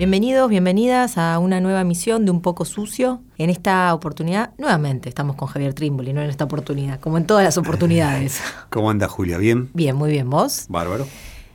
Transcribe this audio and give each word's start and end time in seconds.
Bienvenidos, 0.00 0.48
bienvenidas 0.48 1.18
a 1.18 1.38
una 1.38 1.60
nueva 1.60 1.82
emisión 1.82 2.24
de 2.24 2.30
Un 2.30 2.40
poco 2.40 2.64
sucio. 2.64 3.20
En 3.36 3.50
esta 3.50 3.92
oportunidad, 3.92 4.54
nuevamente, 4.56 5.10
estamos 5.10 5.36
con 5.36 5.46
Javier 5.46 5.74
Trimboli, 5.74 6.14
no 6.14 6.22
en 6.22 6.30
esta 6.30 6.44
oportunidad, 6.44 6.98
como 7.00 7.18
en 7.18 7.26
todas 7.26 7.44
las 7.44 7.58
oportunidades. 7.58 8.40
¿Cómo 8.70 8.88
anda 8.88 9.08
Julia? 9.08 9.36
¿Bien? 9.36 9.68
Bien, 9.74 9.94
muy 9.94 10.10
bien, 10.10 10.30
¿vos? 10.30 10.64
Bárbaro. 10.70 11.06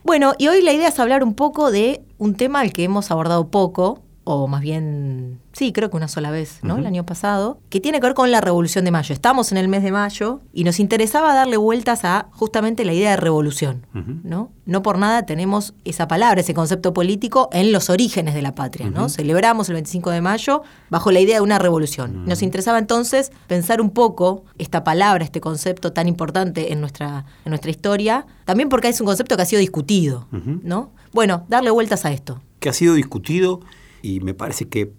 Bueno, 0.04 0.36
y 0.38 0.48
hoy 0.48 0.62
la 0.62 0.74
idea 0.74 0.90
es 0.90 1.00
hablar 1.00 1.24
un 1.24 1.34
poco 1.34 1.72
de 1.72 2.04
un 2.20 2.36
tema 2.36 2.60
al 2.60 2.72
que 2.72 2.84
hemos 2.84 3.10
abordado 3.10 3.48
poco, 3.48 4.04
o 4.28 4.48
más 4.48 4.62
bien, 4.62 5.40
sí, 5.54 5.72
creo 5.72 5.92
que 5.92 5.98
una 5.98 6.08
sola 6.08 6.32
vez, 6.32 6.60
¿no? 6.64 6.78
El 6.78 6.88
año 6.88 7.06
pasado, 7.06 7.60
que 7.70 7.80
tiene 7.80 8.00
que 8.00 8.08
ver 8.08 8.16
con 8.16 8.32
la 8.32 8.42
Revolución 8.42 8.84
de 8.84 8.90
Mayo. 8.90 9.14
Estamos 9.14 9.52
en 9.52 9.60
el 9.60 9.68
mes 9.68 9.84
de 9.84 9.92
mayo 9.92 10.42
y 10.52 10.64
nos 10.64 10.80
interesaba 10.80 11.36
darle 11.36 11.58
vueltas 11.58 12.04
a 12.06 12.28
justamente 12.32 12.84
la 12.86 12.94
idea 12.94 13.12
de 13.12 13.18
revolución, 13.18 13.86
¿no? 14.24 14.50
No 14.66 14.82
por 14.82 14.98
nada 14.98 15.28
tenemos 15.28 15.76
esa 15.86 16.08
palabra, 16.08 16.42
ese 16.42 16.56
concepto 16.56 16.92
político 16.92 17.50
en 17.54 17.72
los 17.72 17.92
orígenes 17.92 18.34
de 18.34 18.42
la 18.42 18.56
patria, 18.56 18.90
¿no? 18.90 19.10
Celebramos 19.10 19.70
el 19.70 19.76
25 19.76 20.10
de 20.10 20.22
mayo 20.22 20.64
bajo 20.90 21.12
la 21.12 21.20
idea 21.20 21.36
de 21.36 21.42
una 21.42 21.60
revolución. 21.60 22.26
Nos 22.26 22.42
interesaba 22.42 22.80
entonces 22.80 23.32
pensar 23.46 23.80
un 23.80 23.92
poco 23.92 24.44
esta 24.58 24.84
palabra, 24.84 25.24
este 25.24 25.40
concepto 25.40 25.94
tan 25.94 26.08
importante 26.08 26.74
en 26.74 26.82
nuestra, 26.82 27.26
en 27.46 27.52
nuestra 27.52 27.70
historia, 27.70 28.26
también 28.46 28.70
porque 28.70 28.88
es 28.88 29.00
un 29.00 29.06
concepto 29.06 29.36
que 29.36 29.44
ha 29.44 29.46
sido 29.46 29.60
discutido, 29.60 30.28
¿no? 30.32 30.90
Bueno, 31.14 31.46
darle 31.48 31.70
vueltas 31.70 32.06
a 32.06 32.12
esto. 32.12 32.42
Que 32.60 32.70
ha 32.70 32.74
sido 32.74 32.96
discutido 32.96 33.62
y 34.06 34.20
me 34.20 34.36
parece 34.36 34.68
que 34.68 34.92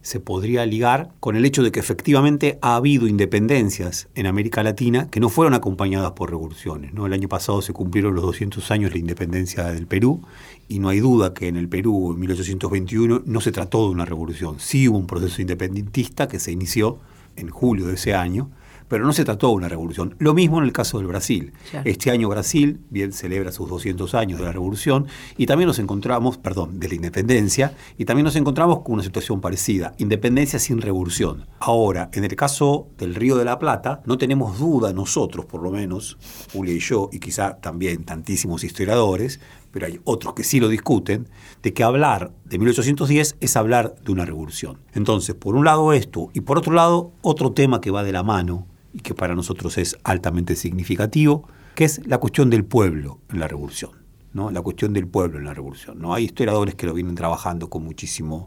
se 0.00 0.20
podría 0.20 0.66
ligar 0.66 1.12
con 1.20 1.34
el 1.34 1.44
hecho 1.44 1.62
de 1.62 1.72
que 1.72 1.80
efectivamente 1.80 2.58
ha 2.60 2.76
habido 2.76 3.06
independencias 3.06 4.08
en 4.14 4.26
América 4.26 4.62
Latina 4.62 5.08
que 5.10 5.20
no 5.20 5.30
fueron 5.30 5.54
acompañadas 5.54 6.12
por 6.12 6.30
revoluciones. 6.30 6.92
¿no? 6.92 7.06
El 7.06 7.14
año 7.14 7.28
pasado 7.28 7.62
se 7.62 7.72
cumplieron 7.72 8.14
los 8.14 8.22
200 8.24 8.70
años 8.70 8.90
de 8.90 8.96
la 8.96 9.00
independencia 9.00 9.64
del 9.64 9.86
Perú 9.86 10.22
y 10.68 10.78
no 10.78 10.90
hay 10.90 11.00
duda 11.00 11.32
que 11.32 11.48
en 11.48 11.56
el 11.56 11.68
Perú 11.68 12.12
en 12.12 12.20
1821 12.20 13.22
no 13.24 13.40
se 13.40 13.52
trató 13.52 13.86
de 13.86 13.92
una 13.92 14.04
revolución. 14.04 14.56
Sí 14.60 14.88
hubo 14.88 14.98
un 14.98 15.06
proceso 15.06 15.40
independentista 15.40 16.28
que 16.28 16.38
se 16.38 16.52
inició 16.52 16.98
en 17.36 17.48
julio 17.48 17.86
de 17.86 17.94
ese 17.94 18.14
año, 18.14 18.50
pero 18.88 19.04
no 19.04 19.12
se 19.12 19.24
trató 19.24 19.48
de 19.48 19.54
una 19.54 19.68
revolución. 19.68 20.14
Lo 20.18 20.34
mismo 20.34 20.58
en 20.58 20.64
el 20.64 20.72
caso 20.72 20.98
del 20.98 21.06
Brasil. 21.06 21.52
Claro. 21.70 21.88
Este 21.88 22.10
año 22.10 22.28
Brasil 22.28 22.80
bien 22.90 23.12
celebra 23.12 23.52
sus 23.52 23.68
200 23.68 24.14
años 24.14 24.38
de 24.38 24.44
la 24.44 24.52
revolución 24.52 25.06
y 25.36 25.46
también 25.46 25.68
nos 25.68 25.78
encontramos, 25.78 26.38
perdón, 26.38 26.78
de 26.80 26.88
la 26.88 26.94
independencia, 26.94 27.74
y 27.98 28.04
también 28.04 28.24
nos 28.24 28.36
encontramos 28.36 28.80
con 28.80 28.94
una 28.94 29.02
situación 29.02 29.40
parecida, 29.40 29.94
independencia 29.98 30.58
sin 30.58 30.80
revolución. 30.80 31.46
Ahora, 31.60 32.10
en 32.12 32.24
el 32.24 32.36
caso 32.36 32.88
del 32.98 33.14
Río 33.14 33.36
de 33.36 33.44
la 33.44 33.58
Plata, 33.58 34.02
no 34.06 34.18
tenemos 34.18 34.58
duda 34.58 34.92
nosotros, 34.92 35.46
por 35.46 35.62
lo 35.62 35.70
menos, 35.70 36.18
Julia 36.52 36.74
y 36.74 36.80
yo, 36.80 37.08
y 37.12 37.18
quizá 37.18 37.56
también 37.56 38.04
tantísimos 38.04 38.64
historiadores, 38.64 39.40
pero 39.70 39.86
hay 39.86 40.00
otros 40.04 40.34
que 40.34 40.44
sí 40.44 40.60
lo 40.60 40.68
discuten, 40.68 41.28
de 41.62 41.72
que 41.72 41.82
hablar 41.82 42.32
de 42.44 42.58
1810 42.58 43.36
es 43.40 43.56
hablar 43.56 43.96
de 44.04 44.12
una 44.12 44.24
revolución. 44.24 44.78
Entonces, 44.92 45.34
por 45.34 45.56
un 45.56 45.64
lado 45.64 45.92
esto, 45.92 46.30
y 46.32 46.42
por 46.42 46.58
otro 46.58 46.72
lado, 46.72 47.12
otro 47.22 47.52
tema 47.52 47.80
que 47.80 47.90
va 47.90 48.04
de 48.04 48.12
la 48.12 48.22
mano 48.22 48.68
y 48.94 49.00
que 49.00 49.12
para 49.14 49.34
nosotros 49.34 49.76
es 49.76 49.96
altamente 50.04 50.56
significativo, 50.56 51.46
que 51.74 51.84
es 51.84 52.00
la 52.06 52.18
cuestión 52.18 52.48
del 52.48 52.64
pueblo 52.64 53.18
en 53.30 53.40
la 53.40 53.48
revolución. 53.48 53.90
¿no? 54.32 54.50
La 54.50 54.62
cuestión 54.62 54.92
del 54.92 55.06
pueblo 55.06 55.38
en 55.38 55.44
la 55.44 55.52
revolución. 55.54 55.98
¿no? 56.00 56.14
Hay 56.14 56.24
historiadores 56.24 56.74
que 56.76 56.86
lo 56.86 56.94
vienen 56.94 57.14
trabajando 57.14 57.68
con 57.68 57.84
muchísimo 57.84 58.46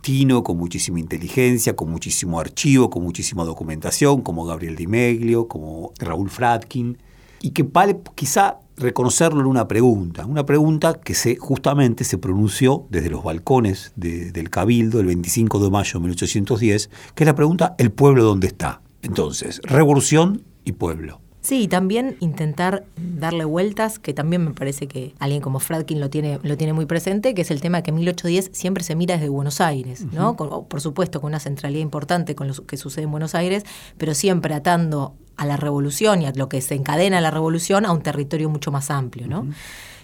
tino, 0.00 0.42
con 0.42 0.56
muchísima 0.58 0.98
inteligencia, 0.98 1.76
con 1.76 1.90
muchísimo 1.90 2.40
archivo, 2.40 2.90
con 2.90 3.02
muchísima 3.04 3.44
documentación, 3.44 4.22
como 4.22 4.44
Gabriel 4.44 4.74
Di 4.76 4.86
Meglio, 4.86 5.46
como 5.48 5.92
Raúl 5.98 6.28
Fratkin, 6.28 6.98
y 7.40 7.50
que 7.50 7.62
vale 7.62 7.98
quizá 8.14 8.58
reconocerlo 8.76 9.40
en 9.40 9.46
una 9.46 9.68
pregunta, 9.68 10.26
una 10.26 10.44
pregunta 10.46 10.94
que 11.00 11.14
se, 11.14 11.36
justamente 11.36 12.04
se 12.04 12.18
pronunció 12.18 12.86
desde 12.90 13.10
los 13.10 13.22
balcones 13.22 13.92
de- 13.96 14.32
del 14.32 14.48
Cabildo 14.50 14.98
el 15.00 15.06
25 15.06 15.58
de 15.62 15.70
mayo 15.70 15.92
de 15.94 16.00
1810, 16.00 16.90
que 17.14 17.24
es 17.24 17.26
la 17.26 17.34
pregunta 17.34 17.74
¿el 17.78 17.92
pueblo 17.92 18.24
dónde 18.24 18.46
está? 18.48 18.80
Entonces, 19.02 19.60
revolución 19.64 20.42
y 20.64 20.72
pueblo. 20.72 21.20
Sí, 21.40 21.62
y 21.62 21.68
también 21.68 22.16
intentar 22.20 22.84
darle 22.96 23.44
vueltas, 23.44 23.98
que 23.98 24.14
también 24.14 24.44
me 24.44 24.52
parece 24.52 24.86
que 24.86 25.12
alguien 25.18 25.42
como 25.42 25.58
Fradkin 25.58 25.98
lo 25.98 26.08
tiene, 26.08 26.38
lo 26.44 26.56
tiene 26.56 26.72
muy 26.72 26.86
presente, 26.86 27.34
que 27.34 27.42
es 27.42 27.50
el 27.50 27.60
tema 27.60 27.82
que 27.82 27.90
1810 27.90 28.50
siempre 28.52 28.84
se 28.84 28.94
mira 28.94 29.16
desde 29.16 29.28
Buenos 29.28 29.60
Aires, 29.60 30.04
¿no? 30.12 30.36
Con- 30.36 30.66
por 30.68 30.80
supuesto, 30.80 31.20
con 31.20 31.30
una 31.30 31.40
centralidad 31.40 31.82
importante 31.82 32.36
con 32.36 32.46
lo 32.46 32.54
que 32.54 32.76
sucede 32.76 33.04
en 33.06 33.10
Buenos 33.10 33.34
Aires, 33.34 33.64
pero 33.98 34.14
siempre 34.14 34.54
atando 34.54 35.14
a 35.36 35.44
la 35.44 35.56
revolución 35.56 36.22
y 36.22 36.26
a 36.26 36.32
lo 36.32 36.48
que 36.48 36.60
se 36.60 36.76
encadena 36.76 37.20
la 37.20 37.32
revolución 37.32 37.86
a 37.86 37.92
un 37.92 38.02
territorio 38.02 38.48
mucho 38.48 38.70
más 38.70 38.88
amplio, 38.92 39.26
¿no? 39.26 39.48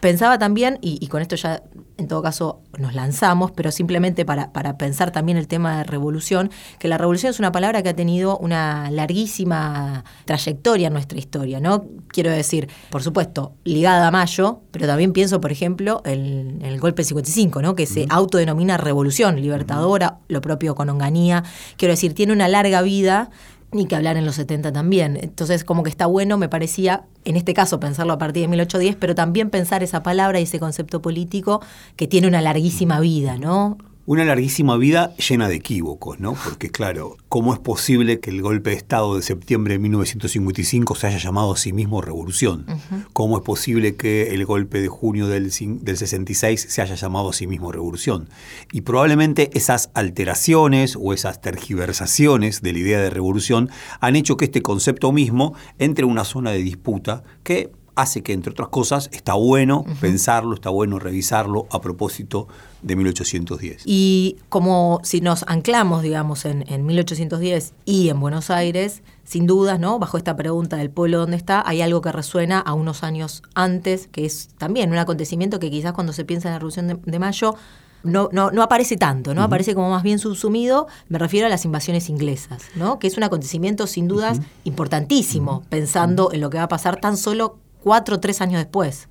Pensaba 0.01 0.39
también, 0.39 0.79
y, 0.81 0.99
y 1.01 1.09
con 1.09 1.23
esto 1.23 1.37
ya 1.37 1.63
en 1.99 2.07
todo 2.07 2.23
caso 2.23 2.63
nos 2.79 2.95
lanzamos, 2.95 3.51
pero 3.51 3.73
simplemente 3.73 4.25
para, 4.25 4.53
para 4.53 4.79
pensar 4.79 5.11
también 5.11 5.37
el 5.37 5.49
tema 5.49 5.79
de 5.79 5.85
revolución, 5.85 6.51
que 6.79 6.87
la 6.87 6.97
revolución 6.97 7.31
es 7.31 7.41
una 7.41 7.51
palabra 7.51 7.83
que 7.83 7.89
ha 7.89 7.97
tenido 7.97 8.39
una 8.39 8.91
larguísima 8.91 10.05
trayectoria 10.25 10.87
en 10.87 10.93
nuestra 10.93 11.19
historia, 11.19 11.61
¿no? 11.61 11.87
Quiero 12.07 12.31
decir, 12.31 12.69
por 12.91 13.03
supuesto, 13.03 13.53
ligada 13.65 14.07
a 14.07 14.11
Mayo, 14.13 14.61
pero 14.71 14.87
también 14.87 15.13
pienso, 15.13 15.41
por 15.41 15.51
ejemplo, 15.51 16.01
en 16.05 16.61
el, 16.63 16.79
golpe 16.79 17.03
del 17.03 17.09
55, 17.09 17.61
¿no? 17.63 17.75
Que 17.75 17.87
se 17.87 18.07
autodenomina 18.09 18.77
revolución 18.77 19.43
libertadora, 19.43 20.19
lo 20.29 20.41
propio 20.41 20.77
con 20.77 20.89
Onganía. 20.89 21.43
Quiero 21.77 21.93
decir, 21.93 22.15
tiene 22.15 22.33
una 22.33 22.47
larga 22.47 22.81
vida 22.81 23.31
ni 23.73 23.87
que 23.87 23.97
hablar 23.97 24.17
en 24.17 24.25
los 24.25 24.37
70 24.37 24.73
también. 24.73 25.19
Entonces, 25.21 25.65
como 25.65 25.83
que 25.83 25.91
está 25.91 26.06
bueno, 26.06 26.39
me 26.39 26.49
parecía, 26.49 27.05
en 27.25 27.37
este 27.37 27.55
caso, 27.55 27.81
pensarlo 27.81 28.12
a 28.15 28.19
partir 28.19 28.43
de 28.43 28.49
1810, 28.49 28.97
pero 28.97 29.15
también 29.15 29.51
pensar 29.51 29.83
esa 29.83 30.03
palabra 30.03 30.41
y 30.41 30.45
ese 30.45 30.59
concepto 30.59 31.03
político 31.03 31.61
que 31.97 32.06
tiene 32.06 32.29
una 32.29 32.41
larguísima 32.41 33.01
vida, 33.01 33.37
¿no? 33.37 33.79
Una 34.09 34.25
larguísima 34.25 34.79
vida 34.79 35.15
llena 35.17 35.51
de 35.51 35.57
equívocos, 35.57 36.19
¿no? 36.19 36.33
Porque 36.33 36.71
claro, 36.71 37.19
¿cómo 37.29 37.53
es 37.53 37.61
posible 37.61 38.21
que 38.21 38.31
el 38.31 38.41
golpe 38.41 38.71
de 38.71 38.77
Estado 38.77 39.15
de 39.15 39.21
septiembre 39.21 39.75
de 39.75 39.81
1955 39.81 40.95
se 40.95 41.09
haya 41.09 41.19
llamado 41.19 41.53
a 41.53 41.59
sí 41.59 41.75
mismo 41.75 42.01
revolución? 42.01 42.65
¿Cómo 43.13 43.37
es 43.37 43.45
posible 43.45 43.97
que 43.97 44.35
el 44.35 44.47
golpe 44.47 44.81
de 44.81 44.89
junio 44.89 45.27
del, 45.27 45.53
del 45.83 45.97
66 45.99 46.67
se 46.71 46.81
haya 46.81 46.95
llamado 46.95 47.29
a 47.29 47.33
sí 47.35 47.47
mismo 47.47 47.71
revolución? 47.71 48.31
Y 48.73 48.81
probablemente 48.81 49.51
esas 49.53 49.91
alteraciones 49.93 50.97
o 50.99 51.13
esas 51.13 51.43
tergiversaciones 51.43 52.63
de 52.63 52.73
la 52.73 52.79
idea 52.79 53.01
de 53.01 53.11
revolución 53.11 53.69
han 54.01 54.17
hecho 54.17 54.39
que 54.39 54.47
este 54.47 54.63
concepto 54.63 55.13
mismo 55.13 55.53
entre 55.79 56.07
en 56.07 56.11
una 56.11 56.25
zona 56.25 56.51
de 56.51 56.63
disputa 56.63 57.25
que 57.43 57.73
hace 57.99 58.23
que, 58.23 58.33
entre 58.33 58.53
otras 58.53 58.69
cosas, 58.69 59.11
está 59.13 59.35
bueno 59.35 59.85
pensarlo, 60.01 60.55
está 60.55 60.71
bueno 60.71 61.01
revisarlo 61.01 61.67
a 61.71 61.81
propósito 61.81 62.47
de 62.81 62.95
1810. 62.95 63.83
Y 63.87 64.37
como 64.49 65.01
si 65.03 65.21
nos 65.21 65.45
anclamos, 65.49 66.03
digamos, 66.03 66.45
en, 66.45 66.65
en 66.69 66.87
1810 66.87 67.75
y 67.85 68.09
en 68.09 68.21
Buenos 68.21 68.50
Aires, 68.50 69.03
sin 69.25 69.49
dudas, 69.49 69.81
¿no? 69.81 69.99
Bajo 69.99 70.17
esta 70.17 70.37
pregunta 70.37 70.77
del 70.77 70.91
pueblo 70.91 71.19
dónde 71.19 71.37
está, 71.37 71.62
hay 71.67 71.83
algo 71.83 72.00
que 72.00 72.12
resuena 72.12 72.61
a 72.61 72.73
unos 72.73 73.03
años 73.03 73.43
antes, 73.55 74.06
que 74.06 74.25
es 74.25 74.51
también 74.59 74.93
un 74.93 74.99
acontecimiento 74.99 75.59
que 75.59 75.69
quizás 75.69 75.93
cuando 75.93 76.12
se 76.12 76.25
piensa 76.25 76.49
en 76.49 76.53
la 76.53 76.59
Revolución 76.61 76.87
de, 76.87 76.99
de 77.05 77.19
Mayo 77.19 77.56
no, 78.05 78.29
no, 78.33 78.53
no 78.53 78.62
aparece 78.62 78.97
tanto, 78.97 79.35
¿no? 79.35 79.43
Aparece 79.43 79.75
como 79.75 79.91
más 79.91 80.05
bien 80.05 80.21
subsumido, 80.21 80.87
me 81.09 81.19
refiero 81.19 81.47
a 81.47 81.51
las 81.51 81.65
invasiones 81.65 82.09
inglesas, 82.09 82.62
¿no? 82.77 83.01
Que 83.01 83.09
es 83.09 83.17
un 83.17 83.25
acontecimiento 83.25 83.89
sin 83.89 84.06
dudas 84.06 84.41
importantísimo, 84.62 85.65
pensando 85.69 86.33
en 86.33 86.41
lo 86.41 86.49
que 86.49 86.59
va 86.59 86.65
a 86.65 86.69
pasar 86.69 87.01
tan 87.01 87.17
solo 87.17 87.59
cuatro 87.83 88.17
o 88.17 88.21
tres 88.21 88.41
años 88.41 88.59
después. 88.61 89.09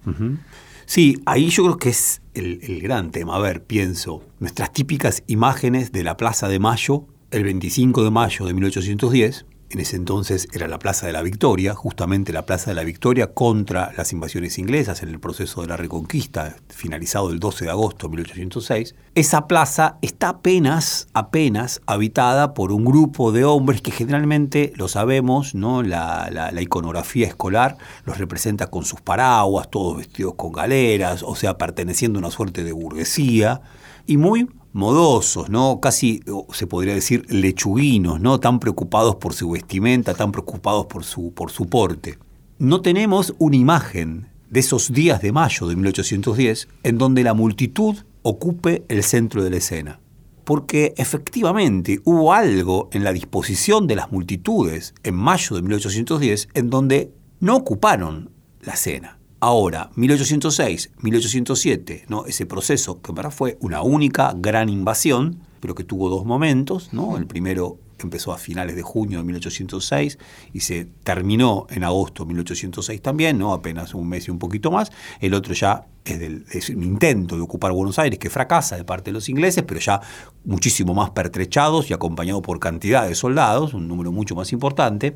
Sí, 0.85 1.21
ahí 1.25 1.49
yo 1.49 1.63
creo 1.63 1.77
que 1.77 1.89
es 1.89 2.21
el, 2.33 2.59
el 2.63 2.81
gran 2.81 3.11
tema. 3.11 3.35
A 3.35 3.39
ver, 3.39 3.63
pienso, 3.63 4.23
nuestras 4.39 4.71
típicas 4.71 5.23
imágenes 5.27 5.91
de 5.91 6.03
la 6.03 6.15
Plaza 6.15 6.47
de 6.47 6.59
Mayo, 6.59 7.05
el 7.31 7.43
25 7.43 8.03
de 8.03 8.11
mayo 8.11 8.45
de 8.45 8.53
1810, 8.53 9.45
en 9.69 9.79
ese 9.79 9.97
entonces 9.97 10.47
era 10.53 10.67
la 10.67 10.79
Plaza 10.79 11.07
de 11.07 11.13
la 11.13 11.21
Victoria, 11.21 11.73
justamente 11.73 12.31
la 12.31 12.45
Plaza 12.45 12.71
de 12.71 12.75
la 12.75 12.83
Victoria 12.83 13.33
contra 13.33 13.91
las 13.97 14.13
invasiones 14.13 14.57
inglesas 14.59 15.03
en 15.03 15.09
el 15.09 15.19
proceso 15.19 15.61
de 15.61 15.67
la 15.67 15.77
Reconquista, 15.77 16.55
finalizado 16.69 17.31
el 17.31 17.39
12 17.39 17.65
de 17.65 17.71
agosto 17.71 18.07
de 18.07 18.11
1806. 18.11 18.95
Esa 19.15 19.47
plaza 19.47 19.97
está 20.01 20.29
apenas, 20.29 21.07
apenas 21.13 21.81
habitada 21.85 22.53
por 22.53 22.71
un 22.71 22.85
grupo 22.85 23.31
de 23.31 23.43
hombres 23.43 23.81
que 23.81 23.91
generalmente, 23.91 24.71
lo 24.75 24.87
sabemos, 24.87 25.53
¿no? 25.53 25.83
la, 25.83 26.29
la 26.31 26.61
iconografía 26.61 27.27
escolar 27.27 27.77
los 28.05 28.17
representa 28.17 28.67
con 28.67 28.85
sus 28.85 29.01
paraguas, 29.01 29.69
todos 29.69 29.97
vestidos 29.97 30.35
con 30.35 30.51
galeras, 30.51 31.23
o 31.23 31.35
sea, 31.35 31.57
perteneciendo 31.57 32.19
a 32.19 32.21
una 32.21 32.31
suerte 32.31 32.63
de 32.63 32.71
burguesía, 32.71 33.61
y 34.07 34.17
muy 34.17 34.47
modosos, 34.73 35.49
¿no? 35.49 35.79
Casi 35.81 36.23
se 36.51 36.67
podría 36.67 36.93
decir 36.93 37.25
lechuguinos, 37.29 38.19
¿no? 38.19 38.39
Tan 38.39 38.59
preocupados 38.59 39.15
por 39.17 39.33
su 39.33 39.51
vestimenta, 39.51 40.13
tan 40.13 40.31
preocupados 40.31 40.85
por 40.87 41.03
su, 41.03 41.33
por 41.33 41.51
su 41.51 41.67
porte. 41.67 42.17
No 42.59 42.81
tenemos 42.81 43.35
una 43.37 43.55
imagen 43.55 44.29
de 44.49 44.59
esos 44.61 44.91
días 44.91 45.21
de 45.21 45.31
mayo 45.31 45.67
de 45.67 45.75
1810 45.75 46.67
en 46.83 46.97
donde 46.97 47.23
la 47.23 47.33
multitud 47.33 47.97
ocupe 48.21 48.85
el 48.87 49.03
centro 49.03 49.43
de 49.43 49.49
la 49.49 49.57
escena. 49.57 49.99
Porque 50.43 50.93
efectivamente 50.97 51.99
hubo 52.05 52.33
algo 52.33 52.89
en 52.93 53.03
la 53.03 53.11
disposición 53.11 53.85
de 53.87 53.95
las 53.95 54.11
multitudes 54.11 54.93
en 55.03 55.15
mayo 55.15 55.55
de 55.55 55.61
1810 55.61 56.49
en 56.53 56.69
donde 56.69 57.11
no 57.39 57.57
ocuparon 57.57 58.31
la 58.61 58.73
escena. 58.73 59.16
Ahora, 59.39 59.91
1806, 59.95 60.91
1807, 60.99 62.05
¿no? 62.07 62.25
ese 62.25 62.47
proceso 62.47 63.01
que 63.01 63.11
verdad 63.11 63.29
fue 63.29 63.57
una 63.61 63.83
única 63.83 64.33
gran 64.35 64.67
invasión, 64.67 65.39
pero 65.59 65.75
que 65.75 65.83
tuvo 65.83 66.09
dos 66.09 66.25
momentos. 66.25 66.91
¿no? 66.91 67.17
El 67.17 67.27
primero 67.27 67.77
empezó 67.99 68.31
a 68.31 68.39
finales 68.39 68.75
de 68.75 68.81
junio 68.81 69.19
de 69.19 69.25
1806 69.25 70.17
y 70.53 70.61
se 70.61 70.85
terminó 71.03 71.67
en 71.69 71.83
agosto 71.83 72.23
de 72.23 72.29
1806 72.29 72.99
también, 73.01 73.37
¿no? 73.37 73.53
apenas 73.53 73.93
un 73.93 74.09
mes 74.09 74.27
y 74.27 74.31
un 74.31 74.39
poquito 74.39 74.71
más. 74.71 74.91
El 75.19 75.35
otro 75.35 75.53
ya 75.53 75.85
es, 76.03 76.19
del, 76.19 76.45
es, 76.51 76.71
un 76.71 76.83
intento 76.83 77.35
de 77.35 77.41
ocupar 77.41 77.71
Buenos 77.73 77.99
Aires 77.99 78.17
que 78.17 78.31
fracasa 78.31 78.75
de 78.75 78.85
parte 78.85 79.11
de 79.11 79.13
los 79.13 79.29
ingleses, 79.29 79.63
pero 79.67 79.79
ya 79.79 80.01
muchísimo 80.45 80.95
más 80.95 81.11
pertrechados 81.11 81.91
y 81.91 81.93
acompañado 81.93 82.41
por 82.41 82.59
cantidad 82.59 83.07
de 83.07 83.13
soldados, 83.13 83.75
un 83.75 83.87
número 83.87 84.11
mucho 84.11 84.33
más 84.33 84.51
importante. 84.51 85.15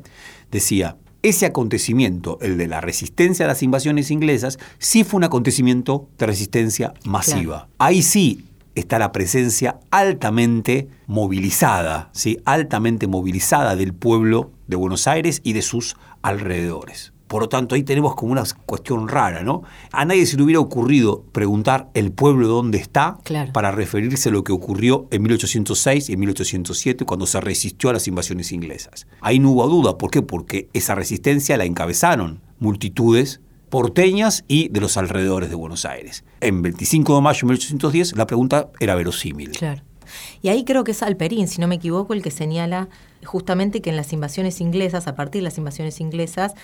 Decía, 0.52 0.96
ese 1.22 1.46
acontecimiento, 1.46 2.38
el 2.40 2.58
de 2.58 2.66
la 2.66 2.80
resistencia 2.80 3.44
a 3.44 3.48
las 3.48 3.62
invasiones 3.62 4.10
inglesas, 4.10 4.58
sí 4.78 5.04
fue 5.04 5.18
un 5.18 5.24
acontecimiento 5.24 6.08
de 6.18 6.26
resistencia 6.26 6.94
masiva. 7.04 7.68
Ahí 7.78 8.02
sí 8.02 8.44
está 8.74 8.98
la 8.98 9.12
presencia 9.12 9.78
altamente 9.90 10.88
movilizada, 11.06 12.10
¿sí? 12.12 12.38
altamente 12.44 13.06
movilizada 13.06 13.76
del 13.76 13.92
pueblo 13.92 14.50
de 14.66 14.76
Buenos 14.76 15.06
Aires 15.06 15.40
y 15.44 15.52
de 15.52 15.62
sus 15.62 15.96
alrededores. 16.22 17.11
Por 17.32 17.40
lo 17.40 17.48
tanto, 17.48 17.74
ahí 17.74 17.82
tenemos 17.82 18.14
como 18.14 18.32
una 18.32 18.44
cuestión 18.66 19.08
rara, 19.08 19.42
¿no? 19.42 19.62
A 19.90 20.04
nadie 20.04 20.26
se 20.26 20.36
le 20.36 20.42
hubiera 20.42 20.60
ocurrido 20.60 21.24
preguntar 21.32 21.88
el 21.94 22.12
pueblo 22.12 22.46
dónde 22.46 22.76
está 22.76 23.16
para 23.54 23.70
referirse 23.70 24.28
a 24.28 24.32
lo 24.32 24.44
que 24.44 24.52
ocurrió 24.52 25.08
en 25.10 25.22
1806 25.22 26.10
y 26.10 26.12
en 26.12 26.20
1807 26.20 27.06
cuando 27.06 27.24
se 27.24 27.40
resistió 27.40 27.88
a 27.88 27.94
las 27.94 28.06
invasiones 28.06 28.52
inglesas. 28.52 29.06
Ahí 29.22 29.38
no 29.38 29.52
hubo 29.52 29.66
duda. 29.66 29.96
¿Por 29.96 30.10
qué? 30.10 30.20
Porque 30.20 30.68
esa 30.74 30.94
resistencia 30.94 31.56
la 31.56 31.64
encabezaron 31.64 32.42
multitudes 32.58 33.40
porteñas 33.70 34.44
y 34.46 34.68
de 34.68 34.82
los 34.82 34.98
alrededores 34.98 35.48
de 35.48 35.54
Buenos 35.56 35.86
Aires. 35.86 36.24
En 36.42 36.60
25 36.60 37.14
de 37.14 37.20
mayo 37.22 37.38
de 37.38 37.46
1810 37.46 38.14
la 38.14 38.26
pregunta 38.26 38.68
era 38.78 38.94
verosímil. 38.94 39.52
Claro. 39.52 39.80
Y 40.42 40.48
ahí 40.48 40.64
creo 40.64 40.84
que 40.84 40.90
es 40.90 41.02
Alperín, 41.02 41.48
si 41.48 41.62
no 41.62 41.68
me 41.68 41.76
equivoco, 41.76 42.12
el 42.12 42.22
que 42.22 42.30
señala 42.30 42.90
justamente 43.24 43.80
que 43.80 43.88
en 43.88 43.96
las 43.96 44.12
invasiones 44.12 44.60
inglesas, 44.60 45.06
a 45.06 45.14
partir 45.14 45.40
de 45.40 45.44
las 45.44 45.56
invasiones 45.58 46.00
inglesas, 46.00 46.54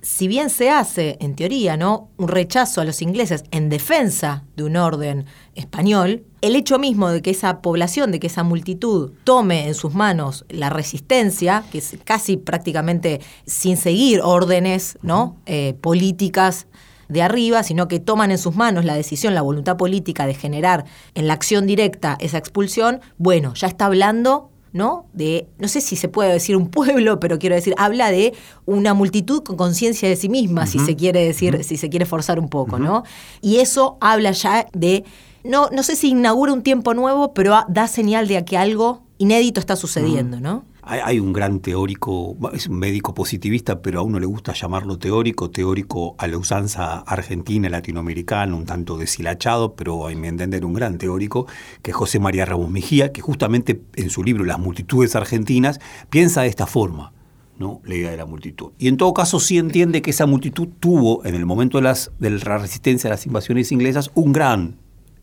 si 0.00 0.28
bien 0.28 0.48
se 0.48 0.70
hace, 0.70 1.16
en 1.20 1.34
teoría, 1.34 1.76
¿no? 1.76 2.10
un 2.18 2.28
rechazo 2.28 2.80
a 2.80 2.84
los 2.84 3.02
ingleses 3.02 3.44
en 3.50 3.68
defensa 3.68 4.44
de 4.56 4.64
un 4.64 4.76
orden 4.76 5.26
español, 5.54 6.24
el 6.40 6.54
hecho 6.54 6.78
mismo 6.78 7.08
de 7.08 7.20
que 7.20 7.30
esa 7.30 7.60
población, 7.60 8.12
de 8.12 8.20
que 8.20 8.28
esa 8.28 8.44
multitud 8.44 9.12
tome 9.24 9.66
en 9.66 9.74
sus 9.74 9.94
manos 9.94 10.44
la 10.48 10.70
resistencia, 10.70 11.64
que 11.72 11.78
es 11.78 11.96
casi 12.04 12.36
prácticamente 12.36 13.20
sin 13.44 13.76
seguir 13.76 14.20
órdenes 14.22 14.98
¿no? 15.02 15.36
Eh, 15.46 15.74
políticas 15.80 16.68
de 17.08 17.22
arriba, 17.22 17.62
sino 17.62 17.88
que 17.88 18.00
toman 18.00 18.30
en 18.30 18.38
sus 18.38 18.54
manos 18.54 18.84
la 18.84 18.94
decisión, 18.94 19.34
la 19.34 19.42
voluntad 19.42 19.76
política 19.76 20.26
de 20.26 20.34
generar 20.34 20.84
en 21.14 21.26
la 21.26 21.32
acción 21.32 21.66
directa 21.66 22.16
esa 22.20 22.38
expulsión, 22.38 23.00
bueno, 23.16 23.54
ya 23.54 23.66
está 23.66 23.86
hablando 23.86 24.50
¿no? 24.78 25.06
De, 25.12 25.48
no 25.58 25.68
sé 25.68 25.82
si 25.82 25.96
se 25.96 26.08
puede 26.08 26.32
decir 26.32 26.56
un 26.56 26.68
pueblo, 26.70 27.20
pero 27.20 27.38
quiero 27.38 27.54
decir, 27.54 27.74
habla 27.76 28.10
de 28.10 28.32
una 28.64 28.94
multitud 28.94 29.42
con 29.42 29.56
conciencia 29.56 30.08
de 30.08 30.16
sí 30.16 30.28
misma, 30.30 30.66
si 30.66 30.78
se 30.78 30.96
quiere 30.96 31.24
decir, 31.24 31.64
si 31.64 31.76
se 31.76 31.90
quiere 31.90 32.06
forzar 32.06 32.38
un 32.38 32.48
poco, 32.48 32.78
¿no? 32.78 33.02
Y 33.42 33.56
eso 33.58 33.98
habla 34.00 34.30
ya 34.30 34.66
de, 34.72 35.04
no, 35.44 35.68
no 35.70 35.82
sé 35.82 35.96
si 35.96 36.10
inaugura 36.10 36.52
un 36.52 36.62
tiempo 36.62 36.94
nuevo, 36.94 37.34
pero 37.34 37.58
da 37.68 37.88
señal 37.88 38.28
de 38.28 38.44
que 38.44 38.56
algo 38.56 39.02
inédito 39.18 39.60
está 39.60 39.76
sucediendo, 39.76 40.40
¿no? 40.40 40.64
Hay, 40.90 41.20
un 41.20 41.34
gran 41.34 41.60
teórico, 41.60 42.34
es 42.54 42.66
un 42.66 42.78
médico 42.78 43.12
positivista, 43.12 43.82
pero 43.82 44.00
a 44.00 44.02
uno 44.02 44.18
le 44.18 44.24
gusta 44.24 44.54
llamarlo 44.54 44.98
teórico, 44.98 45.50
teórico 45.50 46.14
a 46.16 46.26
la 46.26 46.38
usanza 46.38 47.00
argentina, 47.00 47.68
latinoamericana, 47.68 48.54
un 48.54 48.64
tanto 48.64 48.96
deshilachado, 48.96 49.74
pero 49.74 50.08
a 50.08 50.10
mi 50.12 50.28
entender 50.28 50.64
un 50.64 50.72
gran 50.72 50.96
teórico, 50.96 51.46
que 51.82 51.90
es 51.90 51.96
José 51.96 52.20
María 52.20 52.46
Ramos 52.46 52.70
Mejía, 52.70 53.12
que 53.12 53.20
justamente 53.20 53.82
en 53.96 54.08
su 54.08 54.24
libro 54.24 54.46
Las 54.46 54.58
multitudes 54.58 55.14
argentinas 55.14 55.78
piensa 56.08 56.40
de 56.40 56.48
esta 56.48 56.66
forma. 56.66 57.12
¿no? 57.58 57.82
la 57.84 57.94
idea 57.94 58.10
de 58.12 58.16
la 58.16 58.24
multitud. 58.24 58.70
Y 58.78 58.88
en 58.88 58.96
todo 58.96 59.12
caso 59.12 59.40
sí 59.40 59.58
entiende 59.58 60.00
que 60.00 60.10
esa 60.10 60.24
multitud 60.24 60.68
tuvo, 60.80 61.26
en 61.26 61.34
el 61.34 61.44
momento 61.44 61.76
de, 61.78 61.82
las, 61.82 62.12
de 62.18 62.30
la 62.30 62.56
resistencia 62.56 63.08
a 63.08 63.10
las 63.10 63.26
invasiones 63.26 63.72
inglesas, 63.72 64.10
un 64.14 64.32
gran 64.32 64.76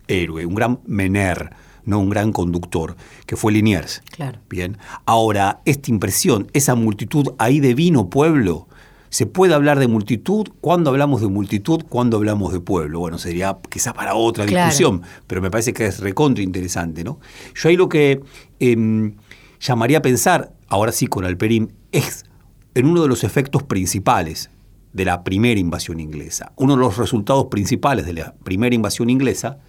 héroe, 0.07 0.45
un 0.45 0.53
gran 0.53 0.79
mener, 0.85 1.55
no 1.85 1.99
un 1.99 2.09
gran 2.09 2.31
conductor, 2.31 2.95
que 3.25 3.35
fue 3.35 3.51
Liniers. 3.51 4.01
Claro. 4.11 4.39
Bien. 4.49 4.77
Ahora, 5.05 5.61
esta 5.65 5.91
impresión, 5.91 6.47
esa 6.53 6.75
multitud 6.75 7.33
ahí 7.37 7.59
de 7.59 7.73
vino 7.73 8.09
pueblo, 8.09 8.67
¿se 9.09 9.25
puede 9.25 9.53
hablar 9.53 9.79
de 9.79 9.87
multitud? 9.87 10.47
¿Cuándo 10.61 10.89
hablamos 10.89 11.21
de 11.21 11.27
multitud? 11.27 11.83
¿Cuándo 11.87 12.17
hablamos 12.17 12.51
de 12.53 12.59
pueblo? 12.59 12.99
Bueno, 12.99 13.17
sería 13.17 13.57
quizás 13.69 13.93
para 13.93 14.15
otra 14.15 14.45
discusión, 14.45 15.03
pero 15.27 15.41
me 15.41 15.51
parece 15.51 15.73
que 15.73 15.85
es 15.85 15.99
recontra 15.99 16.43
interesante, 16.43 17.03
¿no? 17.03 17.19
Yo 17.55 17.69
ahí 17.69 17.77
lo 17.77 17.87
que 17.87 18.21
em, 18.59 19.15
llamaría 19.59 19.99
a 19.99 20.01
pensar, 20.01 20.53
ahora 20.67 20.91
sí 20.91 21.07
con 21.07 21.25
Alperín, 21.25 21.73
es 21.91 22.25
en 22.73 22.87
uno 22.87 23.01
de 23.01 23.07
los 23.07 23.23
efectos 23.23 23.63
principales 23.63 24.49
de 24.91 25.05
la 25.05 25.23
primera 25.23 25.59
invasión 25.59 25.99
inglesa. 25.99 26.53
Uno 26.55 26.75
de 26.75 26.79
los 26.79 26.97
resultados 26.97 27.47
principales 27.47 28.05
de 28.05 28.13
la 28.13 28.33
primera 28.43 28.75
invasión 28.75 29.09
inglesa, 29.09 29.59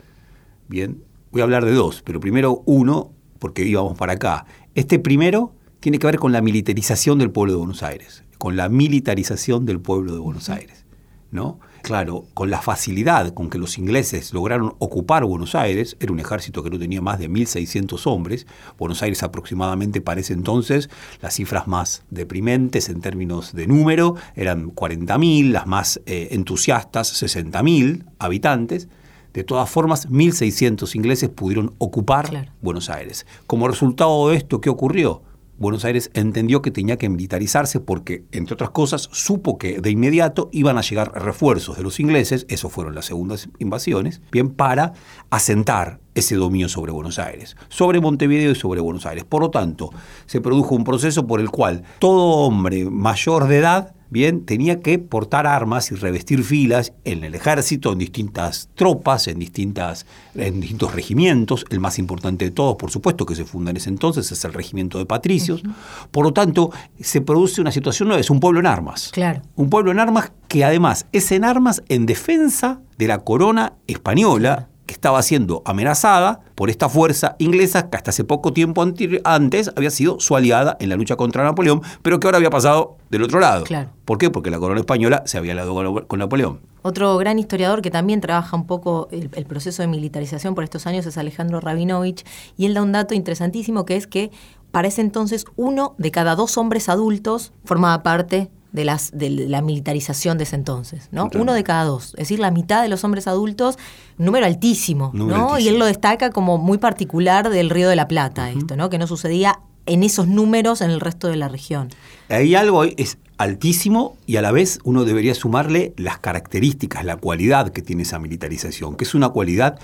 bien, 0.69 1.02
Voy 1.31 1.40
a 1.40 1.44
hablar 1.44 1.64
de 1.64 1.73
dos, 1.73 2.02
pero 2.02 2.20
primero 2.20 2.62
uno, 2.67 3.12
porque 3.38 3.64
íbamos 3.64 3.96
para 3.99 4.14
acá. 4.14 4.46
Este 4.75 4.99
primero 4.99 5.55
tiene 5.81 5.99
que 5.99 6.06
ver 6.06 6.19
con 6.19 6.32
la 6.32 6.40
militarización 6.40 7.19
del 7.19 7.31
pueblo 7.31 7.53
de 7.53 7.58
Buenos 7.58 7.82
Aires, 7.82 8.24
con 8.39 8.56
la 8.56 8.69
militarización 8.69 9.67
del 9.67 9.81
pueblo 9.81 10.15
de 10.15 10.20
Buenos 10.20 10.48
Aires. 10.48 10.86
¿no? 11.31 11.58
Claro, 11.82 12.27
con 12.34 12.50
la 12.50 12.60
facilidad 12.60 13.32
con 13.32 13.48
que 13.48 13.58
los 13.58 13.79
ingleses 13.79 14.32
lograron 14.32 14.74
ocupar 14.79 15.24
Buenos 15.24 15.55
Aires, 15.55 15.96
era 16.00 16.12
un 16.12 16.19
ejército 16.19 16.62
que 16.65 16.70
no 16.70 16.79
tenía 16.79 17.00
más 17.00 17.19
de 17.20 17.31
1.600 17.31 18.06
hombres, 18.06 18.46
Buenos 18.77 19.03
Aires 19.03 19.22
aproximadamente 19.22 20.00
para 20.00 20.20
ese 20.20 20.32
entonces, 20.32 20.91
las 21.20 21.34
cifras 21.34 21.69
más 21.69 22.03
deprimentes 22.10 22.89
en 22.89 23.00
términos 23.00 23.53
de 23.53 23.69
número 23.69 24.17
eran 24.34 24.74
40.000, 24.74 25.50
las 25.50 25.67
más 25.67 26.00
eh, 26.06 26.29
entusiastas 26.32 27.22
60.000 27.22 28.05
habitantes, 28.19 28.89
de 29.36 29.44
todas 29.44 29.69
formas, 29.69 30.08
1.600 30.08 30.94
ingleses 30.96 31.28
pudieron 31.28 31.74
ocupar 31.76 32.55
Buenos 32.62 32.88
Aires. 32.88 33.26
Como 33.46 33.69
resultado 33.69 34.31
de 34.31 34.36
esto, 34.36 34.62
¿qué 34.62 34.70
ocurrió? 34.70 35.22
Buenos 35.58 35.84
Aires 35.84 36.10
entendió 36.14 36.60
que 36.60 36.70
tenía 36.70 36.96
que 36.96 37.08
militarizarse 37.10 37.81
porque, 37.81 38.24
entre 38.32 38.55
otras 38.55 38.70
cosas, 38.70 39.08
supo 39.12 39.58
que 39.58 39.81
de 39.81 39.90
inmediato 39.90 40.48
iban 40.52 40.78
a 40.78 40.82
llegar 40.82 41.12
refuerzos 41.22 41.76
de 41.76 41.82
los 41.82 42.00
ingleses, 42.00 42.46
eso 42.48 42.70
fueron 42.70 42.94
las 42.94 43.06
segundas 43.06 43.48
invasiones, 43.58 44.22
bien, 44.32 44.50
para 44.50 44.93
asentar 45.28 46.00
ese 46.14 46.36
dominio 46.36 46.70
sobre 46.70 46.93
Buenos 46.93 47.19
Aires, 47.19 47.56
sobre 47.69 48.00
Montevideo 48.00 48.52
y 48.52 48.55
sobre 48.55 48.81
Buenos 48.81 49.05
Aires. 49.05 49.24
Por 49.24 49.43
lo 49.43 49.50
tanto, 49.50 49.90
se 50.24 50.40
produjo 50.40 50.74
un 50.74 50.84
proceso 50.84 51.26
por 51.26 51.40
el 51.40 51.50
cual 51.50 51.82
todo 51.98 52.36
hombre 52.36 52.84
mayor 52.86 53.48
de 53.48 53.58
edad 53.58 53.95
bien, 54.10 54.44
tenía 54.44 54.81
que 54.81 54.98
portar 54.98 55.46
armas 55.46 55.91
y 55.93 55.94
revestir 55.94 56.43
filas 56.43 56.93
en 57.05 57.25
el 57.25 57.34
ejército, 57.34 57.93
en 57.93 57.98
distintas 57.98 58.69
tropas, 58.75 59.29
en, 59.29 59.39
distintas, 59.39 60.06
en 60.34 60.60
distintos 60.60 60.94
regimientos. 60.94 61.65
El 61.70 61.81
más 61.81 61.98
importante 61.98 62.44
de 62.44 62.51
todos, 62.51 62.77
por 62.77 62.91
supuesto, 62.91 63.27
que 63.27 63.34
se 63.34 63.44
funda 63.44 63.70
en 63.70 63.77
ese 63.77 63.91
entonces, 63.91 64.31
es 64.31 64.44
el 64.44 64.53
regimiento 64.53 64.98
de 64.98 65.06
patricios. 65.06 65.63
Por 66.10 66.25
lo 66.25 66.32
tanto, 66.32 66.70
se 67.01 67.20
produce 67.20 67.60
una 67.60 67.72
situación 67.72 68.08
nueva, 68.08 68.20
es 68.20 68.31
un 68.31 68.41
pueblo 68.41 68.60
en 68.60 68.67
armas. 68.67 69.10
Claro. 69.13 69.43
Un 69.56 69.70
pueblo 69.70 69.91
en 69.91 70.01
armas 70.01 70.32
que 70.48 70.65
además 70.65 71.06
es 71.13 71.32
en 71.32 71.44
armas 71.44 71.82
en 71.89 72.06
defensa 72.06 72.81
de 72.98 73.08
la 73.08 73.19
corona 73.19 73.75
española 73.86 74.69
que 74.86 74.94
estaba 74.94 75.20
siendo 75.22 75.62
amenazada 75.64 76.40
por 76.55 76.70
esta 76.70 76.88
fuerza 76.88 77.36
inglesa 77.38 77.90
que 77.90 77.96
hasta 77.96 78.10
hace 78.10 78.24
poco 78.24 78.52
tiempo 78.52 78.84
antes 79.24 79.70
había 79.76 79.90
sido 79.90 80.20
su 80.20 80.36
aliada 80.36 80.76
en 80.81 80.88
la 80.88 80.96
lucha 80.96 81.16
contra 81.16 81.44
Napoleón, 81.44 81.82
pero 82.02 82.20
que 82.20 82.26
ahora 82.26 82.38
había 82.38 82.50
pasado 82.50 82.96
del 83.10 83.22
otro 83.22 83.40
lado. 83.40 83.64
Claro. 83.64 83.90
¿Por 84.05 84.19
qué? 84.19 84.31
Porque 84.31 84.50
la 84.50 84.58
corona 84.58 84.81
española 84.81 85.22
se 85.26 85.38
había 85.38 85.52
aliado 85.52 86.06
con 86.06 86.19
Napoleón. 86.19 86.60
Otro 86.82 87.16
gran 87.16 87.38
historiador 87.38 87.82
que 87.82 87.90
también 87.90 88.20
trabaja 88.20 88.56
un 88.56 88.64
poco 88.64 89.08
el, 89.10 89.28
proceso 89.46 89.82
de 89.82 89.88
militarización 89.88 90.55
por 90.55 90.62
estos 90.62 90.86
años 90.86 91.05
es 91.05 91.19
Alejandro 91.19 91.58
Rabinovich, 91.60 92.24
y 92.56 92.66
él 92.66 92.74
da 92.74 92.82
un 92.82 92.93
dato 92.93 93.12
interesantísimo 93.12 93.84
que 93.84 93.96
es 93.96 94.06
que 94.06 94.31
para 94.70 94.86
ese 94.86 95.00
entonces 95.00 95.46
uno 95.56 95.96
de 95.98 96.12
cada 96.12 96.36
dos 96.36 96.56
hombres 96.58 96.88
adultos 96.88 97.52
formaba 97.64 98.05
parte 98.05 98.50
de, 98.76 98.84
las, 98.84 99.10
de 99.12 99.30
la 99.30 99.62
militarización 99.62 100.36
de 100.36 100.44
ese 100.44 100.54
entonces, 100.54 101.08
¿no? 101.10 101.30
Uno 101.34 101.54
de 101.54 101.64
cada 101.64 101.84
dos, 101.84 102.08
es 102.10 102.28
decir, 102.28 102.38
la 102.38 102.50
mitad 102.50 102.82
de 102.82 102.88
los 102.88 103.02
hombres 103.04 103.26
adultos, 103.26 103.78
número 104.18 104.44
altísimo, 104.44 105.10
¿no? 105.14 105.58
Y 105.58 105.68
él 105.68 105.78
lo 105.78 105.86
destaca 105.86 106.30
como 106.30 106.58
muy 106.58 106.76
particular 106.76 107.48
del 107.48 107.70
Río 107.70 107.88
de 107.88 107.96
la 107.96 108.06
Plata, 108.06 108.50
esto, 108.50 108.76
¿no? 108.76 108.90
Que 108.90 108.98
no 108.98 109.06
sucedía 109.06 109.60
en 109.86 110.02
esos 110.02 110.28
números 110.28 110.82
en 110.82 110.90
el 110.90 111.00
resto 111.00 111.28
de 111.28 111.36
la 111.36 111.48
región. 111.48 111.88
Ahí 112.28 112.54
algo 112.54 112.84
es 112.84 113.16
altísimo 113.38 114.16
y 114.26 114.36
a 114.36 114.42
la 114.42 114.52
vez 114.52 114.78
uno 114.84 115.06
debería 115.06 115.34
sumarle 115.34 115.94
las 115.96 116.18
características, 116.18 117.02
la 117.04 117.16
cualidad 117.16 117.70
que 117.70 117.80
tiene 117.80 118.02
esa 118.02 118.18
militarización, 118.18 118.94
que 118.96 119.04
es 119.04 119.14
una 119.14 119.30
cualidad 119.30 119.78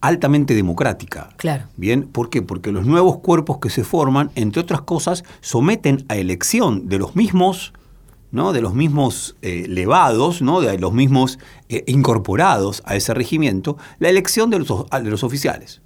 altamente 0.00 0.54
democrática. 0.54 1.28
Claro. 1.36 1.64
Bien, 1.76 2.04
¿por 2.04 2.30
qué? 2.30 2.40
Porque 2.40 2.72
los 2.72 2.86
nuevos 2.86 3.18
cuerpos 3.18 3.58
que 3.58 3.68
se 3.68 3.84
forman, 3.84 4.30
entre 4.36 4.62
otras 4.62 4.80
cosas, 4.82 5.22
someten 5.42 6.06
a 6.08 6.16
elección 6.16 6.88
de 6.88 6.98
los 6.98 7.14
mismos 7.14 7.74
¿no? 8.30 8.52
de 8.52 8.60
los 8.60 8.74
mismos 8.74 9.36
eh, 9.42 9.66
levados, 9.68 10.42
¿no? 10.42 10.60
de 10.60 10.78
los 10.78 10.92
mismos 10.92 11.38
eh, 11.68 11.84
incorporados 11.86 12.82
a 12.84 12.96
ese 12.96 13.14
regimiento, 13.14 13.76
la 13.98 14.08
elección 14.08 14.50
de 14.50 14.58
los, 14.58 14.86
de 14.90 15.10
los 15.10 15.24
oficiales. 15.24 15.80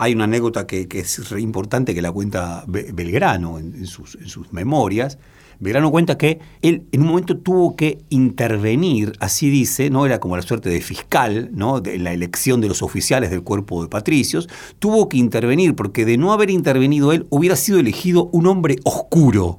Hay 0.00 0.14
una 0.14 0.24
anécdota 0.24 0.66
que, 0.66 0.86
es 0.92 1.32
importante 1.38 1.92
que 1.92 2.02
la 2.02 2.12
cuenta 2.12 2.64
Belgrano 2.68 3.58
en, 3.58 3.84
sus, 3.86 4.16
memorias. 4.52 5.18
Belgrano 5.58 5.90
cuenta 5.90 6.16
que 6.16 6.38
él 6.62 6.84
en 6.92 7.00
un 7.00 7.08
momento 7.08 7.36
tuvo 7.36 7.74
que 7.74 7.98
intervenir, 8.08 9.14
así 9.18 9.50
dice, 9.50 9.90
no 9.90 10.06
era 10.06 10.20
como 10.20 10.36
la 10.36 10.42
suerte 10.42 10.68
de 10.68 10.80
fiscal, 10.80 11.50
¿no? 11.52 11.80
de 11.80 11.98
la 11.98 12.12
elección 12.12 12.60
de 12.60 12.68
los 12.68 12.80
oficiales 12.80 13.30
del 13.30 13.42
cuerpo 13.42 13.82
de 13.82 13.88
patricios, 13.88 14.48
tuvo 14.78 15.08
que 15.08 15.16
intervenir 15.16 15.74
porque 15.74 16.04
de 16.04 16.16
no 16.16 16.32
haber 16.32 16.50
intervenido 16.50 17.12
él 17.12 17.26
hubiera 17.30 17.56
sido 17.56 17.80
elegido 17.80 18.26
un 18.26 18.46
hombre 18.46 18.76
oscuro, 18.84 19.58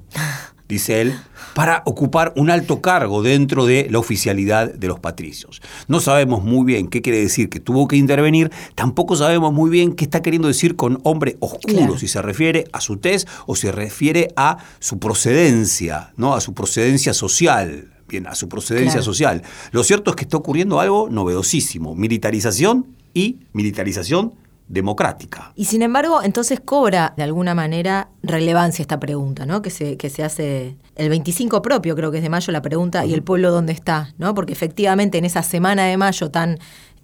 dice 0.69 1.01
él, 1.01 1.15
para 1.53 1.83
ocupar 1.85 2.33
un 2.35 2.49
alto 2.49 2.81
cargo 2.81 3.21
dentro 3.21 3.65
de 3.65 3.87
la 3.89 3.99
oficialidad 3.99 4.73
de 4.73 4.87
los 4.87 4.99
patricios. 4.99 5.61
No 5.87 5.99
sabemos 5.99 6.43
muy 6.43 6.65
bien 6.65 6.87
qué 6.87 7.01
quiere 7.01 7.19
decir 7.19 7.49
que 7.49 7.59
tuvo 7.59 7.87
que 7.87 7.95
intervenir, 7.95 8.51
tampoco 8.75 9.15
sabemos 9.15 9.53
muy 9.53 9.69
bien 9.69 9.93
qué 9.93 10.05
está 10.05 10.21
queriendo 10.21 10.47
decir 10.47 10.75
con 10.75 10.99
hombre 11.03 11.37
oscuro, 11.39 11.97
si 11.97 12.07
se 12.07 12.21
refiere 12.21 12.65
a 12.71 12.81
su 12.81 12.97
tez 12.97 13.27
o 13.45 13.55
se 13.55 13.71
refiere 13.71 14.29
a 14.35 14.57
su 14.79 14.99
procedencia, 14.99 16.13
¿no? 16.17 16.33
a 16.33 16.41
su 16.41 16.53
procedencia 16.53 17.13
social. 17.13 17.93
Bien, 18.07 18.25
a 18.25 18.33
su 18.33 18.49
procedencia 18.49 19.03
social. 19.03 19.43
Lo 19.71 19.83
cierto 19.83 20.09
es 20.09 20.15
que 20.15 20.23
está 20.23 20.35
ocurriendo 20.35 20.79
algo 20.79 21.09
novedosísimo, 21.11 21.93
militarización 21.93 22.87
y 23.13 23.41
militarización 23.53 24.33
democrática. 24.69 25.51
Y 25.55 25.65
sin 25.65 25.81
embargo, 25.81 26.21
entonces 26.23 26.59
cobra 26.63 27.13
de 27.17 27.23
alguna 27.23 27.55
manera 27.55 28.09
relevancia 28.21 28.83
esta 28.83 28.99
pregunta, 28.99 29.47
¿no? 29.47 29.63
Que 29.63 29.71
se, 29.71 29.97
que 29.97 30.11
se 30.11 30.23
hace 30.23 30.77
el 30.95 31.09
25 31.09 31.61
propio, 31.63 31.95
creo 31.95 32.11
que 32.11 32.17
es 32.17 32.23
de 32.23 32.29
mayo 32.29 32.53
la 32.53 32.61
pregunta, 32.61 33.03
y 33.05 33.13
el 33.15 33.23
pueblo 33.23 33.51
dónde 33.51 33.73
está, 33.73 34.13
¿no? 34.19 34.35
Porque 34.35 34.53
efectivamente 34.53 35.17
en 35.17 35.25
esa 35.25 35.41
semana 35.41 35.85
de 35.85 35.97
mayo 35.97 36.29
tan, 36.29 36.59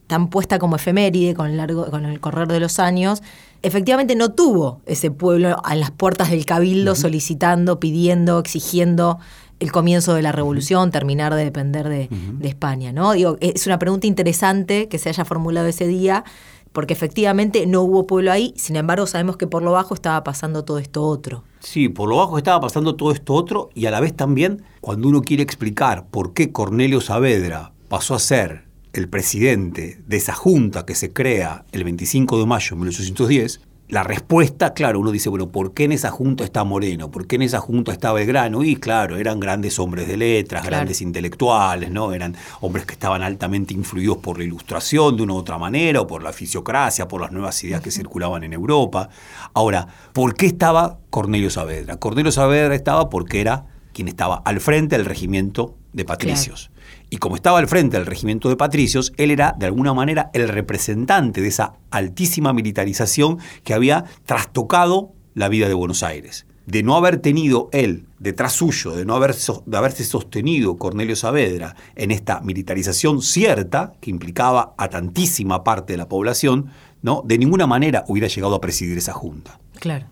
tan 0.06 0.30
puesta 0.30 0.60
como 0.60 0.76
efeméride 0.76 1.34
con 1.34 1.50
el, 1.50 1.58
largo, 1.58 1.90
con 1.90 2.06
el 2.06 2.20
correr 2.20 2.48
de 2.48 2.60
los 2.60 2.78
años, 2.78 3.24
efectivamente 3.64 4.16
no 4.16 4.32
tuvo 4.32 4.82
ese 4.86 5.10
pueblo 5.10 5.60
a 5.66 5.76
las 5.76 5.90
puertas 5.90 6.30
del 6.30 6.46
cabildo 6.46 6.94
solicitando, 6.94 7.80
pidiendo, 7.80 8.38
exigiendo 8.38 9.18
el 9.60 9.72
comienzo 9.72 10.14
de 10.14 10.22
la 10.22 10.32
revolución, 10.32 10.92
terminar 10.92 11.34
de 11.34 11.46
depender 11.46 11.90
de, 11.90 12.10
de 12.12 12.48
España, 12.48 12.92
¿no? 12.92 13.14
Digo, 13.14 13.38
es 13.40 13.66
una 13.66 13.80
pregunta 13.80 14.06
interesante 14.06 14.88
que 14.88 15.00
se 15.00 15.10
haya 15.10 15.26
formulado 15.26 15.66
ese 15.66 15.88
día 15.88 16.26
porque 16.76 16.94
efectivamente 16.94 17.66
no 17.68 17.84
hubo 17.84 18.06
pueblo 18.06 18.34
ahí, 18.34 18.54
sin 18.58 18.76
embargo 18.76 19.08
sabemos 19.08 19.38
que 19.38 19.48
por 19.48 19.64
lo 19.64 19.72
bajo 19.72 19.94
estaba 19.94 20.26
pasando 20.26 20.66
todo 20.66 20.78
esto 20.78 21.04
otro. 21.04 21.46
Sí, 21.62 21.88
por 21.88 22.10
lo 22.10 22.18
bajo 22.18 22.38
estaba 22.38 22.60
pasando 22.60 22.98
todo 22.98 23.14
esto 23.14 23.34
otro 23.34 23.70
y 23.74 23.86
a 23.86 23.92
la 23.92 24.02
vez 24.02 24.14
también 24.14 24.62
cuando 24.82 25.08
uno 25.08 25.22
quiere 25.22 25.42
explicar 25.42 26.06
por 26.12 26.34
qué 26.34 26.52
Cornelio 26.52 27.00
Saavedra 27.00 27.72
pasó 27.88 28.14
a 28.14 28.20
ser 28.20 28.66
el 28.92 29.08
presidente 29.08 30.02
de 30.06 30.18
esa 30.18 30.34
junta 30.34 30.86
que 30.86 30.96
se 30.96 31.14
crea 31.14 31.64
el 31.72 31.86
25 31.86 32.40
de 32.40 32.46
mayo 32.46 32.70
de 32.72 32.76
1810, 32.76 33.62
la 33.88 34.04
respuesta, 34.04 34.74
claro, 34.74 35.00
uno 35.00 35.12
dice, 35.12 35.30
bueno, 35.30 35.50
¿por 35.50 35.74
qué 35.74 35.84
en 35.84 35.92
esa 35.92 36.10
junta 36.10 36.44
está 36.44 36.64
Moreno? 36.64 37.12
¿Por 37.12 37.28
qué 37.28 37.36
en 37.36 37.44
esa 37.44 37.60
junta 37.60 37.92
está 37.92 38.12
Belgrano? 38.14 38.64
Y 38.64 38.78
claro, 38.78 39.18
eran 39.18 39.40
grandes 39.40 39.78
hombres 39.78 40.08
de 40.08 40.18
letras, 40.18 40.66
grandes 40.66 41.02
intelectuales, 41.02 41.92
¿no? 41.92 42.12
Eran 42.12 42.36
hombres 42.62 42.88
que 42.88 42.94
estaban 42.94 43.22
altamente 43.22 43.76
influidos 43.76 44.18
por 44.18 44.40
la 44.40 44.44
ilustración 44.44 45.16
de 45.16 45.24
una 45.24 45.34
u 45.34 45.38
otra 45.38 45.60
manera, 45.60 46.02
o 46.02 46.08
por 46.08 46.24
la 46.24 46.34
fisiocracia, 46.34 47.08
por 47.08 47.22
las 47.22 47.32
nuevas 47.32 47.64
ideas 47.64 47.82
que 47.82 47.92
circulaban 47.92 48.44
en 48.44 48.54
Europa. 48.54 49.10
Ahora, 49.54 49.88
¿por 50.14 50.34
qué 50.34 50.48
estaba 50.48 50.98
Cornelio 51.12 51.52
Saavedra? 51.52 51.98
Cornelio 51.98 52.32
Saavedra 52.32 52.74
estaba 52.74 53.10
porque 53.10 53.40
era 53.40 53.68
quien 53.94 54.08
estaba 54.08 54.38
al 54.46 54.62
frente 54.62 54.98
del 54.98 55.06
regimiento 55.06 55.76
de 55.94 56.06
patricios. 56.06 56.72
Y 57.16 57.18
como 57.18 57.38
estaba 57.38 57.60
al 57.60 57.70
frente 57.70 57.96
del 57.96 58.06
regimiento 58.06 58.50
de 58.50 58.58
patricios, 58.58 59.14
él 59.16 59.32
era 59.32 59.56
de 59.58 59.66
alguna 59.66 59.94
manera 59.94 60.32
el 60.34 60.50
representante 60.50 61.40
de 61.40 61.48
esa 61.48 61.76
altísima 61.90 62.52
militarización 62.52 63.38
que 63.64 63.74
había 63.74 64.04
trastocado 64.26 65.14
la 65.34 65.48
vida 65.48 65.70
de 65.70 65.76
Buenos 65.76 66.04
Aires. 66.04 66.46
De 66.66 66.84
no 66.84 66.94
haber 66.98 67.20
tenido 67.20 67.70
él 67.72 68.06
detrás 68.20 68.52
suyo, 68.52 68.98
de 68.98 69.06
no 69.06 69.16
haber, 69.16 69.34
de 69.34 69.78
haberse 69.78 70.04
sostenido 70.04 70.76
Cornelio 70.76 71.16
Saavedra 71.16 71.78
en 71.96 72.12
esta 72.12 72.42
militarización 72.42 73.22
cierta, 73.22 73.94
que 74.02 74.10
implicaba 74.10 74.76
a 74.78 74.90
tantísima 74.90 75.64
parte 75.64 75.94
de 75.94 75.98
la 75.98 76.10
población, 76.10 76.66
¿no? 77.02 77.24
de 77.26 77.38
ninguna 77.38 77.66
manera 77.66 78.04
hubiera 78.10 78.28
llegado 78.28 78.56
a 78.56 78.60
presidir 78.60 78.98
esa 78.98 79.14
junta. 79.14 79.62
Claro. 79.80 80.08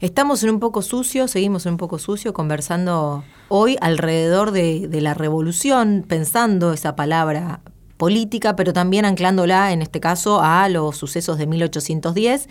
Estamos 0.00 0.42
en 0.42 0.50
un 0.50 0.60
poco 0.60 0.82
sucio, 0.82 1.28
seguimos 1.28 1.66
en 1.66 1.72
un 1.72 1.78
poco 1.78 1.98
sucio, 1.98 2.32
conversando 2.32 3.24
hoy 3.48 3.76
alrededor 3.80 4.50
de, 4.50 4.88
la 5.00 5.14
revolución, 5.14 6.04
pensando 6.06 6.72
esa 6.72 6.96
palabra 6.96 7.60
política, 7.96 8.56
pero 8.56 8.72
también 8.72 9.04
anclándola, 9.04 9.72
en 9.72 9.82
este 9.82 10.00
caso, 10.00 10.40
a 10.42 10.68
los 10.68 10.96
sucesos 10.96 11.38
de 11.38 11.46
1810. 11.46 12.48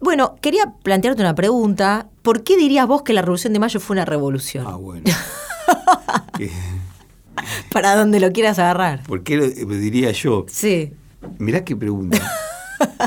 Bueno, 0.00 0.36
quería 0.40 0.74
plantearte 0.82 1.22
una 1.22 1.34
pregunta. 1.34 2.08
¿Por 2.22 2.44
qué 2.44 2.56
dirías 2.56 2.86
vos 2.86 3.02
que 3.02 3.12
la 3.12 3.22
Revolución 3.22 3.52
de 3.52 3.58
Mayo 3.58 3.80
fue 3.80 3.94
una 3.94 4.04
revolución? 4.04 4.64
Ah, 4.68 4.76
bueno. 4.76 5.04
Para 7.72 7.96
donde 7.96 8.20
lo 8.20 8.32
quieras 8.32 8.58
agarrar. 8.58 9.02
¿Por 9.04 9.22
qué 9.22 9.64
me 9.66 9.76
diría 9.76 10.10
yo? 10.12 10.46
Sí. 10.48 10.92
Mirá 11.38 11.64
qué 11.64 11.76
pregunta. 11.76 12.18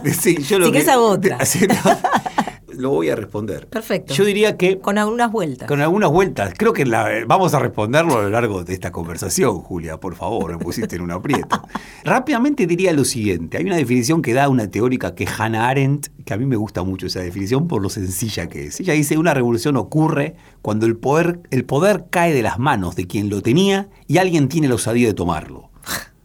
sí, 0.20 0.42
yo 0.44 0.60
lo 0.60 0.72
que, 0.72 0.80
esa 0.80 1.00
otra 1.00 1.38
lo 2.82 2.90
voy 2.90 3.10
a 3.10 3.16
responder. 3.16 3.68
Perfecto. 3.68 4.14
Yo 4.14 4.26
diría 4.26 4.58
que... 4.58 4.80
Con 4.80 4.98
algunas 4.98 5.32
vueltas. 5.32 5.68
Con 5.68 5.82
algunas 5.82 6.12
vueltas. 6.12 6.54
Creo 6.58 6.74
que 6.74 6.84
vamos 7.28 7.54
a 7.54 7.60
responderlo 7.60 8.18
a 8.18 8.24
lo 8.24 8.30
largo 8.30 8.64
de 8.64 8.74
esta 8.74 8.92
conversación, 8.92 9.60
Julia, 9.60 9.98
por 9.98 10.16
favor, 10.16 10.52
me 10.52 10.58
pusiste 10.58 10.96
en 10.96 11.04
un 11.04 11.12
aprieto. 11.12 11.62
Rápidamente 12.04 12.68
diría 12.68 12.92
lo 12.94 13.06
siguiente. 13.06 13.58
Hay 13.58 13.66
una 13.66 13.76
definición 13.76 14.22
que 14.22 14.34
da 14.34 14.50
una 14.50 14.70
teórica 14.70 15.16
que 15.16 15.26
es 15.26 15.40
Hannah 15.40 15.70
Arendt, 15.70 16.08
que 16.26 16.34
a 16.34 16.38
mí 16.38 16.46
me 16.46 16.56
gusta 16.56 16.84
mucho 16.84 17.08
esa 17.08 17.20
definición 17.22 17.68
por 17.68 17.82
lo 17.82 17.90
sencilla 17.90 18.48
que 18.48 18.68
es. 18.68 18.80
Ella 18.80 18.94
dice, 18.94 19.18
una 19.18 19.34
revolución 19.34 19.78
ocurre 19.78 20.36
cuando 20.62 20.86
el 20.86 20.98
poder, 20.98 21.40
el 21.52 21.66
poder 21.66 22.06
cae 22.10 22.34
de 22.34 22.42
las 22.42 22.60
manos 22.60 22.96
de 22.96 23.08
quien 23.08 23.30
lo 23.30 23.42
tenía 23.42 23.90
y 24.08 24.18
alguien 24.18 24.50
tiene 24.50 24.68
la 24.68 24.76
osadía 24.76 25.08
de 25.08 25.14
tomarlo. 25.14 25.70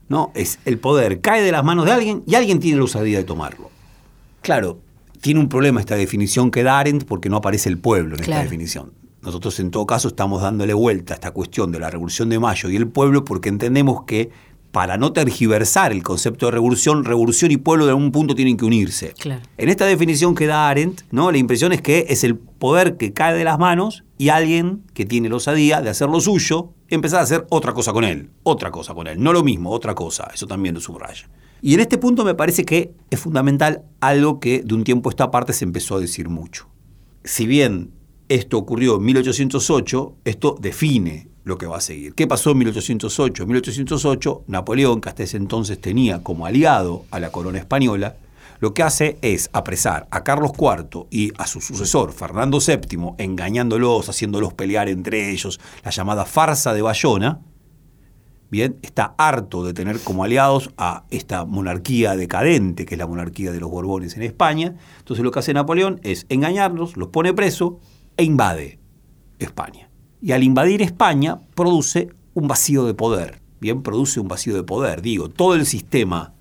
¿No? 0.08 0.30
Es 0.34 0.60
el 0.64 0.78
poder 0.78 1.20
cae 1.20 1.42
de 1.42 1.50
las 1.50 1.64
manos 1.64 1.84
de 1.84 1.92
alguien 1.92 2.22
y 2.26 2.36
alguien 2.36 2.60
tiene 2.60 2.78
la 2.78 2.84
osadía 2.84 3.18
de 3.18 3.24
tomarlo. 3.24 3.70
Claro, 4.40 4.78
tiene 5.26 5.40
un 5.40 5.48
problema 5.48 5.80
esta 5.80 5.96
definición 5.96 6.52
que 6.52 6.62
da 6.62 6.78
Arendt 6.78 7.04
porque 7.04 7.28
no 7.28 7.38
aparece 7.38 7.68
el 7.68 7.78
pueblo 7.78 8.14
en 8.14 8.20
esta 8.20 8.40
definición. 8.44 8.92
Nosotros 9.22 9.58
en 9.58 9.72
todo 9.72 9.84
caso 9.84 10.06
estamos 10.06 10.40
dándole 10.40 10.72
vuelta 10.72 11.14
a 11.14 11.16
esta 11.16 11.32
cuestión 11.32 11.72
de 11.72 11.80
la 11.80 11.90
Revolución 11.90 12.28
de 12.28 12.38
Mayo 12.38 12.70
y 12.70 12.76
el 12.76 12.86
pueblo 12.86 13.24
porque 13.24 13.48
entendemos 13.48 14.04
que 14.04 14.30
para 14.70 14.98
no 14.98 15.12
tergiversar 15.12 15.90
el 15.90 16.04
concepto 16.04 16.46
de 16.46 16.52
revolución, 16.52 17.04
revolución 17.04 17.50
y 17.50 17.56
pueblo 17.56 17.86
de 17.86 17.90
algún 17.90 18.12
punto 18.12 18.36
tienen 18.36 18.56
que 18.56 18.66
unirse. 18.66 19.14
En 19.58 19.68
esta 19.68 19.84
definición 19.84 20.36
que 20.36 20.46
da 20.46 20.68
Arendt, 20.68 21.02
¿no? 21.10 21.32
la 21.32 21.38
impresión 21.38 21.72
es 21.72 21.82
que 21.82 22.06
es 22.08 22.22
el 22.22 22.36
poder 22.36 22.96
que 22.96 23.12
cae 23.12 23.34
de 23.34 23.42
las 23.42 23.58
manos 23.58 24.04
y 24.18 24.28
alguien 24.28 24.84
que 24.94 25.06
tiene 25.06 25.28
la 25.28 25.34
osadía 25.34 25.80
de 25.80 25.90
hacer 25.90 26.08
lo 26.08 26.20
suyo, 26.20 26.72
empezar 26.86 27.18
a 27.18 27.24
hacer 27.24 27.48
otra 27.50 27.72
cosa 27.72 27.92
con 27.92 28.04
él, 28.04 28.30
otra 28.44 28.70
cosa 28.70 28.94
con 28.94 29.08
él, 29.08 29.20
no 29.20 29.32
lo 29.32 29.42
mismo, 29.42 29.72
otra 29.72 29.96
cosa, 29.96 30.30
eso 30.32 30.46
también 30.46 30.76
lo 30.76 30.80
subraya. 30.80 31.28
Y 31.62 31.74
en 31.74 31.80
este 31.80 31.98
punto 31.98 32.24
me 32.24 32.34
parece 32.34 32.64
que 32.64 32.92
es 33.10 33.20
fundamental 33.20 33.82
algo 34.00 34.40
que 34.40 34.62
de 34.62 34.74
un 34.74 34.84
tiempo 34.84 35.08
a 35.08 35.12
esta 35.12 35.30
parte 35.30 35.52
se 35.52 35.64
empezó 35.64 35.96
a 35.96 36.00
decir 36.00 36.28
mucho. 36.28 36.68
Si 37.24 37.46
bien 37.46 37.90
esto 38.28 38.58
ocurrió 38.58 38.96
en 38.96 39.04
1808, 39.04 40.16
esto 40.24 40.56
define 40.60 41.28
lo 41.44 41.58
que 41.58 41.66
va 41.66 41.78
a 41.78 41.80
seguir. 41.80 42.14
¿Qué 42.14 42.26
pasó 42.26 42.50
en 42.50 42.58
1808? 42.58 43.42
En 43.44 43.48
1808, 43.48 44.44
Napoleón, 44.48 45.00
que 45.00 45.08
hasta 45.08 45.22
ese 45.22 45.36
entonces 45.36 45.80
tenía 45.80 46.22
como 46.22 46.44
aliado 46.44 47.04
a 47.10 47.20
la 47.20 47.30
corona 47.30 47.58
española, 47.58 48.16
lo 48.58 48.74
que 48.74 48.82
hace 48.82 49.18
es 49.22 49.50
apresar 49.52 50.08
a 50.10 50.24
Carlos 50.24 50.52
IV 50.58 51.06
y 51.10 51.32
a 51.38 51.46
su 51.46 51.60
sucesor, 51.60 52.12
Fernando 52.12 52.58
VII, 52.58 53.12
engañándolos, 53.18 54.08
haciéndolos 54.08 54.54
pelear 54.54 54.88
entre 54.88 55.30
ellos, 55.30 55.60
la 55.84 55.90
llamada 55.90 56.24
farsa 56.24 56.72
de 56.74 56.82
Bayona, 56.82 57.40
bien, 58.50 58.78
está 58.82 59.14
harto 59.18 59.64
de 59.64 59.74
tener 59.74 59.98
como 60.00 60.24
aliados 60.24 60.70
a 60.76 61.04
esta 61.10 61.44
monarquía 61.44 62.16
decadente, 62.16 62.86
que 62.86 62.94
es 62.94 62.98
la 62.98 63.06
monarquía 63.06 63.52
de 63.52 63.60
los 63.60 63.70
Borbones 63.70 64.16
en 64.16 64.22
España. 64.22 64.76
Entonces 64.98 65.24
lo 65.24 65.30
que 65.30 65.38
hace 65.40 65.54
Napoleón 65.54 66.00
es 66.02 66.26
engañarlos, 66.28 66.96
los 66.96 67.08
pone 67.08 67.34
preso 67.34 67.80
e 68.16 68.24
invade 68.24 68.78
España. 69.38 69.90
Y 70.20 70.32
al 70.32 70.42
invadir 70.42 70.82
España 70.82 71.40
produce 71.54 72.08
un 72.34 72.48
vacío 72.48 72.84
de 72.84 72.94
poder. 72.94 73.40
Bien, 73.60 73.82
produce 73.82 74.20
un 74.20 74.28
vacío 74.28 74.54
de 74.54 74.62
poder. 74.62 75.02
Digo, 75.02 75.28
todo 75.28 75.54
el 75.54 75.66
sistema 75.66 76.34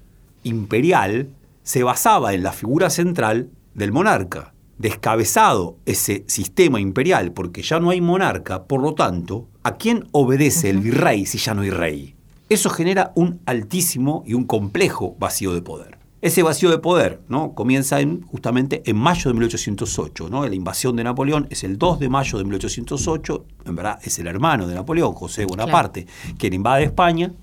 imperial 0.43 1.29
se 1.63 1.83
basaba 1.83 2.33
en 2.33 2.43
la 2.43 2.51
figura 2.51 2.89
central 2.89 3.49
del 3.73 3.91
monarca. 3.91 4.53
Descabezado 4.77 5.77
ese 5.85 6.25
sistema 6.27 6.79
imperial, 6.79 7.31
porque 7.31 7.61
ya 7.61 7.79
no 7.79 7.89
hay 7.89 8.01
monarca, 8.01 8.65
por 8.65 8.81
lo 8.81 8.93
tanto, 8.93 9.47
¿a 9.65 9.77
quién 9.77 10.07
obedece 10.11 10.69
el 10.69 10.77
virrey 10.77 11.25
si 11.25 11.39
ya 11.39 11.55
no 11.55 11.63
hay 11.63 11.71
rey? 11.71 12.15
Eso 12.49 12.69
genera 12.69 13.11
un 13.15 13.41
altísimo 13.47 14.23
y 14.27 14.35
un 14.35 14.43
complejo 14.43 15.15
vacío 15.17 15.55
de 15.55 15.63
poder. 15.63 15.97
Ese 16.21 16.43
vacío 16.43 16.69
de 16.69 16.77
poder 16.77 17.21
¿no? 17.29 17.55
comienza 17.55 17.99
en, 17.99 18.21
justamente 18.21 18.83
en 18.85 18.95
mayo 18.95 19.31
de 19.31 19.33
1808. 19.33 20.29
¿no? 20.29 20.47
La 20.47 20.53
invasión 20.53 20.95
de 20.95 21.03
Napoleón 21.03 21.47
es 21.49 21.63
el 21.63 21.79
2 21.79 21.99
de 21.99 22.09
mayo 22.09 22.37
de 22.37 22.43
1808. 22.43 23.45
En 23.65 23.75
verdad 23.75 23.99
es 24.03 24.19
el 24.19 24.27
hermano 24.27 24.67
de 24.67 24.75
Napoleón, 24.75 25.13
José 25.13 25.45
Bonaparte, 25.45 26.05
quien 26.37 26.53
invade 26.53 26.83
España, 26.83 27.33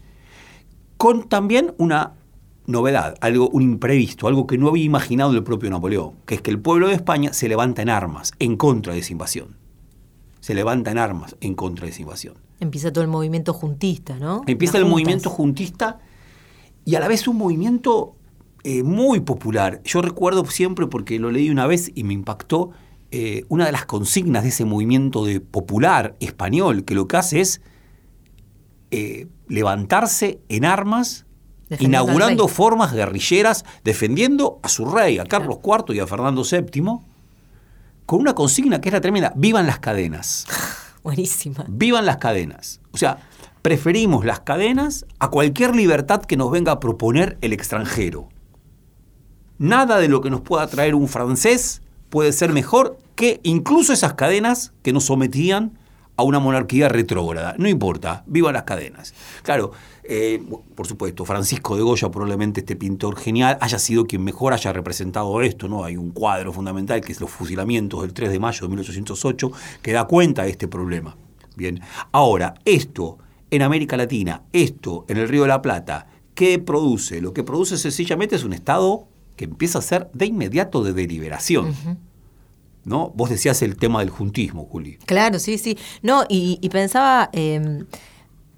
con 0.97 1.29
también 1.29 1.75
una 1.79 2.12
novedad, 2.67 3.17
algo, 3.21 3.49
un 3.49 3.62
imprevisto, 3.62 4.29
algo 4.29 4.47
que 4.47 4.59
no 4.59 4.69
había 4.69 4.85
imaginado 4.85 5.33
el 5.33 5.43
propio 5.43 5.71
Napoleón, 5.71 6.12
que 6.25 6.37
es 6.37 6.41
que 6.41 6.52
el 6.52 6.61
pueblo 6.61 6.87
de 6.87 6.95
España 6.95 7.33
se 7.33 7.49
levanta 7.49 7.83
en 7.83 7.91
armas 7.91 8.31
en 8.38 8.57
contra 8.57 8.93
de 8.93 9.00
esa 9.00 9.11
invasión. 9.11 9.62
Se 10.43 10.55
levanta 10.55 10.91
en 10.91 10.99
armas 10.99 11.37
en 11.41 11.55
contra 11.55 11.87
de 11.87 11.93
esa 11.93 12.03
invasión. 12.03 12.35
Empieza 12.59 12.93
todo 12.93 13.03
el 13.03 13.09
movimiento 13.09 13.53
juntista, 13.55 14.19
¿no? 14.19 14.43
Empieza 14.47 14.77
el 14.77 14.87
movimiento 14.87 15.31
juntista 15.31 16.01
y 16.85 16.97
a 16.97 17.01
la 17.01 17.07
vez 17.07 17.29
un 17.29 17.37
movimiento 17.39 18.17
eh, 18.65 18.83
muy 18.83 19.21
popular. 19.21 19.81
Yo 19.85 20.03
recuerdo 20.03 20.45
siempre, 20.47 20.89
porque 20.89 21.21
lo 21.21 21.31
leí 21.31 21.49
una 21.49 21.69
vez 21.69 21.93
y 21.95 22.03
me 22.03 22.13
impactó, 22.13 22.73
eh, 23.13 23.45
una 23.49 23.67
de 23.67 23.73
las 23.73 23.87
consignas 23.87 24.43
de 24.43 24.49
ese 24.49 24.65
movimiento 24.65 25.25
de 25.25 25.41
popular 25.41 26.17
español, 26.19 26.85
que 26.85 26.95
lo 26.95 27.07
que 27.07 27.17
hace 27.19 27.41
es 27.41 27.61
eh, 28.91 29.29
levantarse 29.47 30.41
en 30.49 30.65
armas 30.65 31.25
inaugurando 31.79 32.49
formas 32.49 32.93
guerrilleras, 32.93 33.65
defendiendo 33.85 34.61
a 34.63 34.69
su 34.69 34.87
rey, 34.87 35.19
a 35.19 35.25
Carlos 35.25 35.59
IV 35.65 35.95
y 35.95 36.01
a 36.01 36.07
Fernando 36.07 36.43
VII, 36.43 36.99
con 38.12 38.21
una 38.21 38.35
consigna 38.35 38.78
que 38.83 38.90
era 38.90 39.00
tremenda, 39.00 39.33
vivan 39.37 39.66
las 39.66 39.78
cadenas. 39.78 40.45
Buenísima. 41.02 41.64
Vivan 41.66 42.04
las 42.04 42.19
cadenas. 42.19 42.83
O 42.90 42.99
sea, 42.99 43.16
preferimos 43.62 44.26
las 44.26 44.40
cadenas 44.40 45.07
a 45.19 45.31
cualquier 45.31 45.75
libertad 45.75 46.21
que 46.21 46.37
nos 46.37 46.50
venga 46.50 46.73
a 46.73 46.78
proponer 46.78 47.38
el 47.40 47.54
extranjero. 47.54 48.28
Nada 49.57 49.97
de 49.97 50.09
lo 50.09 50.21
que 50.21 50.28
nos 50.28 50.42
pueda 50.42 50.66
traer 50.66 50.95
un 50.95 51.09
francés 51.09 51.81
puede 52.11 52.33
ser 52.33 52.52
mejor 52.52 52.99
que 53.14 53.40
incluso 53.45 53.95
esas 53.95 54.12
cadenas 54.12 54.75
que 54.83 54.92
nos 54.92 55.04
sometían 55.04 55.78
a 56.19 56.23
una 56.23 56.38
monarquía 56.38 56.90
retrógrada. 56.90 57.54
No 57.57 57.66
importa, 57.66 58.25
vivan 58.26 58.52
las 58.52 58.64
cadenas. 58.64 59.14
Claro, 59.42 59.73
eh, 60.05 60.43
por 60.75 60.87
supuesto, 60.87 61.25
Francisco 61.25 61.77
de 61.77 61.83
Goya, 61.83 62.11
probablemente 62.11 62.61
este 62.61 62.77
pintor 62.77 63.17
genial, 63.17 63.59
haya 63.61 63.79
sido 63.79 64.07
quien 64.07 64.25
mejor 64.25 64.53
haya 64.53 64.73
representado 64.73 65.41
esto. 65.43 65.69
¿no? 65.69 65.85
Hay 65.85 65.97
un 65.97 66.11
cuadro 66.11 66.53
fundamental 66.53 67.01
que 67.01 67.13
es 67.13 67.21
los 67.21 67.31
fusilamientos 67.31 68.03
del 68.03 68.13
3 68.13 68.31
de 68.31 68.39
mayo 68.41 68.61
de 68.63 68.69
1808 68.69 69.53
que 69.81 69.93
da 69.93 70.05
cuenta 70.05 70.43
de 70.43 70.51
este 70.51 70.69
problema. 70.69 71.17
Bien, 71.57 71.81
ahora, 72.11 72.55
esto 72.65 73.19
en 73.51 73.63
América 73.63 73.97
Latina, 73.97 74.43
esto 74.53 75.05
en 75.09 75.19
el 75.19 75.29
Río 75.29 75.43
de 75.43 75.49
la 75.49 75.63
Plata, 75.63 76.07
¿qué 76.35 76.59
produce? 76.59 77.21
Lo 77.21 77.33
que 77.33 77.45
produce 77.45 77.77
sencillamente 77.77 78.35
es 78.37 78.45
un 78.45 78.55
estado 78.55 79.07
que 79.37 79.45
empieza 79.45 79.79
a 79.79 79.83
ser 79.83 80.11
de 80.15 80.27
inmediato 80.27 80.83
de 80.83 80.93
deliberación. 80.93 81.75
¿No? 82.85 83.13
Vos 83.15 83.31
decías 83.31 83.63
el 83.63 83.77
tema 83.77 84.01
del 84.01 84.11
juntismo, 84.11 84.65
Juli. 84.65 84.97
Claro, 85.07 85.39
sí, 85.39 85.59
sí. 85.59 85.79
No, 86.03 86.25
y, 86.29 86.69
pensaba 86.71 87.31
em, 87.33 87.85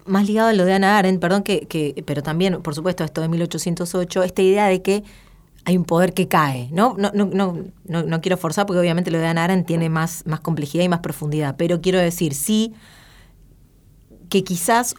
más 0.07 0.27
ligado 0.27 0.49
a 0.49 0.53
lo 0.53 0.65
de 0.65 0.75
Ana 0.75 0.99
Arendt, 0.99 1.21
perdón, 1.21 1.43
que, 1.43 2.03
pero 2.07 2.23
también, 2.23 2.63
por 2.63 2.75
supuesto, 2.75 3.05
esto 3.05 3.21
de 3.21 3.29
1808, 3.29 4.23
esta 4.23 4.43
idea 4.43 4.67
de 4.67 4.83
que 4.83 5.05
hay 5.65 5.77
un 5.77 5.85
poder 5.85 6.13
que 6.13 6.29
cae, 6.29 6.69
¿no? 6.73 6.95
No, 6.99 7.11
no, 7.15 7.25
no, 7.25 8.03
no, 8.03 8.21
quiero 8.21 8.37
forzar 8.37 8.67
porque 8.67 8.81
obviamente 8.81 9.11
lo 9.11 9.19
de 9.19 9.27
Ana 9.27 9.45
Arendt 9.45 9.67
tiene 9.67 9.89
más, 9.89 10.27
más 10.27 10.41
complejidad 10.41 10.85
y 10.85 10.89
más 10.89 11.01
profundidad, 11.01 11.57
pero 11.57 11.81
quiero 11.81 11.99
decir, 11.99 12.35
sí, 12.35 12.75
que 14.29 14.45
quizás, 14.45 14.95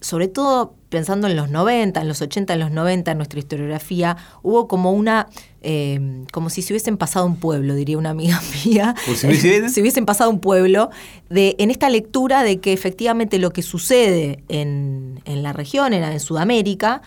sobre 0.00 0.28
todo 0.28 0.74
pensando 0.90 1.28
en 1.28 1.36
los 1.36 1.50
90, 1.50 2.02
en 2.02 2.08
los 2.08 2.20
80, 2.20 2.52
en 2.52 2.60
los 2.60 2.70
90, 2.70 3.12
en 3.12 3.16
nuestra 3.16 3.38
historiografía, 3.38 4.18
hubo 4.42 4.68
como 4.68 4.92
una, 4.92 5.28
eh, 5.62 6.24
como 6.32 6.50
si 6.50 6.62
se 6.62 6.72
hubiesen 6.72 6.96
pasado 6.96 7.26
un 7.26 7.36
pueblo, 7.36 7.74
diría 7.74 7.98
una 7.98 8.10
amiga 8.10 8.40
mía. 8.64 8.94
si 9.14 9.26
hubiesen? 9.26 9.70
se 9.70 9.80
hubiesen 9.80 10.06
pasado 10.06 10.30
un 10.30 10.40
pueblo, 10.40 10.90
de, 11.30 11.56
en 11.58 11.70
esta 11.70 11.88
lectura 11.88 12.42
de 12.42 12.60
que 12.60 12.72
efectivamente 12.72 13.38
lo 13.38 13.50
que 13.50 13.62
sucede 13.62 14.42
en, 14.48 15.20
en 15.24 15.42
la 15.42 15.52
región, 15.52 15.92
en, 15.92 16.04
en 16.04 16.20
Sudamérica, 16.20 17.02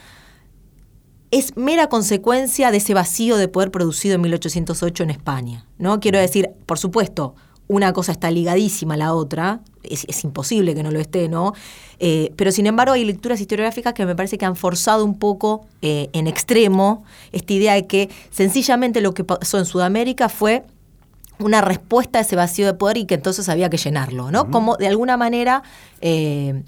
es 1.32 1.58
mera 1.58 1.89
consecuencia 1.89 2.72
de 2.72 2.78
ese 2.78 2.94
vacío 2.94 3.38
de 3.38 3.48
poder 3.48 3.72
producido 3.72 4.15
en 4.15 4.22
1808 4.22 5.04
en 5.04 5.10
España. 5.10 5.65
¿no? 5.78 6.00
Quiero 6.00 6.20
decir, 6.20 6.50
por 6.65 6.80
supuesto, 6.80 7.36
una 7.67 7.93
cosa 7.93 8.12
está 8.12 8.30
ligadísima 8.32 8.93
a 8.93 8.97
la 8.97 9.13
otra, 9.13 9.62
es, 9.84 10.23
imposible 10.23 10.75
que 10.75 10.84
no 10.84 10.91
lo 10.91 10.99
esté, 10.99 11.30
¿no? 11.30 11.54
Eh, 11.99 12.32
pero 12.36 12.51
sin 12.51 12.67
embargo 12.67 12.93
hay 12.93 13.06
lecturas 13.06 13.39
historiográficas 13.39 13.93
que 13.93 14.06
me 14.06 14.15
parece 14.15 14.38
que 14.38 14.45
han 14.45 14.56
forzado 14.56 15.06
un 15.06 15.17
poco 15.17 15.65
eh, 15.82 16.10
en 16.13 16.28
extremo 16.28 17.04
esta 17.32 17.54
idea 17.54 17.73
de 17.73 17.88
que 17.88 18.10
sencillamente 18.32 19.01
lo 19.01 19.13
que 19.13 19.23
pasó 19.23 19.58
en 19.58 19.65
Sudamérica 19.65 20.30
fue 20.30 20.63
una 21.39 21.62
respuesta 21.62 22.19
a 22.19 22.21
ese 22.21 22.36
vacío 22.36 22.65
de 22.65 22.73
poder 22.73 22.97
y 22.97 23.06
que 23.06 23.15
entonces 23.15 23.49
había 23.49 23.69
que 23.69 23.78
llenarlo, 23.78 24.32
¿no? 24.32 24.49
Como 24.51 24.78
de 24.78 24.88
alguna 24.88 25.17
manera 25.17 25.63
eh, 26.01 26.63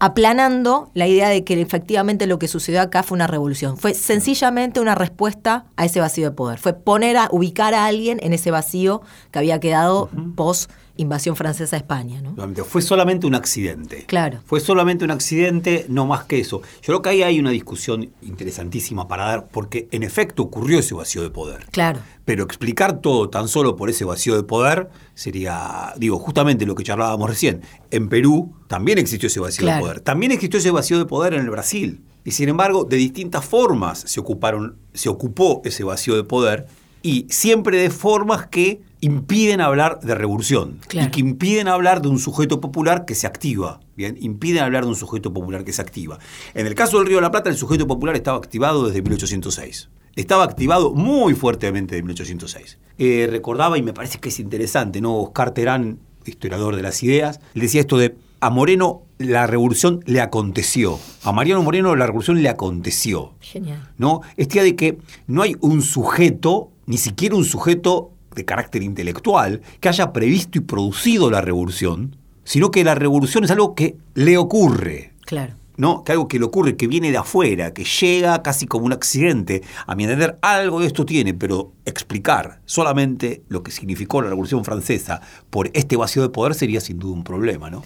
aplanando 0.00 0.90
la 0.94 1.06
idea 1.06 1.28
de 1.28 1.44
que 1.44 1.60
efectivamente 1.60 2.26
lo 2.26 2.38
que 2.38 2.48
sucedió 2.48 2.80
acá 2.80 3.02
fue 3.02 3.16
una 3.16 3.26
revolución. 3.26 3.76
Fue 3.76 3.94
sencillamente 3.94 4.80
una 4.80 4.94
respuesta 4.94 5.66
a 5.76 5.84
ese 5.84 6.00
vacío 6.00 6.30
de 6.30 6.36
poder. 6.36 6.58
Fue 6.58 6.72
poner 6.72 7.16
a 7.16 7.28
ubicar 7.30 7.74
a 7.74 7.86
alguien 7.86 8.18
en 8.22 8.32
ese 8.32 8.50
vacío 8.50 9.02
que 9.30 9.38
había 9.38 9.60
quedado 9.60 10.08
post 10.36 10.70
invasión 10.98 11.36
francesa 11.36 11.76
a 11.76 11.78
España. 11.78 12.20
¿no? 12.20 12.34
Fue 12.64 12.82
solamente 12.82 13.26
un 13.26 13.34
accidente. 13.34 14.04
Claro. 14.06 14.40
Fue 14.44 14.60
solamente 14.60 15.04
un 15.04 15.10
accidente, 15.10 15.86
no 15.88 16.04
más 16.04 16.24
que 16.24 16.40
eso. 16.40 16.60
Yo 16.82 16.86
creo 16.86 17.02
que 17.02 17.08
ahí 17.08 17.22
hay 17.22 17.40
una 17.40 17.50
discusión 17.50 18.10
interesantísima 18.20 19.08
para 19.08 19.24
dar, 19.24 19.48
porque 19.48 19.88
en 19.92 20.02
efecto 20.02 20.42
ocurrió 20.42 20.80
ese 20.80 20.94
vacío 20.94 21.22
de 21.22 21.30
poder. 21.30 21.66
Claro. 21.70 22.00
Pero 22.24 22.44
explicar 22.44 23.00
todo 23.00 23.30
tan 23.30 23.48
solo 23.48 23.76
por 23.76 23.88
ese 23.88 24.04
vacío 24.04 24.36
de 24.36 24.42
poder 24.42 24.90
sería, 25.14 25.94
digo, 25.96 26.18
justamente 26.18 26.66
lo 26.66 26.74
que 26.74 26.82
charlábamos 26.82 27.30
recién. 27.30 27.62
En 27.90 28.08
Perú 28.08 28.52
también 28.66 28.98
existió 28.98 29.28
ese 29.28 29.40
vacío 29.40 29.66
de 29.66 29.80
poder. 29.80 30.00
También 30.00 30.32
existió 30.32 30.58
ese 30.58 30.70
vacío 30.70 30.98
de 30.98 31.06
poder 31.06 31.32
en 31.32 31.40
el 31.40 31.50
Brasil. 31.50 32.02
Y 32.24 32.32
sin 32.32 32.48
embargo, 32.48 32.84
de 32.84 32.96
distintas 32.96 33.44
formas 33.44 34.00
se 34.00 34.20
ocuparon, 34.20 34.76
se 34.92 35.08
ocupó 35.08 35.62
ese 35.64 35.84
vacío 35.84 36.16
de 36.16 36.24
poder 36.24 36.66
y 37.02 37.26
siempre 37.30 37.78
de 37.78 37.90
formas 37.90 38.48
que 38.48 38.82
impiden 39.00 39.60
hablar 39.60 40.00
de 40.00 40.14
revolución 40.14 40.80
y 40.92 41.08
que 41.08 41.20
impiden 41.20 41.68
hablar 41.68 42.02
de 42.02 42.08
un 42.08 42.18
sujeto 42.18 42.60
popular 42.60 43.04
que 43.04 43.14
se 43.14 43.26
activa. 43.26 43.80
Bien, 43.96 44.16
impiden 44.20 44.62
hablar 44.62 44.84
de 44.84 44.90
un 44.90 44.96
sujeto 44.96 45.32
popular 45.32 45.64
que 45.64 45.72
se 45.72 45.82
activa. 45.82 46.18
En 46.54 46.66
el 46.66 46.74
caso 46.74 46.98
del 46.98 47.06
Río 47.06 47.16
de 47.18 47.22
la 47.22 47.30
Plata, 47.30 47.50
el 47.50 47.56
sujeto 47.56 47.86
popular 47.86 48.16
estaba 48.16 48.36
activado 48.36 48.86
desde 48.86 49.02
1806. 49.02 49.88
Estaba 50.16 50.44
activado 50.44 50.92
muy 50.92 51.34
fuertemente 51.34 51.94
desde 51.94 52.04
1806. 52.04 52.78
Eh, 52.98 53.28
recordaba, 53.30 53.78
y 53.78 53.82
me 53.82 53.92
parece 53.92 54.18
que 54.18 54.30
es 54.30 54.40
interesante, 54.40 55.00
¿no? 55.00 55.16
Oscar 55.16 55.52
Terán, 55.52 55.98
historiador 56.24 56.76
de 56.76 56.82
las 56.82 57.02
ideas, 57.02 57.40
él 57.54 57.62
decía 57.62 57.80
esto 57.80 57.98
de 57.98 58.16
a 58.40 58.50
Moreno 58.50 59.02
la 59.18 59.46
revolución 59.46 60.00
le 60.06 60.20
aconteció. 60.20 60.98
A 61.24 61.32
Mariano 61.32 61.62
Moreno 61.62 61.96
la 61.96 62.06
revolución 62.06 62.40
le 62.40 62.48
aconteció. 62.48 63.34
Genial. 63.40 63.90
¿No? 63.98 64.20
Esta 64.36 64.56
idea 64.56 64.64
de 64.64 64.76
que 64.76 64.98
no 65.26 65.42
hay 65.42 65.56
un 65.60 65.82
sujeto, 65.82 66.70
ni 66.86 66.98
siquiera 66.98 67.34
un 67.34 67.44
sujeto 67.44 68.12
de 68.38 68.44
carácter 68.46 68.82
intelectual 68.82 69.60
que 69.80 69.88
haya 69.88 70.12
previsto 70.12 70.58
y 70.58 70.62
producido 70.62 71.30
la 71.30 71.42
revolución, 71.42 72.16
sino 72.44 72.70
que 72.70 72.84
la 72.84 72.94
revolución 72.94 73.44
es 73.44 73.50
algo 73.50 73.74
que 73.74 73.96
le 74.14 74.38
ocurre. 74.38 75.12
Claro. 75.26 75.54
¿no? 75.76 76.02
Que 76.02 76.12
algo 76.12 76.28
que 76.28 76.38
le 76.38 76.44
ocurre, 76.44 76.76
que 76.76 76.86
viene 76.86 77.10
de 77.10 77.18
afuera, 77.18 77.72
que 77.72 77.84
llega 77.84 78.42
casi 78.42 78.66
como 78.66 78.84
un 78.84 78.92
accidente. 78.92 79.62
A 79.86 79.94
mi 79.94 80.04
entender, 80.04 80.38
algo 80.42 80.80
de 80.80 80.86
esto 80.86 81.06
tiene, 81.06 81.34
pero 81.34 81.72
explicar 81.84 82.60
solamente 82.66 83.42
lo 83.48 83.62
que 83.62 83.70
significó 83.70 84.20
la 84.20 84.28
Revolución 84.28 84.64
Francesa 84.64 85.20
por 85.50 85.70
este 85.74 85.96
vacío 85.96 86.22
de 86.22 86.30
poder 86.30 86.54
sería 86.54 86.80
sin 86.80 86.98
duda 86.98 87.14
un 87.14 87.24
problema, 87.24 87.70
¿no? 87.70 87.82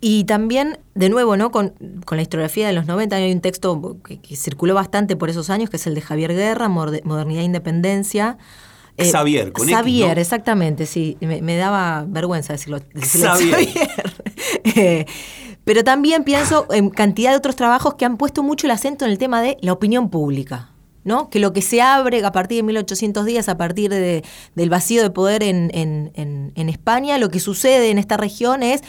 Y 0.00 0.24
también, 0.24 0.78
de 0.94 1.10
nuevo, 1.10 1.36
¿no? 1.36 1.50
Con, 1.50 1.74
la 2.10 2.22
historiografía 2.22 2.66
de 2.66 2.72
los 2.72 2.86
90 2.86 3.16
hay 3.16 3.32
un 3.32 3.42
texto 3.42 3.98
que, 4.02 4.18
circuló 4.34 4.74
bastante 4.74 5.14
por 5.14 5.28
esos 5.28 5.50
años, 5.50 5.68
que 5.68 5.76
es 5.76 5.86
el 5.86 5.94
de 5.94 6.00
Javier 6.00 6.32
Guerra, 6.32 6.68
Modernidad 6.70 7.42
e 7.42 7.44
Independencia. 7.44 8.38
Eh, 9.00 9.10
Xavier, 9.10 9.52
con 9.52 9.68
Xavier, 9.68 10.18
exactamente, 10.18 10.86
sí. 10.86 11.16
Me, 11.20 11.56
daba 11.56 12.04
vergüenza 12.06 12.52
decirlo. 12.52 12.80
Xavier. 12.94 13.68
Eh, 14.64 15.04
pero 15.64 15.84
también 15.84 16.24
pienso 16.24 16.66
en 16.70 16.90
cantidad 16.90 17.30
de 17.30 17.36
otros 17.36 17.54
trabajos 17.54 17.94
que 17.94 18.04
han 18.04 18.16
puesto 18.16 18.42
mucho 18.42 18.66
el 18.66 18.70
acento 18.72 19.04
en 19.04 19.10
el 19.10 19.18
tema 19.18 19.42
de 19.42 19.58
la 19.60 19.72
opinión 19.72 20.10
pública. 20.10 20.70
¿no? 21.04 21.30
Que 21.30 21.38
lo 21.38 21.52
que 21.52 21.62
se 21.62 21.80
abre 21.80 22.24
a 22.24 22.32
partir 22.32 22.58
de 22.58 22.62
1810, 22.64 23.48
a 23.48 23.56
partir 23.56 23.90
de, 23.90 24.24
del 24.54 24.70
vacío 24.70 25.02
de 25.02 25.10
poder 25.10 25.42
en, 25.42 25.70
en, 25.72 26.52
en 26.54 26.68
España, 26.68 27.18
lo 27.18 27.30
que 27.30 27.40
sucede 27.40 27.90
en 27.90 27.98
esta 27.98 28.16
región 28.16 28.62
es 28.62 28.82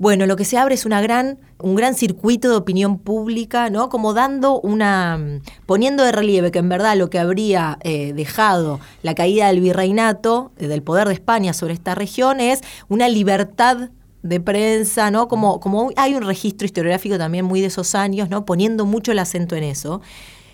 bueno, 0.00 0.24
lo 0.24 0.34
que 0.36 0.46
se 0.46 0.56
abre 0.56 0.74
es 0.74 0.86
una 0.86 1.02
gran, 1.02 1.38
un 1.58 1.74
gran 1.74 1.94
circuito 1.94 2.48
de 2.48 2.56
opinión 2.56 2.96
pública, 2.96 3.68
¿no? 3.68 3.90
Como 3.90 4.14
dando 4.14 4.58
una, 4.58 5.42
poniendo 5.66 6.04
de 6.04 6.10
relieve 6.10 6.50
que 6.50 6.58
en 6.58 6.70
verdad 6.70 6.96
lo 6.96 7.10
que 7.10 7.18
habría 7.18 7.78
eh, 7.82 8.14
dejado 8.14 8.80
la 9.02 9.14
caída 9.14 9.48
del 9.48 9.60
virreinato, 9.60 10.52
eh, 10.56 10.68
del 10.68 10.82
poder 10.82 11.06
de 11.08 11.12
España 11.12 11.52
sobre 11.52 11.74
esta 11.74 11.94
región, 11.94 12.40
es 12.40 12.62
una 12.88 13.10
libertad 13.10 13.90
de 14.22 14.40
prensa, 14.40 15.10
¿no? 15.10 15.28
Como, 15.28 15.60
como 15.60 15.90
hay 15.96 16.14
un 16.14 16.22
registro 16.22 16.64
historiográfico 16.64 17.18
también 17.18 17.44
muy 17.44 17.60
de 17.60 17.66
esos 17.66 17.94
años, 17.94 18.30
¿no? 18.30 18.46
Poniendo 18.46 18.86
mucho 18.86 19.12
el 19.12 19.18
acento 19.18 19.54
en 19.54 19.64
eso. 19.64 20.00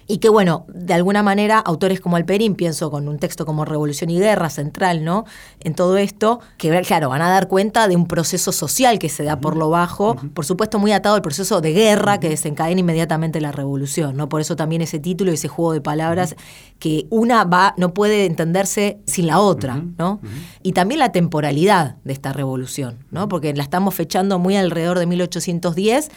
Y 0.08 0.18
que, 0.18 0.28
bueno, 0.28 0.66
de 0.68 0.94
alguna 0.94 1.22
manera, 1.22 1.58
autores 1.58 2.00
como 2.00 2.16
Alperín, 2.16 2.54
pienso 2.54 2.90
con 2.90 3.08
un 3.08 3.18
texto 3.18 3.44
como 3.44 3.64
Revolución 3.64 4.08
y 4.10 4.18
Guerra 4.18 4.50
central, 4.50 5.04
¿no? 5.04 5.24
En 5.60 5.74
todo 5.74 5.96
esto, 5.96 6.40
que, 6.58 6.70
claro, 6.82 7.08
van 7.08 7.22
a 7.22 7.28
dar 7.28 7.48
cuenta 7.48 7.88
de 7.88 7.96
un 7.96 8.06
proceso 8.06 8.52
social 8.52 8.98
que 9.00 9.08
se 9.08 9.24
da 9.24 9.40
por 9.40 9.56
lo 9.56 9.68
bajo, 9.68 10.16
por 10.32 10.44
supuesto 10.44 10.78
muy 10.78 10.92
atado 10.92 11.16
al 11.16 11.22
proceso 11.22 11.60
de 11.60 11.72
guerra 11.72 12.20
que 12.20 12.28
desencadena 12.28 12.80
inmediatamente 12.80 13.40
la 13.40 13.50
revolución, 13.50 14.16
¿no? 14.16 14.28
Por 14.28 14.40
eso 14.40 14.54
también 14.54 14.82
ese 14.82 15.00
título 15.00 15.32
y 15.32 15.34
ese 15.34 15.48
juego 15.48 15.72
de 15.72 15.80
palabras, 15.80 16.36
que 16.78 17.06
una 17.10 17.44
va, 17.44 17.74
no 17.76 17.92
puede 17.92 18.26
entenderse 18.26 19.00
sin 19.06 19.26
la 19.26 19.40
otra, 19.40 19.82
¿no? 19.98 20.20
Y 20.62 20.72
también 20.72 21.00
la 21.00 21.10
temporalidad 21.10 21.96
de 22.04 22.12
esta 22.12 22.32
revolución, 22.32 22.98
¿no? 23.10 23.28
Porque 23.28 23.52
la 23.54 23.62
estamos 23.62 23.94
fechando 23.94 24.38
muy 24.38 24.56
alrededor 24.56 24.98
de 24.98 25.06
1810, 25.06 26.10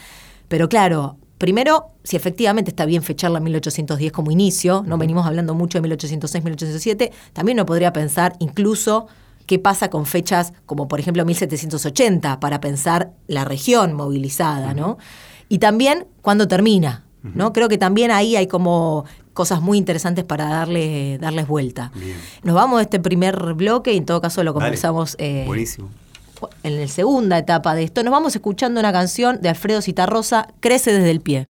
pero 0.48 0.68
claro, 0.68 1.16
Primero, 1.40 1.86
si 2.04 2.16
efectivamente 2.16 2.70
está 2.70 2.84
bien 2.84 3.02
fecharla 3.02 3.40
1810 3.40 4.12
como 4.12 4.30
inicio, 4.30 4.84
no 4.86 4.98
venimos 4.98 5.26
hablando 5.26 5.54
mucho 5.54 5.78
de 5.78 5.82
1806, 5.84 6.44
1807, 6.44 7.12
también 7.32 7.56
uno 7.56 7.64
podría 7.64 7.94
pensar 7.94 8.34
incluso 8.40 9.06
qué 9.46 9.58
pasa 9.58 9.88
con 9.88 10.04
fechas 10.04 10.52
como 10.66 10.86
por 10.86 11.00
ejemplo 11.00 11.24
1780 11.24 12.40
para 12.40 12.60
pensar 12.60 13.12
la 13.26 13.46
región 13.46 13.94
movilizada, 13.94 14.74
¿no? 14.74 14.98
Y 15.48 15.60
también 15.60 16.06
cuándo 16.20 16.46
termina, 16.46 17.06
¿no? 17.22 17.54
Creo 17.54 17.70
que 17.70 17.78
también 17.78 18.10
ahí 18.10 18.36
hay 18.36 18.46
como 18.46 19.06
cosas 19.32 19.62
muy 19.62 19.78
interesantes 19.78 20.24
para 20.26 20.44
darle, 20.44 21.16
darles 21.16 21.48
vuelta. 21.48 21.90
Nos 22.42 22.54
vamos 22.54 22.80
a 22.80 22.82
este 22.82 23.00
primer 23.00 23.54
bloque 23.54 23.94
y 23.94 23.96
en 23.96 24.04
todo 24.04 24.20
caso 24.20 24.44
lo 24.44 24.52
conversamos. 24.52 25.16
Eh, 25.18 25.44
Buenísimo 25.46 25.88
en 26.62 26.80
la 26.80 26.88
segunda 26.88 27.38
etapa 27.38 27.74
de 27.74 27.84
esto, 27.84 28.02
nos 28.02 28.12
vamos 28.12 28.34
escuchando 28.34 28.80
una 28.80 28.92
canción 28.92 29.40
de 29.40 29.48
Alfredo 29.48 29.82
Citarrosa, 29.82 30.48
Crece 30.60 30.92
desde 30.92 31.10
el 31.10 31.20
pie. 31.20 31.46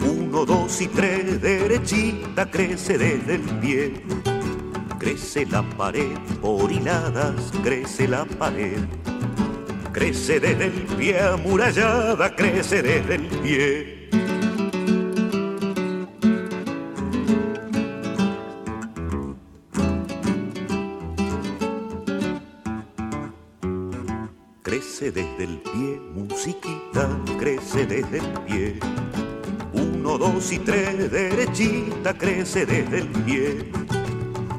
Uno, 0.00 0.44
dos 0.44 0.80
y 0.80 0.86
tres, 0.86 1.40
derechita, 1.42 2.50
crece 2.50 2.96
desde 2.96 3.34
el 3.34 3.42
pie. 3.60 4.02
Crece 4.98 5.46
la 5.46 5.62
pared, 5.62 6.16
por 6.40 6.70
hiladas, 6.70 7.52
crece 7.62 8.06
la 8.06 8.24
pared. 8.24 8.78
Crece 9.92 10.38
desde 10.38 10.66
el 10.66 10.82
pie, 10.96 11.20
amurallada, 11.20 12.34
crece 12.36 12.82
desde 12.82 13.14
el 13.16 13.26
pie. 13.26 14.02
desde 25.10 25.44
el 25.44 25.58
pie, 25.58 26.00
musiquita 26.14 26.81
desde 27.86 28.18
el 28.18 28.28
pie. 28.46 28.78
Uno, 29.72 30.18
dos 30.18 30.52
y 30.52 30.58
tres, 30.58 31.10
derechita 31.10 32.12
crece 32.16 32.66
desde 32.66 32.98
el 32.98 33.08
pie. 33.08 33.70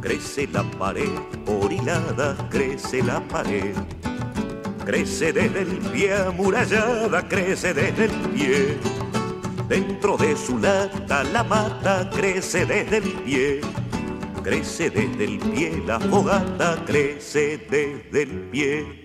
Crece 0.02 0.48
la 0.48 0.64
pared, 0.64 1.10
orilada, 1.46 2.36
crece 2.50 3.02
la 3.04 3.20
pared. 3.28 3.76
Crece 4.86 5.32
desde 5.32 5.62
el 5.62 5.78
pie, 5.78 6.14
amurallada, 6.14 7.28
crece 7.28 7.74
desde 7.74 8.06
el 8.06 8.12
pie. 8.32 8.78
Dentro 9.70 10.18
de 10.18 10.36
su 10.36 10.58
lata 10.60 11.24
la 11.24 11.44
mata 11.44 12.10
crece 12.10 12.66
desde 12.66 12.98
el 12.98 13.12
pie. 13.24 13.62
Crece 14.44 14.90
desde 14.90 15.24
el 15.24 15.40
pie 15.40 15.82
la 15.86 16.00
fogata, 16.00 16.84
crece 16.86 17.66
desde 17.70 18.24
el 18.24 18.30
pie. 18.52 19.03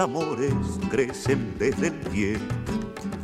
Amores 0.00 0.54
crecen 0.90 1.54
desde 1.58 1.88
el 1.88 1.94
pie. 1.94 2.38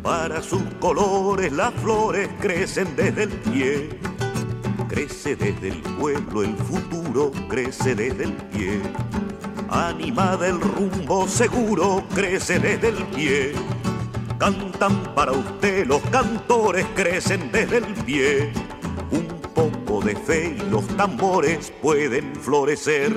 Para 0.03 0.43
sus 0.43 0.63
colores 0.81 1.53
las 1.53 1.73
flores 1.75 2.29
crecen 2.41 2.95
desde 2.97 3.25
el 3.25 3.29
pie. 3.29 3.91
Crece 4.89 5.37
desde 5.37 5.69
el 5.69 5.81
pueblo 5.99 6.43
el 6.43 6.57
futuro, 6.57 7.33
crece 7.49 7.95
desde 7.95 8.25
el 8.25 8.33
pie. 8.33 8.81
Animada 9.71 10.49
el 10.49 10.61
rumbo 10.61 11.29
seguro, 11.29 12.03
crece 12.15 12.59
desde 12.59 12.89
el 12.89 13.05
pie. 13.07 13.53
Cantan 14.39 15.15
para 15.15 15.33
usted 15.33 15.87
los 15.87 16.01
cantores, 16.11 16.87
crecen 16.95 17.51
desde 17.53 17.79
el 17.79 17.95
pie. 18.05 18.53
Un 19.11 19.27
poco 19.55 20.01
de 20.05 20.17
fe 20.17 20.57
y 20.59 20.71
los 20.71 20.87
tambores 20.97 21.73
pueden 21.83 22.35
florecer 22.37 23.17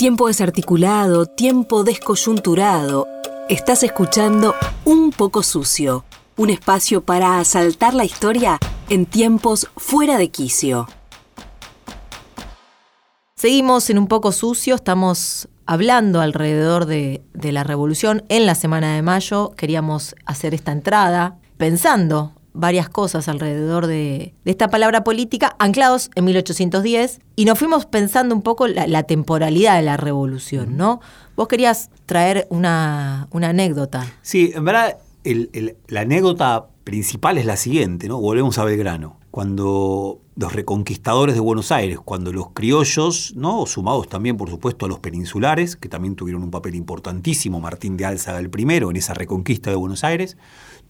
Tiempo 0.00 0.28
desarticulado, 0.28 1.26
tiempo 1.26 1.84
descoyunturado. 1.84 3.06
Estás 3.50 3.82
escuchando 3.82 4.54
Un 4.86 5.10
poco 5.10 5.42
sucio, 5.42 6.06
un 6.38 6.48
espacio 6.48 7.04
para 7.04 7.38
asaltar 7.38 7.92
la 7.92 8.06
historia 8.06 8.58
en 8.88 9.04
tiempos 9.04 9.68
fuera 9.76 10.16
de 10.16 10.30
quicio. 10.30 10.88
Seguimos 13.36 13.90
en 13.90 13.98
un 13.98 14.06
poco 14.06 14.32
sucio, 14.32 14.76
estamos 14.76 15.50
hablando 15.66 16.22
alrededor 16.22 16.86
de, 16.86 17.22
la 17.34 17.62
revolución 17.62 18.24
en 18.30 18.46
la 18.46 18.54
semana 18.54 18.94
de 18.94 19.02
mayo. 19.02 19.50
Queríamos 19.54 20.14
hacer 20.24 20.54
esta 20.54 20.72
entrada 20.72 21.36
pensando 21.58 22.32
varias 22.52 22.88
cosas 22.88 23.28
alrededor 23.28 23.86
de, 23.86 24.34
de 24.44 24.50
esta 24.50 24.68
palabra 24.68 25.04
política, 25.04 25.56
anclados 25.58 26.10
en 26.14 26.24
1810, 26.24 27.20
y 27.36 27.44
nos 27.44 27.58
fuimos 27.58 27.86
pensando 27.86 28.34
un 28.34 28.42
poco 28.42 28.66
la, 28.66 28.86
la 28.86 29.04
temporalidad 29.04 29.76
de 29.76 29.82
la 29.82 29.96
revolución, 29.96 30.76
¿no? 30.76 31.00
Vos 31.36 31.48
querías 31.48 31.90
traer 32.06 32.46
una, 32.50 33.28
una 33.30 33.50
anécdota. 33.50 34.12
Sí, 34.22 34.52
en 34.54 34.64
verdad 34.64 34.98
el, 35.24 35.50
el, 35.52 35.76
la 35.88 36.00
anécdota 36.00 36.66
principal 36.84 37.38
es 37.38 37.46
la 37.46 37.56
siguiente, 37.56 38.08
¿no? 38.08 38.20
Volvemos 38.20 38.58
a 38.58 38.64
Belgrano. 38.64 39.18
Cuando 39.30 40.20
los 40.34 40.52
reconquistadores 40.52 41.34
de 41.34 41.40
Buenos 41.40 41.70
Aires, 41.70 41.98
cuando 42.04 42.32
los 42.32 42.50
criollos, 42.50 43.34
¿no? 43.36 43.66
sumados 43.66 44.08
también 44.08 44.36
por 44.36 44.48
supuesto 44.48 44.86
a 44.86 44.88
los 44.88 44.98
peninsulares, 44.98 45.76
que 45.76 45.88
también 45.88 46.16
tuvieron 46.16 46.42
un 46.42 46.50
papel 46.50 46.74
importantísimo, 46.74 47.60
Martín 47.60 47.96
de 47.96 48.06
Álzaga 48.06 48.38
el 48.38 48.50
primero 48.50 48.90
en 48.90 48.96
esa 48.96 49.14
reconquista 49.14 49.70
de 49.70 49.76
Buenos 49.76 50.02
Aires, 50.02 50.36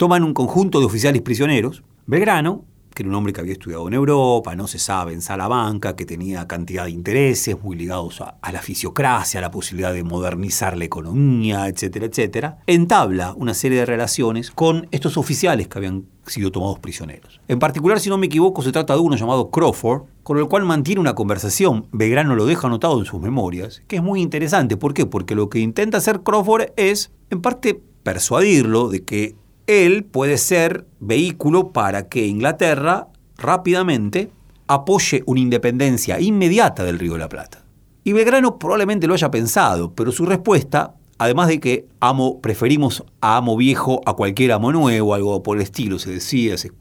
toman 0.00 0.24
un 0.24 0.32
conjunto 0.32 0.80
de 0.80 0.86
oficiales 0.86 1.20
prisioneros. 1.20 1.82
Belgrano, 2.06 2.64
que 2.94 3.02
era 3.02 3.10
un 3.10 3.16
hombre 3.16 3.34
que 3.34 3.42
había 3.42 3.52
estudiado 3.52 3.86
en 3.86 3.92
Europa, 3.92 4.56
no 4.56 4.66
se 4.66 4.78
sabe, 4.78 5.12
en 5.12 5.20
Salamanca, 5.20 5.94
que 5.94 6.06
tenía 6.06 6.48
cantidad 6.48 6.84
de 6.84 6.90
intereses 6.90 7.62
muy 7.62 7.76
ligados 7.76 8.22
a, 8.22 8.38
a, 8.40 8.50
la 8.50 8.62
fisiocracia, 8.62 9.40
a 9.40 9.42
la 9.42 9.50
posibilidad 9.50 9.92
de 9.92 10.02
modernizar 10.02 10.74
la 10.78 10.86
economía, 10.86 11.68
etcétera, 11.68 12.06
etcétera, 12.06 12.58
entabla 12.66 13.34
una 13.36 13.52
serie 13.52 13.80
de 13.80 13.84
relaciones 13.84 14.50
con 14.50 14.88
estos 14.90 15.18
oficiales 15.18 15.68
que 15.68 15.76
habían 15.76 16.06
sido 16.26 16.50
tomados 16.50 16.78
prisioneros. 16.78 17.38
En 17.46 17.58
particular, 17.58 18.00
si 18.00 18.08
no 18.08 18.16
me 18.16 18.24
equivoco, 18.24 18.62
se 18.62 18.72
trata 18.72 18.94
de 18.94 19.00
uno 19.00 19.16
llamado 19.16 19.50
Crawford, 19.50 20.04
con 20.22 20.38
el 20.38 20.46
cual 20.46 20.64
mantiene 20.64 21.02
una 21.02 21.14
conversación, 21.14 21.88
Belgrano 21.92 22.34
lo 22.36 22.46
deja 22.46 22.68
anotado 22.68 22.98
en 22.98 23.04
sus 23.04 23.20
memorias, 23.20 23.82
que 23.86 23.96
es 23.96 24.02
muy 24.02 24.22
interesante. 24.22 24.78
¿Por 24.78 24.94
qué? 24.94 25.04
Porque 25.04 25.34
lo 25.34 25.50
que 25.50 25.58
intenta 25.58 25.98
hacer 25.98 26.22
Crawford 26.22 26.72
es, 26.76 27.12
en 27.28 27.42
parte, 27.42 27.82
persuadirlo 28.02 28.88
de 28.88 29.04
que 29.04 29.36
él 29.70 30.02
puede 30.02 30.36
ser 30.36 30.86
vehículo 30.98 31.72
para 31.72 32.08
que 32.08 32.26
Inglaterra 32.26 33.06
rápidamente 33.36 34.30
apoye 34.66 35.22
una 35.26 35.38
independencia 35.38 36.20
inmediata 36.20 36.82
del 36.82 36.98
Río 36.98 37.12
de 37.12 37.20
la 37.20 37.28
Plata. 37.28 37.64
Y 38.02 38.12
Belgrano 38.12 38.58
probablemente 38.58 39.06
lo 39.06 39.14
haya 39.14 39.30
pensado, 39.30 39.94
pero 39.94 40.10
su 40.10 40.26
respuesta, 40.26 40.94
además 41.18 41.46
de 41.46 41.60
que 41.60 41.86
amo, 42.00 42.40
preferimos 42.40 43.04
a 43.20 43.36
amo 43.36 43.56
viejo 43.56 44.00
a 44.06 44.14
cualquier 44.14 44.50
amo 44.52 44.72
nuevo, 44.72 45.14
algo 45.14 45.42
por 45.44 45.56
el 45.56 45.62
estilo, 45.62 46.00
se 46.00 46.10
decía 46.10 46.56
se, 46.58 46.72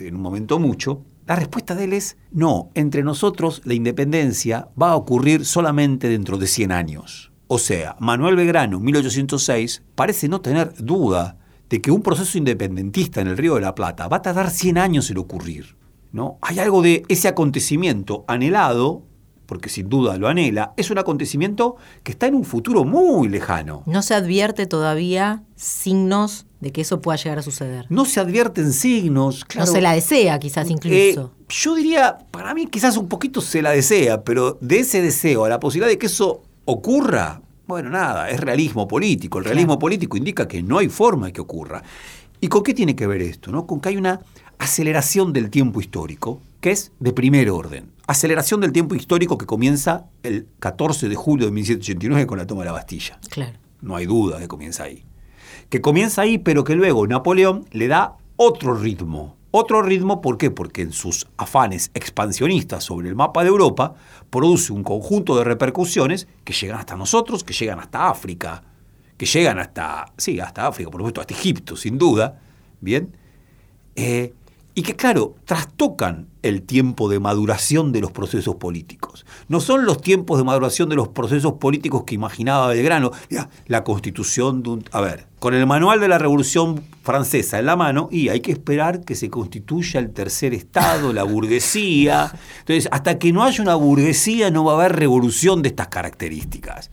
en 0.00 0.16
un 0.16 0.22
momento 0.22 0.58
mucho, 0.58 1.02
la 1.26 1.36
respuesta 1.36 1.74
de 1.74 1.84
él 1.84 1.92
es 1.92 2.16
no, 2.30 2.70
entre 2.74 3.02
nosotros 3.02 3.60
la 3.66 3.74
independencia 3.74 4.68
va 4.80 4.92
a 4.92 4.96
ocurrir 4.96 5.44
solamente 5.44 6.08
dentro 6.08 6.38
de 6.38 6.46
100 6.46 6.72
años. 6.72 7.30
O 7.46 7.58
sea, 7.58 7.96
Manuel 8.00 8.36
Belgrano, 8.36 8.80
1806, 8.80 9.82
parece 9.94 10.28
no 10.28 10.40
tener 10.40 10.72
duda 10.78 11.36
de 11.68 11.80
que 11.80 11.90
un 11.90 12.02
proceso 12.02 12.38
independentista 12.38 13.20
en 13.20 13.28
el 13.28 13.36
Río 13.36 13.56
de 13.56 13.60
la 13.60 13.74
Plata 13.74 14.08
va 14.08 14.18
a 14.18 14.22
tardar 14.22 14.50
100 14.50 14.78
años 14.78 15.10
en 15.10 15.18
ocurrir. 15.18 15.76
¿no? 16.12 16.38
Hay 16.40 16.58
algo 16.58 16.82
de 16.82 17.02
ese 17.08 17.28
acontecimiento 17.28 18.24
anhelado, 18.26 19.02
porque 19.46 19.68
sin 19.68 19.88
duda 19.88 20.16
lo 20.18 20.28
anhela, 20.28 20.74
es 20.76 20.90
un 20.90 20.98
acontecimiento 20.98 21.76
que 22.02 22.12
está 22.12 22.26
en 22.26 22.34
un 22.34 22.44
futuro 22.44 22.84
muy 22.84 23.28
lejano. 23.28 23.82
No 23.86 24.02
se 24.02 24.14
advierte 24.14 24.66
todavía 24.66 25.42
signos 25.56 26.46
de 26.60 26.72
que 26.72 26.80
eso 26.80 27.00
pueda 27.00 27.16
llegar 27.16 27.38
a 27.38 27.42
suceder. 27.42 27.86
No 27.88 28.04
se 28.04 28.20
advierten 28.20 28.72
signos, 28.72 29.44
claro. 29.44 29.66
No 29.66 29.72
se 29.72 29.80
la 29.80 29.92
desea 29.92 30.38
quizás 30.38 30.70
incluso. 30.70 30.96
Eh, 30.96 31.44
yo 31.48 31.74
diría, 31.74 32.18
para 32.30 32.52
mí 32.52 32.66
quizás 32.66 32.96
un 32.96 33.08
poquito 33.08 33.40
se 33.40 33.62
la 33.62 33.70
desea, 33.70 34.22
pero 34.22 34.58
de 34.60 34.80
ese 34.80 35.00
deseo 35.00 35.44
a 35.44 35.48
la 35.48 35.60
posibilidad 35.60 35.88
de 35.88 35.98
que 35.98 36.06
eso 36.06 36.42
ocurra, 36.64 37.40
bueno, 37.68 37.90
nada, 37.90 38.30
es 38.30 38.40
realismo 38.40 38.88
político. 38.88 39.38
El 39.38 39.44
realismo 39.44 39.74
claro. 39.74 39.80
político 39.80 40.16
indica 40.16 40.48
que 40.48 40.62
no 40.62 40.78
hay 40.78 40.88
forma 40.88 41.26
de 41.26 41.34
que 41.34 41.42
ocurra. 41.42 41.82
¿Y 42.40 42.48
con 42.48 42.62
qué 42.62 42.72
tiene 42.72 42.96
que 42.96 43.06
ver 43.06 43.20
esto? 43.20 43.52
No? 43.52 43.66
Con 43.66 43.78
que 43.80 43.90
hay 43.90 43.98
una 43.98 44.20
aceleración 44.58 45.34
del 45.34 45.50
tiempo 45.50 45.78
histórico, 45.78 46.40
que 46.62 46.70
es 46.70 46.92
de 46.98 47.12
primer 47.12 47.50
orden. 47.50 47.92
Aceleración 48.06 48.62
del 48.62 48.72
tiempo 48.72 48.94
histórico 48.94 49.36
que 49.36 49.44
comienza 49.44 50.06
el 50.22 50.46
14 50.60 51.10
de 51.10 51.14
julio 51.14 51.44
de 51.44 51.52
1789 51.52 52.26
con 52.26 52.38
la 52.38 52.46
toma 52.46 52.62
de 52.62 52.66
la 52.66 52.72
Bastilla. 52.72 53.20
Claro. 53.28 53.58
No 53.82 53.96
hay 53.96 54.06
duda 54.06 54.38
que 54.38 54.48
comienza 54.48 54.84
ahí. 54.84 55.04
Que 55.68 55.82
comienza 55.82 56.22
ahí, 56.22 56.38
pero 56.38 56.64
que 56.64 56.74
luego 56.74 57.06
Napoleón 57.06 57.66
le 57.72 57.88
da 57.88 58.16
otro 58.36 58.74
ritmo. 58.74 59.36
Otro 59.50 59.80
ritmo, 59.80 60.20
¿por 60.20 60.36
qué? 60.36 60.50
Porque 60.50 60.82
en 60.82 60.92
sus 60.92 61.26
afanes 61.38 61.90
expansionistas 61.94 62.84
sobre 62.84 63.08
el 63.08 63.14
mapa 63.14 63.42
de 63.42 63.48
Europa 63.48 63.94
produce 64.28 64.72
un 64.72 64.82
conjunto 64.82 65.36
de 65.38 65.44
repercusiones 65.44 66.28
que 66.44 66.52
llegan 66.52 66.78
hasta 66.78 66.96
nosotros, 66.96 67.44
que 67.44 67.54
llegan 67.54 67.80
hasta 67.80 68.10
África, 68.10 68.62
que 69.16 69.24
llegan 69.24 69.58
hasta, 69.58 70.12
sí, 70.18 70.38
hasta 70.38 70.66
África, 70.66 70.90
por 70.90 71.00
supuesto, 71.00 71.22
hasta 71.22 71.32
Egipto, 71.32 71.76
sin 71.76 71.96
duda, 71.96 72.40
¿bien? 72.80 73.16
Eh, 73.96 74.34
y 74.78 74.82
que, 74.82 74.94
claro, 74.94 75.34
trastocan 75.44 76.28
el 76.40 76.62
tiempo 76.62 77.08
de 77.08 77.18
maduración 77.18 77.90
de 77.90 78.00
los 78.00 78.12
procesos 78.12 78.54
políticos. 78.54 79.26
No 79.48 79.58
son 79.58 79.84
los 79.84 80.00
tiempos 80.00 80.38
de 80.38 80.44
maduración 80.44 80.88
de 80.88 80.94
los 80.94 81.08
procesos 81.08 81.54
políticos 81.54 82.04
que 82.06 82.14
imaginaba 82.14 82.68
Belgrano, 82.68 83.10
ya, 83.28 83.50
la 83.66 83.82
constitución 83.82 84.62
de 84.62 84.70
un... 84.70 84.84
A 84.92 85.00
ver, 85.00 85.26
con 85.40 85.54
el 85.54 85.66
manual 85.66 85.98
de 85.98 86.06
la 86.06 86.18
Revolución 86.18 86.84
Francesa 87.02 87.58
en 87.58 87.66
la 87.66 87.74
mano, 87.74 88.08
y 88.12 88.28
hay 88.28 88.38
que 88.38 88.52
esperar 88.52 89.00
que 89.00 89.16
se 89.16 89.30
constituya 89.30 89.98
el 89.98 90.12
tercer 90.12 90.54
Estado, 90.54 91.12
la 91.12 91.24
burguesía. 91.24 92.32
Entonces, 92.60 92.88
hasta 92.92 93.18
que 93.18 93.32
no 93.32 93.42
haya 93.42 93.60
una 93.60 93.74
burguesía 93.74 94.52
no 94.52 94.62
va 94.62 94.74
a 94.74 94.76
haber 94.76 94.94
revolución 94.94 95.60
de 95.60 95.70
estas 95.70 95.88
características. 95.88 96.92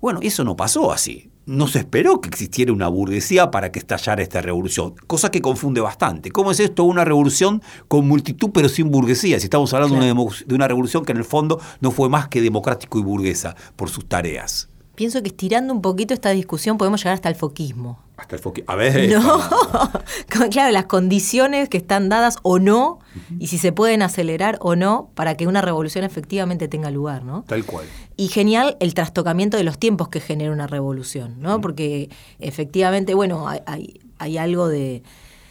Bueno, 0.00 0.20
eso 0.22 0.44
no 0.44 0.56
pasó 0.56 0.90
así 0.90 1.31
no 1.46 1.66
se 1.66 1.80
esperó 1.80 2.20
que 2.20 2.28
existiera 2.28 2.72
una 2.72 2.88
burguesía 2.88 3.50
para 3.50 3.72
que 3.72 3.78
estallara 3.78 4.22
esta 4.22 4.40
revolución, 4.40 4.94
cosa 5.06 5.30
que 5.30 5.42
confunde 5.42 5.80
bastante. 5.80 6.30
¿Cómo 6.30 6.50
es 6.50 6.60
esto 6.60 6.84
una 6.84 7.04
revolución 7.04 7.62
con 7.88 8.06
multitud 8.06 8.50
pero 8.52 8.68
sin 8.68 8.90
burguesía? 8.90 9.38
Si 9.40 9.44
estamos 9.46 9.72
hablando 9.74 9.96
claro. 9.96 10.06
de, 10.06 10.12
una 10.12 10.36
de 10.46 10.54
una 10.54 10.68
revolución 10.68 11.04
que 11.04 11.12
en 11.12 11.18
el 11.18 11.24
fondo 11.24 11.60
no 11.80 11.90
fue 11.90 12.08
más 12.08 12.28
que 12.28 12.40
democrático 12.40 12.98
y 12.98 13.02
burguesa 13.02 13.56
por 13.76 13.90
sus 13.90 14.06
tareas. 14.06 14.68
Pienso 14.94 15.22
que 15.22 15.28
estirando 15.28 15.72
un 15.72 15.80
poquito 15.80 16.12
esta 16.12 16.30
discusión 16.30 16.76
podemos 16.76 17.00
llegar 17.00 17.14
hasta 17.14 17.30
el 17.30 17.34
foquismo. 17.34 17.98
Hasta 18.18 18.36
el 18.36 18.42
foquismo. 18.42 18.70
A 18.70 18.76
ver. 18.76 19.10
No, 19.10 19.40
claro, 20.50 20.70
las 20.70 20.84
condiciones 20.84 21.70
que 21.70 21.78
están 21.78 22.10
dadas 22.10 22.36
o 22.42 22.58
no, 22.58 22.90
uh 22.92 22.98
-huh. 22.98 23.36
y 23.40 23.46
si 23.46 23.56
se 23.56 23.72
pueden 23.72 24.02
acelerar 24.02 24.58
o 24.60 24.76
no, 24.76 25.10
para 25.14 25.34
que 25.36 25.46
una 25.46 25.62
revolución 25.62 26.04
efectivamente 26.04 26.68
tenga 26.68 26.90
lugar, 26.90 27.24
¿no? 27.24 27.42
Tal 27.46 27.64
cual. 27.64 27.86
Y 28.18 28.28
genial 28.28 28.76
el 28.80 28.92
trastocamiento 28.92 29.56
de 29.56 29.64
los 29.64 29.78
tiempos 29.78 30.08
que 30.08 30.20
genera 30.20 30.52
una 30.52 30.66
revolución, 30.66 31.36
¿no? 31.40 31.54
Uh 31.54 31.58
-huh. 31.58 31.60
Porque 31.62 32.10
efectivamente, 32.38 33.14
bueno, 33.14 33.48
hay, 33.48 33.60
hay, 33.66 34.00
hay 34.18 34.36
algo 34.36 34.68
de 34.68 35.02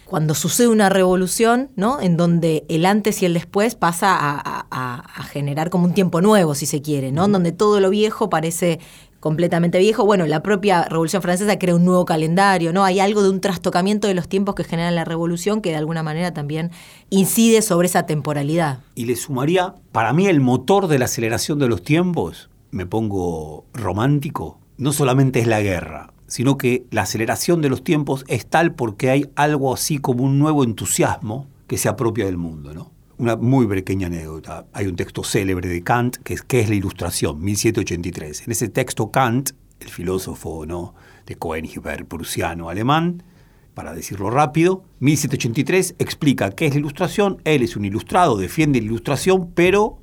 cuando 0.06 0.36
sucede 0.36 0.68
una 0.68 0.90
revolución, 0.90 1.72
¿no? 1.78 2.00
En 2.02 2.16
donde 2.18 2.66
el 2.68 2.86
antes 2.86 3.22
y 3.22 3.26
el 3.26 3.34
después 3.34 3.76
pasa 3.76 4.14
a, 4.14 4.68
a, 4.70 4.96
a 5.00 5.24
generar 5.24 5.70
como 5.70 5.86
un 5.86 5.94
tiempo 5.94 6.20
nuevo, 6.22 6.54
si 6.54 6.66
se 6.66 6.82
quiere, 6.82 7.12
¿no? 7.14 7.26
En 7.26 7.32
donde 7.32 7.54
todo 7.54 7.80
lo 7.80 7.90
viejo 7.90 8.30
parece 8.30 8.80
completamente 9.22 9.80
viejo. 9.80 10.04
Bueno, 10.04 10.26
la 10.26 10.44
propia 10.44 10.84
Revolución 10.84 11.22
Francesa 11.22 11.58
crea 11.58 11.76
un 11.76 11.86
nuevo 11.86 12.04
calendario, 12.04 12.74
¿no? 12.74 12.84
Hay 12.84 13.00
algo 13.00 13.24
de 13.24 13.30
un 13.30 13.40
trastocamiento 13.40 14.10
de 14.10 14.16
los 14.16 14.28
tiempos 14.28 14.56
que 14.56 14.66
genera 14.66 14.92
la 14.92 15.06
revolución 15.06 15.62
que 15.62 15.70
de 15.70 15.78
alguna 15.78 16.04
manera 16.04 16.34
también 16.34 16.72
incide 17.10 17.62
sobre 17.62 17.86
esa 17.86 18.06
temporalidad. 18.06 18.80
Y 18.96 19.06
le 19.06 19.16
sumaría, 19.16 19.76
para 19.94 20.12
mí, 20.12 20.26
el 20.26 20.42
motor 20.42 20.88
de 20.88 21.00
la 21.00 21.06
aceleración 21.06 21.60
de 21.60 21.70
los 21.70 21.84
tiempos, 21.84 22.50
me 22.72 22.86
pongo 22.86 23.66
romántico, 23.74 24.60
no 24.78 24.92
solamente 24.92 25.40
es 25.40 25.48
la 25.48 25.62
guerra, 25.62 26.12
sino 26.28 26.58
que 26.58 26.86
la 26.90 27.04
aceleración 27.04 27.62
de 27.62 27.70
los 27.70 27.84
tiempos 27.84 28.26
es 28.28 28.48
tal 28.48 28.74
porque 28.74 29.12
hay 29.12 29.30
algo 29.36 29.74
así 29.74 30.00
como 30.00 30.24
un 30.24 30.40
nuevo 30.40 30.64
entusiasmo 30.64 31.46
que 31.68 31.78
se 31.78 31.90
apropia 31.90 32.26
del 32.26 32.38
mundo, 32.38 32.74
¿no? 32.74 32.91
Una 33.22 33.36
muy 33.36 33.68
pequeña 33.68 34.08
anécdota. 34.08 34.66
Hay 34.74 34.88
un 34.88 34.96
texto 34.96 35.24
célebre 35.24 35.70
de 35.70 35.84
Kant 35.84 36.18
que 36.18 36.34
es, 36.34 36.42
que 36.42 36.60
es 36.60 36.70
la 36.70 36.76
Ilustración, 36.76 37.40
1783. 37.40 38.48
En 38.48 38.52
ese 38.52 38.68
texto 38.68 39.12
Kant, 39.12 39.52
el 39.80 39.90
filósofo 39.90 40.66
¿no? 40.66 40.96
de 41.28 41.36
Königsberg, 41.36 42.08
prusiano, 42.08 42.70
alemán, 42.70 43.24
para 43.76 43.94
decirlo 43.94 44.32
rápido. 44.32 44.84
1783 45.00 45.96
explica 46.00 46.50
qué 46.52 46.66
es 46.66 46.74
la 46.74 46.80
ilustración, 46.80 47.42
él 47.46 47.62
es 47.62 47.76
un 47.76 47.86
ilustrado, 47.86 48.38
defiende 48.38 48.80
la 48.80 48.86
ilustración, 48.86 49.52
pero 49.54 50.00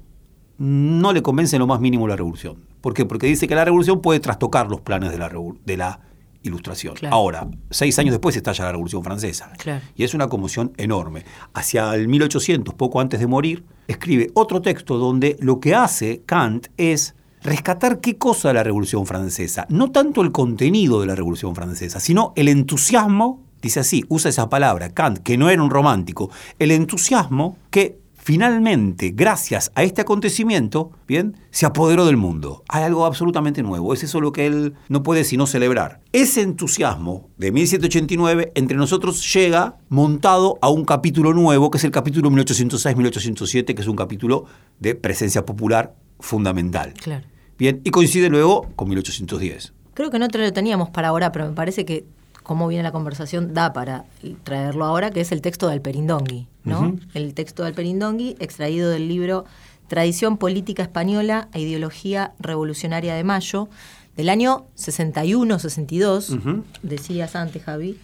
no 0.57 1.13
le 1.13 1.21
convence 1.21 1.57
en 1.57 1.61
lo 1.61 1.67
más 1.67 1.81
mínimo 1.81 2.07
la 2.07 2.17
revolución. 2.17 2.63
¿Por 2.81 2.95
qué? 2.95 3.05
Porque 3.05 3.27
dice 3.27 3.49
que 3.49 3.57
la 3.57 3.65
revolución 3.65 4.01
puede 4.01 4.21
trastocar 4.21 4.71
los 4.71 4.81
planes 4.81 5.11
de 5.11 5.19
la, 5.19 5.29
de 5.65 5.77
la 5.77 6.01
ilustración. 6.43 6.95
Claro. 6.95 7.15
Ahora, 7.15 7.49
seis 7.71 7.99
años 7.99 8.13
después 8.13 8.37
estalla 8.37 8.65
la 8.65 8.73
Revolución 8.73 9.03
Francesa. 9.03 9.53
Claro. 9.59 9.85
Y 9.95 10.05
es 10.05 10.15
una 10.15 10.29
conmoción 10.29 10.73
enorme. 10.77 11.25
Hacia 11.55 11.95
el 11.95 12.09
1800, 12.09 12.75
poco 12.75 13.01
antes 13.01 13.21
de 13.21 13.27
morir, 13.27 13.65
escribe 13.87 14.31
otro 14.35 14.63
texto 14.63 14.99
donde 14.99 15.37
lo 15.41 15.61
que 15.61 15.75
hace 15.75 16.23
Kant 16.27 16.69
es 16.77 17.15
rescatar 17.43 18.01
qué 18.01 18.19
cosa 18.19 18.49
de 18.49 18.55
la 18.55 18.63
Revolución 18.63 19.07
Francesa. 19.07 19.67
No 19.69 19.91
tanto 19.91 20.23
el 20.23 20.33
contenido 20.33 21.01
de 21.01 21.07
la 21.07 21.15
Revolución 21.15 21.55
Francesa, 21.55 22.01
sino 22.01 22.33
el 22.37 22.49
entusiasmo, 22.49 23.43
dice 23.63 23.81
así, 23.81 24.05
usa 24.09 24.31
esa 24.31 24.49
palabra, 24.49 24.91
Kant, 24.91 25.19
que 25.19 25.39
no 25.39 25.51
era 25.51 25.63
un 25.63 25.71
romántico, 25.71 26.31
el 26.59 26.71
entusiasmo 26.71 27.57
que 27.71 27.99
finalmente, 28.29 29.13
gracias 29.15 29.73
a 29.75 29.85
este 29.85 30.03
acontecimiento, 30.03 30.91
bien, 31.07 31.39
se 31.51 31.65
apoderó 31.65 32.05
del 32.05 32.19
mundo. 32.19 32.63
Hay 32.69 32.83
algo 32.83 33.07
absolutamente 33.07 33.63
nuevo. 33.63 33.95
Es 33.95 34.03
eso 34.03 34.21
lo 34.21 34.33
que 34.33 34.47
él 34.47 34.75
no 34.91 35.03
puede 35.03 35.25
sino 35.25 35.47
celebrar. 35.47 36.03
Ese 36.13 36.43
entusiasmo 36.43 37.31
de 37.39 37.53
1789 37.53 38.53
entre 38.55 38.77
nosotros 38.77 39.33
llega 39.33 39.79
montado 39.89 40.59
a 40.61 40.69
un 40.69 40.85
capítulo 40.85 41.33
nuevo, 41.33 41.71
que 41.71 41.79
es 41.79 41.85
el 41.85 41.91
capítulo 41.91 42.31
1806-1807, 42.31 43.75
que 43.75 43.81
es 43.81 43.89
un 43.89 43.97
capítulo 43.97 44.45
de 44.79 44.95
presencia 44.95 45.47
popular 45.47 45.95
fundamental. 46.21 46.93
Claro. 47.03 47.25
Bien, 47.57 47.81
y 47.83 47.89
coincide 47.89 48.29
luego 48.29 48.69
con 48.77 48.91
1810. 48.91 49.73
Creo 49.95 50.11
que 50.11 50.19
no 50.19 50.29
te 50.29 50.37
lo 50.37 50.53
teníamos 50.53 50.91
para 50.91 51.09
ahora, 51.09 51.33
pero 51.33 51.49
me 51.49 51.55
parece 51.55 51.87
que 51.87 52.05
cómo 52.49 52.67
viene 52.67 52.83
la 52.83 52.93
conversación 52.93 53.53
da 53.53 53.75
para 53.75 54.07
traerlo 54.43 54.87
ahora, 54.87 55.11
que 55.11 55.21
es 55.21 55.33
el 55.33 55.43
texto 55.43 55.69
del 55.69 55.83
Perindongui, 55.83 56.49
¿no? 56.65 56.97
El 57.13 57.35
texto 57.35 57.63
del 57.63 57.75
Perindongui, 57.75 58.37
extraído 58.41 58.89
del 58.89 59.07
libro 59.07 59.45
Tradición 59.87 60.39
Política 60.39 60.83
Española 60.83 61.49
e 61.53 61.61
Ideología 61.61 62.33
Revolucionaria 62.41 63.15
de 63.15 63.23
Mayo, 63.23 63.69
del 64.17 64.31
año 64.31 64.65
61-62, 64.79 66.39
Ujú. 66.39 66.65
decías 66.83 67.37
antes, 67.37 67.63
Javi, 67.63 67.99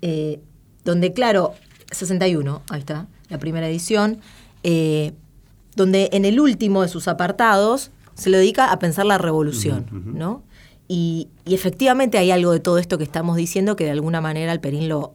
eh, 0.00 0.40
donde, 0.82 1.12
claro, 1.12 1.52
61, 1.90 2.62
ahí 2.70 2.80
está, 2.80 3.06
la 3.28 3.38
primera 3.38 3.68
edición, 3.68 4.20
eh, 4.62 5.12
donde 5.76 6.08
en 6.12 6.24
el 6.24 6.40
último 6.40 6.80
de 6.80 6.88
sus 6.88 7.06
apartados 7.06 7.90
se 8.14 8.30
lo 8.30 8.38
dedica 8.38 8.72
a 8.72 8.78
pensar 8.78 9.04
la 9.04 9.18
revolución, 9.18 9.86
¿no? 9.92 10.42
Y, 10.88 11.28
y 11.44 11.54
efectivamente 11.54 12.18
hay 12.18 12.30
algo 12.30 12.52
de 12.52 12.60
todo 12.60 12.78
esto 12.78 12.98
que 12.98 13.04
estamos 13.04 13.36
diciendo 13.36 13.74
que 13.76 13.84
de 13.84 13.90
alguna 13.92 14.20
manera 14.20 14.52
el 14.52 14.60
Perín 14.60 14.88
lo, 14.88 15.14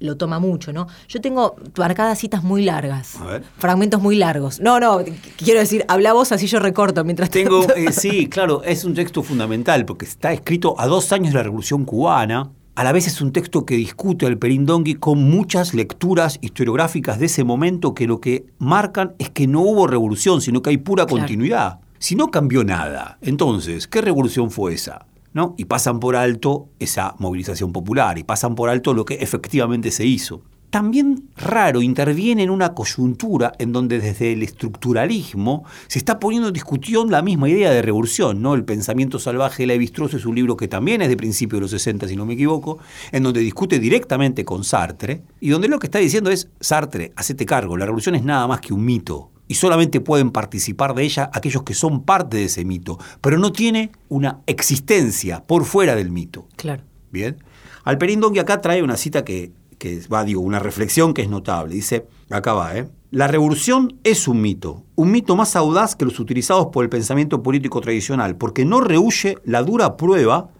lo 0.00 0.16
toma 0.16 0.38
mucho, 0.40 0.72
¿no? 0.72 0.88
Yo 1.08 1.20
tengo 1.20 1.54
marcadas 1.76 2.18
citas 2.18 2.42
muy 2.42 2.64
largas, 2.64 3.16
A 3.20 3.24
ver. 3.26 3.44
fragmentos 3.58 4.00
muy 4.02 4.16
largos. 4.16 4.58
No, 4.60 4.80
no, 4.80 5.00
qu- 5.00 5.12
quiero 5.36 5.60
decir, 5.60 5.84
habla 5.88 6.12
vos 6.12 6.32
así 6.32 6.46
yo 6.48 6.58
recorto 6.58 7.04
mientras 7.04 7.30
Tengo, 7.30 7.62
eh, 7.76 7.92
sí, 7.92 8.28
claro, 8.28 8.62
es 8.64 8.84
un 8.84 8.94
texto 8.94 9.22
fundamental 9.22 9.84
porque 9.84 10.06
está 10.06 10.32
escrito 10.32 10.74
a 10.80 10.86
dos 10.88 11.12
años 11.12 11.28
de 11.32 11.36
la 11.38 11.42
Revolución 11.44 11.84
Cubana. 11.84 12.50
A 12.76 12.82
la 12.84 12.92
vez 12.92 13.06
es 13.06 13.20
un 13.20 13.30
texto 13.32 13.66
que 13.66 13.74
discute 13.76 14.24
al 14.26 14.38
Perindongui 14.38 14.94
con 14.94 15.22
muchas 15.22 15.74
lecturas 15.74 16.38
historiográficas 16.40 17.18
de 17.18 17.26
ese 17.26 17.44
momento 17.44 17.94
que 17.94 18.06
lo 18.06 18.20
que 18.20 18.46
marcan 18.58 19.14
es 19.18 19.28
que 19.28 19.46
no 19.46 19.60
hubo 19.60 19.86
revolución, 19.86 20.40
sino 20.40 20.62
que 20.62 20.70
hay 20.70 20.78
pura 20.78 21.04
Claro. 21.04 21.18
continuidad. 21.20 21.80
Si 22.02 22.14
no 22.14 22.30
cambió 22.30 22.64
nada, 22.64 23.18
entonces, 23.20 23.86
¿qué 23.86 24.00
revolución 24.00 24.50
fue 24.50 24.72
esa? 24.72 25.04
¿No? 25.34 25.54
Y 25.58 25.66
pasan 25.66 26.00
por 26.00 26.16
alto 26.16 26.70
esa 26.78 27.14
movilización 27.18 27.74
popular 27.74 28.16
y 28.16 28.24
pasan 28.24 28.54
por 28.54 28.70
alto 28.70 28.94
lo 28.94 29.04
que 29.04 29.16
efectivamente 29.16 29.90
se 29.90 30.06
hizo. 30.06 30.40
También 30.70 31.28
raro 31.36 31.82
interviene 31.82 32.42
en 32.42 32.48
una 32.48 32.72
coyuntura 32.72 33.52
en 33.58 33.72
donde 33.72 34.00
desde 34.00 34.32
el 34.32 34.42
estructuralismo 34.42 35.64
se 35.88 35.98
está 35.98 36.18
poniendo 36.18 36.48
en 36.48 36.54
discusión 36.54 37.10
la 37.10 37.20
misma 37.20 37.50
idea 37.50 37.70
de 37.70 37.82
revolución, 37.82 38.40
¿no? 38.40 38.54
El 38.54 38.64
pensamiento 38.64 39.18
salvaje 39.18 39.64
de 39.64 39.66
Levi-Strauss 39.66 40.14
es 40.14 40.24
un 40.24 40.36
libro 40.36 40.56
que 40.56 40.68
también 40.68 41.02
es 41.02 41.10
de 41.10 41.18
principios 41.18 41.58
de 41.58 41.62
los 41.64 41.70
60, 41.72 42.08
si 42.08 42.16
no 42.16 42.24
me 42.24 42.32
equivoco, 42.32 42.78
en 43.12 43.24
donde 43.24 43.40
discute 43.40 43.78
directamente 43.78 44.46
con 44.46 44.64
Sartre 44.64 45.20
y 45.38 45.50
donde 45.50 45.68
lo 45.68 45.78
que 45.78 45.88
está 45.88 45.98
diciendo 45.98 46.30
es, 46.30 46.48
Sartre, 46.60 47.12
hacete 47.14 47.44
cargo, 47.44 47.76
la 47.76 47.84
revolución 47.84 48.14
es 48.14 48.24
nada 48.24 48.46
más 48.46 48.62
que 48.62 48.72
un 48.72 48.86
mito 48.86 49.32
y 49.50 49.54
solamente 49.54 50.00
pueden 50.00 50.30
participar 50.30 50.94
de 50.94 51.02
ella 51.02 51.28
aquellos 51.34 51.64
que 51.64 51.74
son 51.74 52.04
parte 52.04 52.36
de 52.36 52.44
ese 52.44 52.64
mito, 52.64 53.00
pero 53.20 53.36
no 53.36 53.50
tiene 53.50 53.90
una 54.08 54.38
existencia 54.46 55.44
por 55.44 55.64
fuera 55.64 55.96
del 55.96 56.12
mito. 56.12 56.46
Claro. 56.54 56.84
Bien. 57.10 57.36
Alperín 57.82 58.20
Dongui 58.20 58.38
acá 58.38 58.60
trae 58.60 58.80
una 58.80 58.96
cita 58.96 59.24
que, 59.24 59.50
que 59.76 60.02
va, 60.06 60.22
digo, 60.22 60.40
una 60.40 60.60
reflexión 60.60 61.14
que 61.14 61.22
es 61.22 61.28
notable. 61.28 61.74
Dice, 61.74 62.06
acá 62.30 62.52
va, 62.52 62.76
¿eh? 62.76 62.88
La 63.10 63.26
revolución 63.26 63.98
es 64.04 64.28
un 64.28 64.40
mito, 64.40 64.84
un 64.94 65.10
mito 65.10 65.34
más 65.34 65.56
audaz 65.56 65.96
que 65.96 66.04
los 66.04 66.20
utilizados 66.20 66.68
por 66.68 66.84
el 66.84 66.88
pensamiento 66.88 67.42
político 67.42 67.80
tradicional, 67.80 68.36
porque 68.36 68.64
no 68.64 68.80
rehuye 68.80 69.38
la 69.42 69.64
dura 69.64 69.96
prueba 69.96 70.50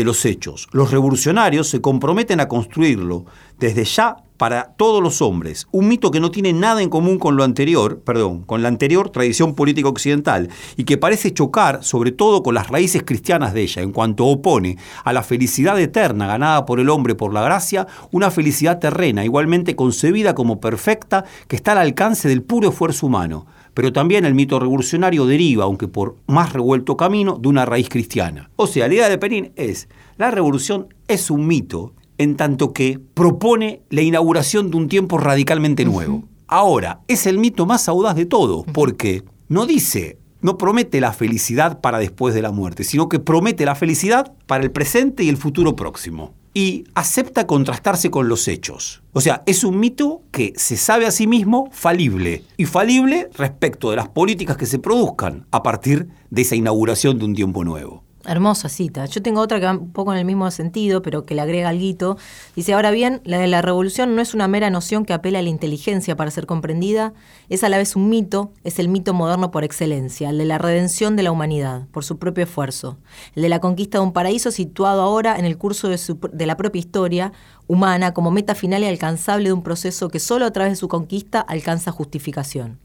de 0.00 0.04
los 0.04 0.24
hechos. 0.24 0.66
Los 0.72 0.90
revolucionarios 0.90 1.68
se 1.68 1.82
comprometen 1.82 2.40
a 2.40 2.48
construirlo 2.48 3.26
desde 3.58 3.84
ya 3.84 4.16
para 4.38 4.72
todos 4.78 5.02
los 5.02 5.20
hombres, 5.20 5.66
un 5.70 5.88
mito 5.88 6.10
que 6.10 6.18
no 6.18 6.30
tiene 6.30 6.54
nada 6.54 6.80
en 6.80 6.88
común 6.88 7.18
con 7.18 7.36
lo 7.36 7.44
anterior, 7.44 8.00
perdón, 8.00 8.40
con 8.44 8.62
la 8.62 8.68
anterior 8.68 9.10
tradición 9.10 9.54
política 9.54 9.90
occidental 9.90 10.48
y 10.78 10.84
que 10.84 10.96
parece 10.96 11.34
chocar 11.34 11.84
sobre 11.84 12.10
todo 12.12 12.42
con 12.42 12.54
las 12.54 12.68
raíces 12.68 13.02
cristianas 13.02 13.52
de 13.52 13.60
ella 13.60 13.82
en 13.82 13.92
cuanto 13.92 14.24
opone 14.24 14.78
a 15.04 15.12
la 15.12 15.22
felicidad 15.22 15.78
eterna 15.78 16.26
ganada 16.26 16.64
por 16.64 16.80
el 16.80 16.88
hombre 16.88 17.14
por 17.14 17.34
la 17.34 17.42
gracia, 17.42 17.86
una 18.10 18.30
felicidad 18.30 18.78
terrena 18.78 19.26
igualmente 19.26 19.76
concebida 19.76 20.34
como 20.34 20.58
perfecta 20.58 21.26
que 21.46 21.56
está 21.56 21.72
al 21.72 21.78
alcance 21.78 22.26
del 22.26 22.42
puro 22.42 22.70
esfuerzo 22.70 23.08
humano. 23.08 23.44
Pero 23.74 23.92
también 23.92 24.24
el 24.24 24.34
mito 24.34 24.58
revolucionario 24.58 25.26
deriva, 25.26 25.64
aunque 25.64 25.88
por 25.88 26.16
más 26.26 26.52
revuelto 26.52 26.96
camino, 26.96 27.38
de 27.40 27.48
una 27.48 27.64
raíz 27.64 27.88
cristiana. 27.88 28.50
O 28.56 28.66
sea, 28.66 28.88
la 28.88 28.94
idea 28.94 29.08
de 29.08 29.18
Perín 29.18 29.52
es, 29.56 29.88
la 30.16 30.30
revolución 30.30 30.94
es 31.08 31.30
un 31.30 31.46
mito 31.46 31.94
en 32.18 32.36
tanto 32.36 32.72
que 32.72 33.00
propone 33.14 33.82
la 33.88 34.02
inauguración 34.02 34.70
de 34.70 34.76
un 34.76 34.88
tiempo 34.88 35.16
radicalmente 35.16 35.84
nuevo. 35.84 36.24
Ahora, 36.46 37.00
es 37.08 37.26
el 37.26 37.38
mito 37.38 37.64
más 37.64 37.88
audaz 37.88 38.16
de 38.16 38.26
todos, 38.26 38.66
porque 38.72 39.22
no 39.48 39.66
dice, 39.66 40.18
no 40.42 40.58
promete 40.58 41.00
la 41.00 41.12
felicidad 41.12 41.80
para 41.80 41.98
después 41.98 42.34
de 42.34 42.42
la 42.42 42.50
muerte, 42.50 42.84
sino 42.84 43.08
que 43.08 43.20
promete 43.20 43.64
la 43.64 43.74
felicidad 43.74 44.34
para 44.46 44.64
el 44.64 44.70
presente 44.70 45.22
y 45.22 45.28
el 45.28 45.36
futuro 45.36 45.76
próximo. 45.76 46.34
Y 46.52 46.84
acepta 46.94 47.46
contrastarse 47.46 48.10
con 48.10 48.28
los 48.28 48.48
hechos. 48.48 49.02
O 49.12 49.20
sea, 49.20 49.42
es 49.46 49.62
un 49.62 49.78
mito 49.78 50.22
que 50.32 50.52
se 50.56 50.76
sabe 50.76 51.06
a 51.06 51.10
sí 51.10 51.26
mismo 51.26 51.68
falible. 51.72 52.42
Y 52.56 52.64
falible 52.64 53.28
respecto 53.34 53.90
de 53.90 53.96
las 53.96 54.08
políticas 54.08 54.56
que 54.56 54.66
se 54.66 54.78
produzcan 54.78 55.46
a 55.50 55.62
partir 55.62 56.08
de 56.30 56.42
esa 56.42 56.56
inauguración 56.56 57.18
de 57.18 57.24
un 57.24 57.34
tiempo 57.34 57.64
nuevo. 57.64 58.04
Hermosa 58.26 58.68
cita. 58.68 59.06
Yo 59.06 59.22
tengo 59.22 59.40
otra 59.40 59.58
que 59.60 59.64
va 59.66 59.72
un 59.72 59.92
poco 59.92 60.12
en 60.12 60.18
el 60.18 60.26
mismo 60.26 60.50
sentido, 60.50 61.00
pero 61.00 61.24
que 61.24 61.34
le 61.34 61.40
agrega 61.40 61.70
algo. 61.70 62.18
Dice, 62.54 62.74
ahora 62.74 62.90
bien, 62.90 63.22
la 63.24 63.38
de 63.38 63.46
la 63.46 63.62
revolución 63.62 64.14
no 64.14 64.20
es 64.20 64.34
una 64.34 64.46
mera 64.46 64.68
noción 64.68 65.06
que 65.06 65.14
apela 65.14 65.38
a 65.38 65.42
la 65.42 65.48
inteligencia 65.48 66.16
para 66.16 66.30
ser 66.30 66.44
comprendida, 66.44 67.14
es 67.48 67.64
a 67.64 67.70
la 67.70 67.78
vez 67.78 67.96
un 67.96 68.10
mito, 68.10 68.52
es 68.62 68.78
el 68.78 68.88
mito 68.88 69.14
moderno 69.14 69.50
por 69.50 69.64
excelencia, 69.64 70.28
el 70.28 70.36
de 70.36 70.44
la 70.44 70.58
redención 70.58 71.16
de 71.16 71.22
la 71.22 71.32
humanidad, 71.32 71.86
por 71.92 72.04
su 72.04 72.18
propio 72.18 72.44
esfuerzo, 72.44 72.98
el 73.34 73.42
de 73.42 73.48
la 73.48 73.60
conquista 73.60 73.96
de 73.98 74.04
un 74.04 74.12
paraíso 74.12 74.50
situado 74.50 75.00
ahora 75.00 75.38
en 75.38 75.46
el 75.46 75.56
curso 75.56 75.88
de, 75.88 75.96
su- 75.96 76.20
de 76.30 76.46
la 76.46 76.58
propia 76.58 76.80
historia 76.80 77.32
humana 77.66 78.12
como 78.12 78.30
meta 78.30 78.54
final 78.54 78.82
y 78.82 78.86
alcanzable 78.86 79.48
de 79.48 79.54
un 79.54 79.62
proceso 79.62 80.10
que 80.10 80.20
solo 80.20 80.44
a 80.44 80.50
través 80.50 80.72
de 80.72 80.76
su 80.76 80.88
conquista 80.88 81.40
alcanza 81.40 81.90
justificación. 81.90 82.78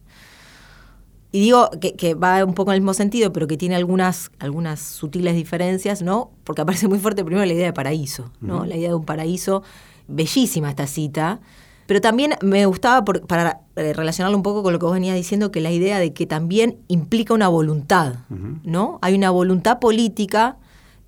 Y 1.35 1.41
digo 1.41 1.69
que, 1.81 1.95
que 1.95 2.13
va 2.13 2.45
un 2.45 2.53
poco 2.53 2.71
en 2.71 2.75
el 2.75 2.81
mismo 2.81 2.93
sentido, 2.93 3.33
pero 3.33 3.45
que 3.45 3.57
tiene 3.57 3.75
algunas, 3.75 4.31
algunas 4.39 4.79
sutiles 4.79 5.35
diferencias, 5.35 6.01
¿no? 6.01 6.31
Porque 6.45 6.61
aparece 6.61 6.87
muy 6.87 6.97
fuerte 6.99 7.25
primero 7.25 7.45
la 7.45 7.51
idea 7.51 7.65
de 7.65 7.73
paraíso, 7.73 8.31
¿no? 8.39 8.65
La 8.65 8.77
idea 8.77 8.87
de 8.89 8.95
un 8.95 9.03
paraíso, 9.03 9.61
bellísima 10.07 10.69
esta 10.69 10.87
cita. 10.87 11.39
Pero 11.87 11.99
también 11.99 12.35
me 12.41 12.65
gustaba, 12.65 13.03
por- 13.03 13.27
para 13.27 13.59
eh, 13.75 13.91
relacionarlo 13.93 14.37
un 14.37 14.43
poco 14.43 14.63
con 14.63 14.71
lo 14.71 14.79
que 14.79 14.85
vos 14.85 14.93
venías 14.93 15.15
diciendo, 15.15 15.51
que 15.51 15.59
la 15.59 15.71
idea 15.71 15.99
de 15.99 16.13
que 16.13 16.25
también 16.25 16.77
implica 16.87 17.33
una 17.33 17.47
voluntad, 17.49 18.13
¿no? 18.63 18.97
Hay 19.01 19.13
una 19.15 19.29
voluntad 19.29 19.79
política 19.79 20.55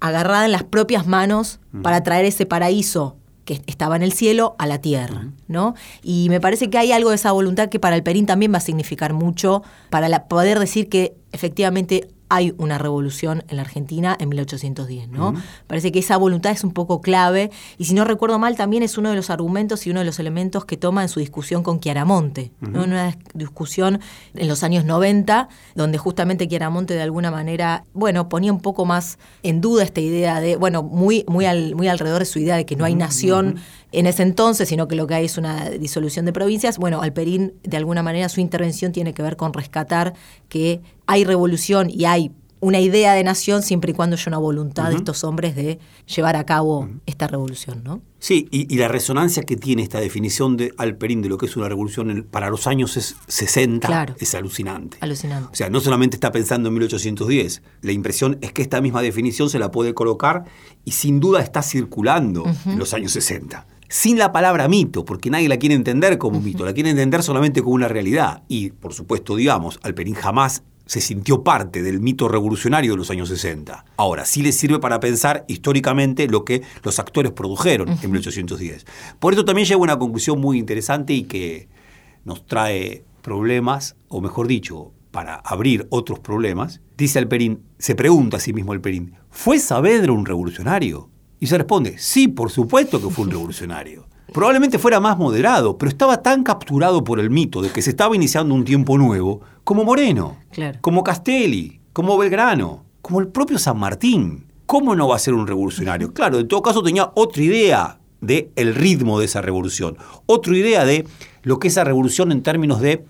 agarrada 0.01 0.45
en 0.45 0.51
las 0.51 0.63
propias 0.63 1.07
manos 1.07 1.59
para 1.83 2.03
traer 2.03 2.25
ese 2.25 2.45
paraíso 2.45 3.15
que 3.47 3.61
estaba 3.65 3.95
en 3.95 4.03
el 4.03 4.11
cielo 4.11 4.55
a 4.59 4.67
la 4.67 4.79
tierra, 4.81 5.29
¿no? 5.47 5.73
Y 6.03 6.27
me 6.29 6.39
parece 6.41 6.69
que 6.69 6.77
hay 6.77 6.91
algo 6.91 7.09
de 7.09 7.15
esa 7.15 7.31
voluntad 7.31 7.69
que 7.69 7.79
para 7.79 7.95
el 7.95 8.03
Perín 8.03 8.25
también 8.27 8.53
va 8.53 8.57
a 8.57 8.61
significar 8.61 9.13
mucho 9.13 9.63
para 9.89 10.09
la- 10.09 10.27
poder 10.27 10.59
decir 10.59 10.89
que 10.89 11.15
efectivamente 11.31 12.09
hay 12.29 12.53
una 12.57 12.77
revolución 12.77 13.43
en 13.47 13.57
la 13.57 13.63
Argentina 13.63 14.15
en 14.19 14.29
1810, 14.29 15.09
¿no? 15.09 15.33
Parece 15.67 15.91
que 15.91 15.99
esa 15.99 16.17
voluntad 16.17 16.51
es 16.51 16.63
un 16.63 16.71
poco 16.71 17.01
clave 17.01 17.51
y 17.77 17.85
si 17.85 17.93
no 17.93 18.03
recuerdo 18.03 18.37
mal 18.39 18.55
también 18.55 18.83
es 18.83 18.97
uno 18.97 19.09
de 19.09 19.15
los 19.15 19.29
argumentos 19.29 19.87
y 19.87 19.91
uno 19.91 20.01
de 20.01 20.05
los 20.05 20.19
elementos 20.19 20.65
que 20.65 20.77
toma 20.77 21.03
en 21.03 21.09
su 21.09 21.19
discusión 21.19 21.63
con 21.63 21.79
Chiaramonte, 21.79 22.51
una 22.61 23.17
discusión 23.33 23.99
en 24.35 24.47
los 24.47 24.63
años 24.63 24.83
90 24.83 25.49
donde 25.75 25.97
justamente 25.97 26.47
Chiaramonte 26.47 26.93
de 26.93 27.01
alguna 27.01 27.31
manera, 27.31 27.85
bueno, 27.93 28.29
ponía 28.29 28.51
un 28.51 28.61
poco 28.61 28.85
más 28.85 29.17
en 29.43 29.61
duda 29.61 29.83
esta 29.83 30.01
idea 30.01 30.41
de, 30.41 30.57
bueno, 30.57 30.83
muy 30.83 31.23
muy 31.27 31.45
al, 31.45 31.75
muy 31.75 31.87
alrededor 31.87 32.19
de 32.19 32.25
su 32.25 32.39
idea 32.39 32.57
de 32.57 32.65
que 32.65 32.75
no 32.75 32.85
hay 32.85 32.95
nación 32.95 33.59
en 33.91 34.05
ese 34.05 34.23
entonces, 34.23 34.69
sino 34.69 34.87
que 34.87 34.95
lo 34.95 35.07
que 35.07 35.15
hay 35.15 35.25
es 35.25 35.37
una 35.37 35.69
disolución 35.69 36.25
de 36.25 36.33
provincias. 36.33 36.77
Bueno, 36.77 37.01
Alperín, 37.01 37.53
de 37.63 37.77
alguna 37.77 38.03
manera, 38.03 38.29
su 38.29 38.41
intervención 38.41 38.91
tiene 38.91 39.13
que 39.13 39.21
ver 39.21 39.37
con 39.37 39.53
rescatar 39.53 40.13
que 40.49 40.81
hay 41.05 41.23
revolución 41.23 41.89
y 41.89 42.05
hay 42.05 42.31
una 42.59 42.79
idea 42.79 43.13
de 43.13 43.23
nación 43.23 43.61
siempre 43.61 43.91
y 43.91 43.93
cuando 43.93 44.15
haya 44.15 44.23
una 44.27 44.39
voluntad 44.39 44.89
de 44.89 44.95
estos 44.95 45.23
hombres 45.23 45.55
de 45.55 45.79
llevar 46.13 46.35
a 46.35 46.45
cabo 46.45 46.89
esta 47.05 47.27
revolución, 47.27 47.83
¿no? 47.83 48.01
Sí, 48.19 48.47
y, 48.49 48.75
la 48.77 48.87
resonancia 48.87 49.43
que 49.43 49.55
tiene 49.55 49.83
esta 49.83 49.99
definición 49.99 50.57
de 50.57 50.73
Alperín 50.77 51.21
de 51.21 51.29
lo 51.29 51.37
que 51.37 51.45
es 51.45 51.55
una 51.55 51.69
revolución 51.69 52.27
para 52.29 52.49
los 52.49 52.65
años 52.65 53.15
60 53.27 54.15
es 54.19 54.33
alucinante. 54.33 54.97
Alucinante. 55.01 55.49
O 55.51 55.55
sea, 55.55 55.69
no 55.69 55.79
solamente 55.79 56.15
está 56.15 56.31
pensando 56.31 56.69
en 56.69 56.73
1810, 56.73 57.61
la 57.83 57.91
impresión 57.91 58.39
es 58.41 58.53
que 58.53 58.63
esta 58.63 58.81
misma 58.81 59.03
definición 59.03 59.51
se 59.51 59.59
la 59.59 59.69
puede 59.69 59.93
colocar 59.93 60.45
y 60.83 60.91
sin 60.91 61.19
duda 61.19 61.41
está 61.41 61.61
circulando 61.61 62.43
en 62.65 62.79
los 62.79 62.95
años 62.95 63.11
60 63.11 63.67
sin 63.89 64.17
la 64.17 64.31
palabra 64.31 64.67
mito, 64.67 65.05
porque 65.05 65.29
nadie 65.29 65.49
la 65.49 65.57
quiere 65.57 65.75
entender 65.75 66.17
como 66.17 66.39
mito, 66.39 66.65
la 66.65 66.73
quiere 66.73 66.89
entender 66.89 67.23
solamente 67.23 67.61
como 67.61 67.75
una 67.75 67.87
realidad. 67.87 68.43
Y, 68.47 68.71
por 68.71 68.93
supuesto, 68.93 69.35
digamos, 69.35 69.79
Alperín 69.83 70.15
jamás 70.15 70.63
se 70.85 71.01
sintió 71.01 71.43
parte 71.43 71.83
del 71.83 71.99
mito 71.99 72.27
revolucionario 72.27 72.91
de 72.91 72.97
los 72.97 73.11
años 73.11 73.29
60. 73.29 73.85
Ahora, 73.97 74.25
sí 74.25 74.41
le 74.41 74.51
sirve 74.51 74.79
para 74.79 74.99
pensar 74.99 75.45
históricamente 75.47 76.27
lo 76.27 76.45
que 76.45 76.63
los 76.83 76.97
actores 76.99 77.33
produjeron 77.33 77.89
en 78.01 78.11
1810. 78.11 78.85
Por 79.19 79.33
eso 79.33 79.45
también 79.45 79.67
llega 79.67 79.79
a 79.79 79.83
una 79.83 79.99
conclusión 79.99 80.39
muy 80.39 80.57
interesante 80.57 81.13
y 81.13 81.23
que 81.23 81.67
nos 82.23 82.45
trae 82.45 83.03
problemas, 83.21 83.95
o 84.07 84.21
mejor 84.21 84.47
dicho, 84.47 84.93
para 85.11 85.35
abrir 85.35 85.87
otros 85.89 86.19
problemas. 86.19 86.81
Dice 86.97 87.19
Alperín, 87.19 87.63
se 87.77 87.95
pregunta 87.95 88.37
a 88.37 88.39
sí 88.39 88.53
mismo 88.53 88.71
Alperín, 88.71 89.15
¿fue 89.29 89.59
Saavedra 89.59 90.13
un 90.13 90.25
revolucionario? 90.25 91.09
Y 91.39 91.47
se 91.47 91.57
responde, 91.57 91.95
sí, 91.97 92.27
por 92.27 92.51
supuesto 92.51 93.01
que 93.01 93.09
fue 93.09 93.25
un 93.25 93.31
revolucionario. 93.31 94.07
Probablemente 94.33 94.77
fuera 94.77 94.99
más 94.99 95.17
moderado, 95.17 95.77
pero 95.77 95.89
estaba 95.89 96.21
tan 96.21 96.43
capturado 96.43 97.03
por 97.03 97.19
el 97.19 97.29
mito 97.29 97.61
de 97.61 97.69
que 97.69 97.81
se 97.81 97.91
estaba 97.91 98.15
iniciando 98.15 98.53
un 98.53 98.65
tiempo 98.65 98.97
nuevo 98.97 99.41
como 99.63 99.83
Moreno, 99.83 100.37
como 100.81 101.03
Castelli, 101.03 101.79
como 101.93 102.17
Belgrano, 102.17 102.83
como 103.01 103.21
el 103.21 103.29
propio 103.29 103.57
San 103.57 103.79
Martín. 103.79 104.45
¿Cómo 104.65 104.95
no 104.95 105.07
va 105.07 105.15
a 105.15 105.19
ser 105.19 105.33
un 105.33 105.47
revolucionario? 105.47 106.11
Claro, 106.13 106.39
en 106.39 106.47
todo 106.47 106.61
caso 106.61 106.83
tenía 106.83 107.11
otra 107.15 107.41
idea 107.41 107.99
del 108.19 108.49
el 108.55 108.75
ritmo 108.75 109.19
de 109.19 109.25
esa 109.25 109.41
revolución, 109.41 109.97
otra 110.25 110.57
idea 110.57 110.83
de 110.83 111.07
lo 111.43 111.59
que 111.59 111.69
esa 111.69 111.83
revolución 111.83 112.31
en 112.31 112.43
términos 112.43 112.81
de, 112.81 113.05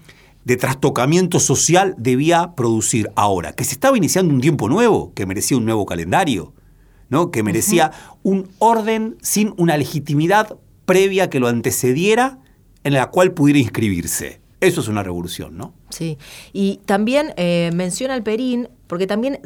de 0.45 0.57
trastocamiento 0.57 1.39
social 1.39 1.95
debía 1.97 2.53
producir 2.55 3.09
ahora, 3.15 3.53
que 3.53 3.63
se 3.63 3.73
estaba 3.73 3.97
iniciando 3.97 4.33
un 4.33 4.41
tiempo 4.41 4.69
nuevo, 4.69 5.13
que 5.15 5.25
merecía 5.25 5.57
un 5.57 5.65
nuevo 5.65 5.85
calendario, 5.85 6.53
¿no? 7.09 7.31
que 7.31 7.43
merecía 7.43 7.91
un 8.23 8.49
orden 8.59 9.17
sin 9.21 9.53
una 9.57 9.77
legitimidad 9.77 10.57
previa 10.85 11.29
que 11.29 11.39
lo 11.39 11.47
antecediera 11.47 12.39
en 12.83 12.93
la 12.93 13.07
cual 13.07 13.33
pudiera 13.33 13.59
inscribirse. 13.59 14.39
Eso 14.59 14.81
es 14.81 14.87
una 14.87 15.03
revolución, 15.03 15.55
¿no? 15.55 15.73
Sí. 15.89 16.17
Y 16.51 16.79
también 16.85 17.33
eh, 17.37 17.69
menciona 17.75 18.15
al 18.15 18.23
Perín, 18.23 18.69
porque 18.87 19.05
también 19.05 19.39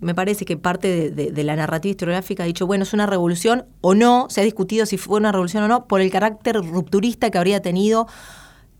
me 0.00 0.14
parece 0.14 0.46
que 0.46 0.56
parte 0.56 1.10
de, 1.10 1.44
la 1.44 1.54
narrativa 1.54 1.90
historiográfica 1.90 2.44
ha 2.44 2.46
dicho, 2.46 2.66
bueno, 2.66 2.84
es 2.84 2.94
una 2.94 3.04
revolución 3.04 3.66
o 3.82 3.94
no, 3.94 4.26
se 4.30 4.40
ha 4.40 4.44
discutido 4.44 4.86
si 4.86 4.96
fue 4.96 5.18
una 5.18 5.32
revolución 5.32 5.64
o 5.64 5.68
no, 5.68 5.86
por 5.86 6.00
el 6.00 6.10
carácter 6.10 6.56
rupturista 6.56 7.30
que 7.30 7.36
habría 7.36 7.60
tenido 7.60 8.06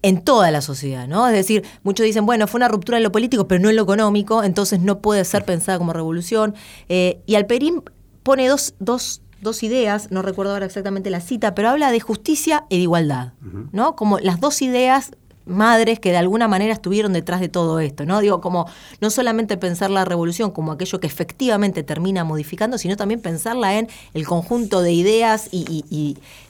en 0.00 0.22
toda 0.22 0.50
la 0.50 0.62
sociedad, 0.62 1.06
¿no? 1.06 1.26
Es 1.26 1.34
decir, 1.34 1.64
muchos 1.82 2.04
dicen, 2.04 2.24
bueno, 2.24 2.46
fue 2.46 2.58
una 2.58 2.68
ruptura 2.68 2.98
en 2.98 3.04
lo 3.04 3.12
político, 3.12 3.46
pero 3.46 3.60
no 3.60 3.68
en 3.68 3.76
lo 3.76 3.82
económico, 3.82 4.42
entonces 4.42 4.80
no 4.80 5.00
puede 5.00 5.24
ser 5.24 5.44
pensada 5.44 5.78
como 5.78 5.92
revolución. 5.92 6.54
Eh, 6.88 7.20
y 7.26 7.34
Alperín 7.34 7.82
pone 8.24 8.48
dos, 8.48 8.74
dos, 8.80 9.22
dos 9.40 9.62
ideas, 9.62 10.10
no 10.10 10.22
recuerdo 10.22 10.52
ahora 10.52 10.66
exactamente 10.66 11.10
la 11.10 11.20
cita, 11.20 11.54
pero 11.54 11.68
habla 11.68 11.92
de 11.92 12.00
justicia 12.00 12.64
e 12.70 12.76
de 12.76 12.82
igualdad, 12.82 13.34
¿no? 13.70 13.94
Como 13.94 14.18
las 14.18 14.40
dos 14.40 14.60
ideas 14.62 15.12
madres 15.46 16.00
que 16.00 16.10
de 16.10 16.16
alguna 16.16 16.48
manera 16.48 16.72
estuvieron 16.72 17.12
detrás 17.12 17.38
de 17.38 17.50
todo 17.50 17.78
esto, 17.78 18.06
¿no? 18.06 18.20
Digo, 18.20 18.40
como 18.40 18.66
no 19.00 19.10
solamente 19.10 19.58
pensar 19.58 19.90
la 19.90 20.06
revolución 20.06 20.50
como 20.50 20.72
aquello 20.72 20.98
que 21.00 21.06
efectivamente 21.06 21.82
termina 21.82 22.24
modificando, 22.24 22.78
sino 22.78 22.96
también 22.96 23.20
pensarla 23.20 23.78
en 23.78 23.88
el 24.14 24.26
conjunto 24.26 24.80
de 24.80 24.92
ideas 24.92 25.50
y, 25.52 25.84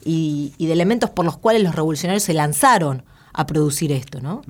y 0.05 0.66
de 0.66 0.72
elementos 0.72 1.11
por 1.11 1.25
los 1.25 1.37
cuales 1.37 1.62
los 1.64 1.75
revolucionarios 1.75 2.22
se 2.22 2.35
lanzaron 2.35 3.03
a 3.35 3.47
producir 3.47 3.91
esto, 3.91 4.20
¿no? 4.20 4.43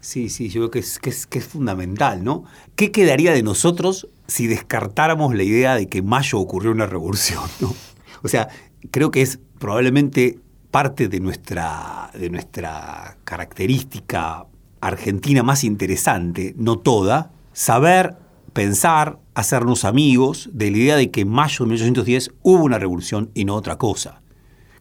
Sí, 0.00 0.30
sí, 0.30 0.48
yo 0.48 0.62
creo 0.62 0.70
que 0.70 0.78
es, 0.80 1.46
fundamental, 1.46 2.24
¿no? 2.24 2.44
¿Qué 2.74 2.90
quedaría 2.90 3.32
de 3.32 3.42
nosotros 3.42 4.08
si 4.26 4.46
descartáramos 4.46 5.34
la 5.34 5.42
idea 5.42 5.74
de 5.74 5.88
que 5.88 5.98
en 5.98 6.06
mayo 6.06 6.38
ocurrió 6.38 6.72
una 6.72 6.86
revolución, 6.86 7.44
¿no? 7.60 7.74
O 8.22 8.28
sea, 8.28 8.48
creo 8.90 9.10
que 9.10 9.20
es 9.20 9.38
probablemente 9.58 10.38
parte 10.70 11.08
de 11.08 11.20
nuestra, 11.20 12.10
de 12.14 12.30
nuestra 12.30 13.18
característica 13.24 14.46
argentina 14.80 15.42
más 15.42 15.62
interesante, 15.62 16.54
no 16.56 16.78
toda, 16.78 17.32
saber, 17.52 18.16
pensar, 18.54 19.18
hacernos 19.34 19.84
amigos 19.84 20.48
de 20.54 20.70
la 20.70 20.78
idea 20.78 20.96
de 20.96 21.10
que 21.10 21.22
en 21.22 21.28
mayo 21.28 21.66
de 21.66 21.70
1810 21.72 22.30
hubo 22.42 22.64
una 22.64 22.78
revolución 22.78 23.30
y 23.34 23.44
no 23.44 23.54
otra 23.54 23.76
cosa, 23.76 24.22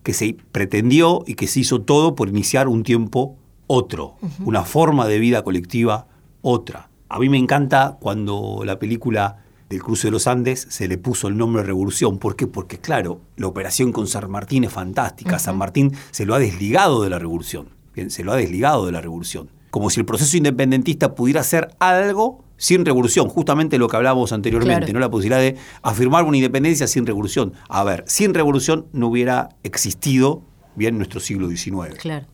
que 0.02 0.14
se 0.14 0.38
pretendió 0.54 1.24
y 1.28 1.36
que 1.36 1.48
se 1.48 1.60
hizo 1.60 1.82
todo 1.82 2.16
por 2.16 2.30
iniciar 2.30 2.70
un 2.70 2.84
tiempo 2.84 3.36
otro, 3.72 4.18
una 4.44 4.64
forma 4.64 5.06
de 5.06 5.20
vida 5.20 5.44
colectiva 5.44 6.08
otra. 6.42 6.90
A 7.08 7.20
mí 7.20 7.30
me 7.30 7.38
encanta 7.38 7.98
cuando 8.02 8.64
la 8.66 8.80
película 8.80 9.44
del 9.70 9.84
cruce 9.84 10.08
de 10.08 10.12
los 10.12 10.26
Andes 10.26 10.66
se 10.72 10.88
le 10.88 10.98
puso 10.98 11.28
el 11.28 11.38
nombre 11.38 11.62
Revolución. 11.62 12.18
¿Por 12.18 12.36
qué? 12.36 12.48
Porque 12.48 12.80
claro, 12.80 13.22
la 13.38 13.46
operación 13.46 13.92
con 13.92 14.08
San 14.08 14.30
Martín 14.32 14.64
es 14.64 14.74
fantástica. 14.74 15.38
San 15.38 15.56
Martín 15.56 15.92
se 16.10 16.26
lo 16.26 16.34
ha 16.34 16.40
desligado 16.40 17.04
de 17.04 17.12
la 17.12 17.20
revolución. 17.20 17.70
se 18.08 18.24
lo 18.24 18.32
ha 18.32 18.38
desligado 18.38 18.88
de 18.88 18.92
la 18.92 19.02
revolución. 19.02 19.52
Como 19.70 19.92
si 19.92 20.00
el 20.00 20.06
proceso 20.08 20.36
independentista 20.36 21.14
pudiera 21.14 21.44
ser 21.44 21.70
algo 21.78 22.44
sin 22.58 22.86
revolución, 22.86 23.30
justamente 23.30 23.78
lo 23.78 23.88
que 23.88 23.98
hablábamos 23.98 24.34
anteriormente, 24.34 24.92
¿no? 24.92 25.00
La 25.00 25.12
posibilidad 25.12 25.42
de 25.42 25.58
afirmar 25.84 26.24
una 26.24 26.38
independencia 26.38 26.88
sin 26.88 27.06
revolución. 27.06 27.54
A 27.70 27.84
ver, 27.84 28.04
sin 28.08 28.34
revolución 28.34 28.88
no 28.94 29.10
hubiera 29.10 29.50
existido 29.62 30.42
bien 30.76 30.98
nuestro 30.98 31.20
siglo 31.20 31.48
XIX. 31.48 32.00
Claro. 32.00 32.26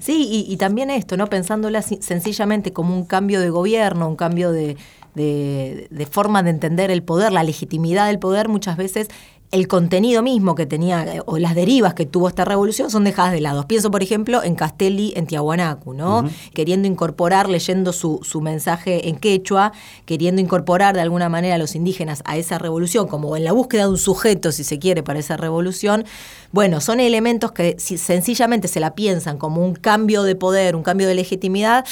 Sí, 0.00 0.46
y, 0.48 0.56
también 0.56 0.90
esto, 0.90 1.16
¿no? 1.16 1.28
Pensándola 1.28 1.82
sencillamente 1.82 2.72
como 2.72 2.94
un 2.94 3.04
cambio 3.04 3.40
de 3.40 3.50
gobierno, 3.50 4.08
un 4.08 4.16
cambio 4.16 4.52
de, 4.52 4.76
de, 5.14 6.08
forma 6.10 6.42
de 6.42 6.50
entender 6.50 6.90
el 6.90 7.02
poder, 7.02 7.32
la 7.32 7.42
legitimidad 7.42 8.06
del 8.06 8.18
poder, 8.18 8.48
muchas 8.48 8.76
veces 8.76 9.08
el 9.52 9.68
contenido 9.68 10.22
mismo 10.22 10.54
que 10.54 10.64
tenía 10.64 11.04
eh, 11.04 11.22
o 11.26 11.38
las 11.38 11.54
derivas 11.54 11.92
que 11.92 12.06
tuvo 12.06 12.26
esta 12.26 12.44
revolución 12.44 12.90
son 12.90 13.04
dejadas 13.04 13.32
de 13.32 13.42
lado. 13.42 13.68
Pienso, 13.68 13.90
por 13.90 14.02
ejemplo, 14.02 14.42
en 14.42 14.54
Castelli, 14.54 15.12
en 15.14 15.26
Tiahuanacu, 15.26 15.92
¿no? 15.92 16.28
Queriendo 16.54 16.88
incorporar, 16.88 17.50
leyendo 17.50 17.92
su, 17.92 18.20
su, 18.22 18.40
mensaje 18.40 19.10
en 19.10 19.16
quechua, 19.16 19.72
queriendo 20.06 20.40
incorporar 20.40 20.94
de 20.94 21.02
alguna 21.02 21.28
manera 21.28 21.56
a 21.56 21.58
los 21.58 21.74
indígenas 21.74 22.22
a 22.24 22.38
esa 22.38 22.58
revolución, 22.58 23.06
como 23.06 23.36
en 23.36 23.44
la 23.44 23.52
búsqueda 23.52 23.82
de 23.82 23.90
un 23.90 23.98
sujeto, 23.98 24.52
si 24.52 24.64
se 24.64 24.78
quiere, 24.78 25.02
para 25.02 25.18
esa 25.18 25.36
revolución. 25.36 26.06
Bueno, 26.50 26.80
son 26.80 26.98
elementos 26.98 27.52
que 27.52 27.76
si 27.78 27.98
sencillamente 27.98 28.68
se 28.68 28.80
la 28.80 28.94
piensan 28.94 29.36
como 29.36 29.62
un 29.62 29.74
cambio 29.74 30.22
de 30.22 30.34
poder, 30.34 30.74
un 30.76 30.82
cambio 30.82 31.06
de 31.06 31.14
legitimidad, 31.14 31.84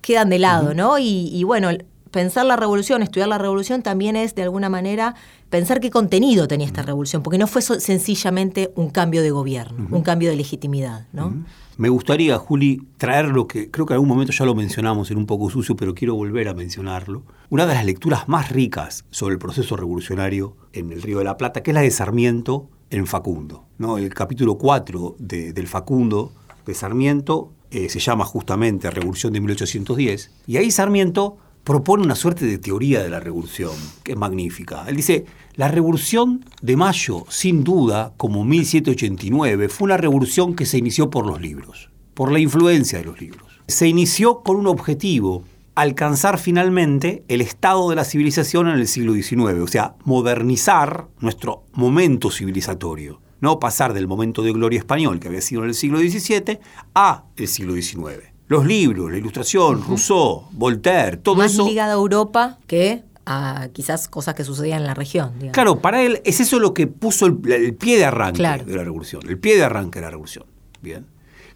quedan 0.00 0.30
de 0.30 0.38
lado, 0.38 0.72
¿no? 0.72 0.98
Y, 0.98 1.28
y 1.32 1.44
bueno, 1.44 1.68
pensar 2.14 2.46
la 2.46 2.54
revolución, 2.54 3.02
estudiar 3.02 3.28
la 3.28 3.38
revolución 3.38 3.82
también 3.82 4.14
es 4.14 4.36
de 4.36 4.44
alguna 4.44 4.68
manera 4.68 5.16
pensar 5.50 5.80
qué 5.80 5.90
contenido 5.90 6.46
tenía 6.46 6.64
esta 6.64 6.82
revolución, 6.82 7.24
porque 7.24 7.38
no 7.38 7.48
fue 7.48 7.60
sencillamente 7.60 8.72
un 8.76 8.88
cambio 8.90 9.20
de 9.20 9.32
gobierno, 9.32 9.88
un 9.90 10.02
cambio 10.02 10.30
de 10.30 10.36
legitimidad, 10.36 11.08
¿no? 11.12 11.34
Me 11.76 11.88
gustaría, 11.88 12.38
Juli, 12.38 12.86
traer 12.98 13.26
lo 13.26 13.48
que 13.48 13.68
creo 13.68 13.84
que 13.84 13.94
en 13.94 13.96
algún 13.96 14.08
momento 14.08 14.32
ya 14.32 14.44
lo 14.44 14.54
mencionamos 14.54 15.10
en 15.10 15.18
un 15.18 15.26
poco 15.26 15.50
sucio, 15.50 15.74
pero 15.74 15.92
quiero 15.92 16.14
volver 16.14 16.46
a 16.46 16.54
mencionarlo. 16.54 17.24
Una 17.50 17.66
de 17.66 17.74
las 17.74 17.84
lecturas 17.84 18.28
más 18.28 18.50
ricas 18.50 19.04
sobre 19.10 19.32
el 19.32 19.40
proceso 19.40 19.76
revolucionario 19.76 20.56
en 20.72 20.92
el 20.92 21.02
Río 21.02 21.18
de 21.18 21.24
la 21.24 21.36
Plata, 21.36 21.64
que 21.64 21.72
es 21.72 21.74
la 21.74 21.80
de 21.80 21.90
Sarmiento 21.90 22.68
en 22.90 23.08
Facundo. 23.08 23.64
¿no? 23.78 23.98
El 23.98 24.14
capítulo 24.14 24.56
4 24.56 25.16
del 25.18 25.66
Facundo 25.66 26.30
de 26.64 26.74
Sarmiento 26.74 27.50
eh, 27.72 27.88
se 27.88 27.98
llama 27.98 28.24
justamente 28.24 28.88
Revolución 28.88 29.32
de 29.32 29.40
1810, 29.40 30.30
y 30.46 30.58
ahí 30.58 30.70
Sarmiento 30.70 31.38
propone 31.64 32.04
una 32.04 32.14
suerte 32.14 32.44
de 32.44 32.58
teoría 32.58 33.02
de 33.02 33.08
la 33.08 33.20
revolución, 33.20 33.72
que 34.02 34.12
es 34.12 34.18
magnífica. 34.18 34.84
Él 34.86 34.96
dice, 34.96 35.24
la 35.54 35.68
revolución 35.68 36.44
de 36.60 36.76
mayo, 36.76 37.24
sin 37.30 37.64
duda, 37.64 38.12
como 38.18 38.44
1789, 38.44 39.70
fue 39.70 39.86
una 39.86 39.96
revolución 39.96 40.54
que 40.54 40.66
se 40.66 40.78
inició 40.78 41.08
por 41.08 41.26
los 41.26 41.40
libros, 41.40 41.90
por 42.12 42.30
la 42.30 42.38
influencia 42.38 42.98
de 42.98 43.06
los 43.06 43.20
libros. 43.20 43.60
Se 43.66 43.88
inició 43.88 44.42
con 44.42 44.56
un 44.56 44.66
objetivo, 44.66 45.44
alcanzar 45.74 46.38
finalmente 46.38 47.24
el 47.28 47.40
estado 47.40 47.88
de 47.88 47.96
la 47.96 48.04
civilización 48.04 48.68
en 48.68 48.74
el 48.74 48.86
siglo 48.86 49.14
XIX, 49.14 49.60
o 49.62 49.66
sea, 49.66 49.96
modernizar 50.04 51.08
nuestro 51.20 51.64
momento 51.72 52.30
civilizatorio, 52.30 53.20
no 53.40 53.58
pasar 53.58 53.94
del 53.94 54.06
momento 54.06 54.42
de 54.42 54.52
gloria 54.52 54.78
español 54.78 55.18
que 55.18 55.28
había 55.28 55.40
sido 55.40 55.62
en 55.62 55.70
el 55.70 55.74
siglo 55.74 55.98
XVII 55.98 56.60
a 56.94 57.24
el 57.36 57.48
siglo 57.48 57.74
XIX. 57.74 58.33
Los 58.54 58.66
libros, 58.66 59.10
la 59.10 59.18
ilustración, 59.18 59.82
Rousseau, 59.82 60.44
Voltaire, 60.52 61.16
todo 61.16 61.34
Más 61.36 61.52
eso. 61.52 61.66
ligada 61.66 61.90
a 61.92 61.96
Europa 61.96 62.58
que 62.68 63.02
a 63.26 63.68
quizás 63.72 64.06
cosas 64.06 64.34
que 64.34 64.44
sucedían 64.44 64.80
en 64.82 64.86
la 64.86 64.94
región. 64.94 65.32
digamos. 65.34 65.54
Claro, 65.54 65.80
para 65.80 66.02
él 66.02 66.20
es 66.24 66.38
eso 66.40 66.60
lo 66.60 66.72
que 66.72 66.86
puso 66.86 67.26
el, 67.26 67.38
el 67.50 67.74
pie 67.74 67.96
de 67.96 68.04
arranque 68.04 68.36
Claro. 68.38 68.64
de 68.64 68.76
la 68.76 68.84
revolución. 68.84 69.22
El 69.28 69.38
pie 69.38 69.56
de 69.56 69.64
arranque 69.64 69.98
de 69.98 70.04
la 70.04 70.10
revolución. 70.10 70.44
Bien. 70.82 71.06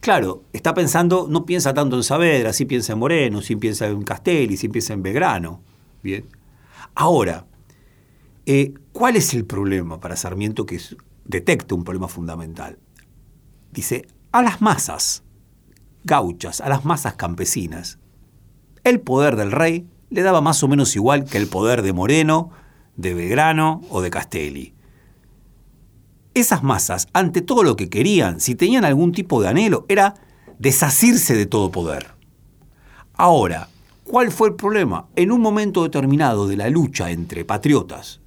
Claro, 0.00 0.42
está 0.52 0.74
pensando, 0.74 1.26
no 1.28 1.44
piensa 1.44 1.72
tanto 1.74 1.94
en 1.96 2.02
Saavedra, 2.02 2.52
sí 2.52 2.64
piensa 2.64 2.94
en 2.94 2.98
Moreno, 3.00 3.42
sí 3.42 3.54
piensa 3.56 3.86
en 3.86 4.02
Castelli, 4.02 4.56
sí 4.56 4.68
piensa 4.68 4.92
en 4.94 5.02
Belgrano. 5.02 5.60
Bien. 6.02 6.24
Ahora, 6.94 7.46
eh, 8.46 8.72
¿cuál 8.92 9.16
es 9.16 9.34
el 9.34 9.44
problema 9.44 10.00
para 10.00 10.16
Sarmiento 10.16 10.66
que 10.66 10.80
detecta 11.24 11.74
un 11.74 11.84
problema 11.84 12.08
fundamental? 12.08 12.78
Dice, 13.72 14.06
a 14.32 14.42
las 14.42 14.60
masas 14.62 15.22
gauchas, 16.04 16.60
a 16.60 16.68
las 16.68 16.84
masas 16.84 17.14
campesinas, 17.14 17.98
el 18.84 19.00
poder 19.00 19.36
del 19.36 19.52
rey 19.52 19.86
le 20.10 20.22
daba 20.22 20.40
más 20.40 20.62
o 20.62 20.68
menos 20.68 20.96
igual 20.96 21.24
que 21.24 21.38
el 21.38 21.48
poder 21.48 21.82
de 21.82 21.92
Moreno, 21.92 22.50
de 22.96 23.14
Belgrano 23.14 23.82
o 23.90 24.00
de 24.00 24.10
Castelli. 24.10 24.74
Esas 26.34 26.62
masas, 26.62 27.08
ante 27.12 27.42
todo 27.42 27.62
lo 27.62 27.76
que 27.76 27.88
querían, 27.88 28.40
si 28.40 28.54
tenían 28.54 28.84
algún 28.84 29.12
tipo 29.12 29.42
de 29.42 29.48
anhelo, 29.48 29.84
era 29.88 30.14
desasirse 30.58 31.34
de 31.34 31.46
todo 31.46 31.70
poder. 31.70 32.14
Ahora, 33.14 33.68
¿cuál 34.04 34.30
fue 34.30 34.48
el 34.48 34.54
problema? 34.54 35.08
En 35.16 35.32
un 35.32 35.40
momento 35.40 35.82
determinado 35.82 36.46
de 36.46 36.56
la 36.56 36.70
lucha 36.70 37.10
entre 37.10 37.44
patriotas 37.44 38.20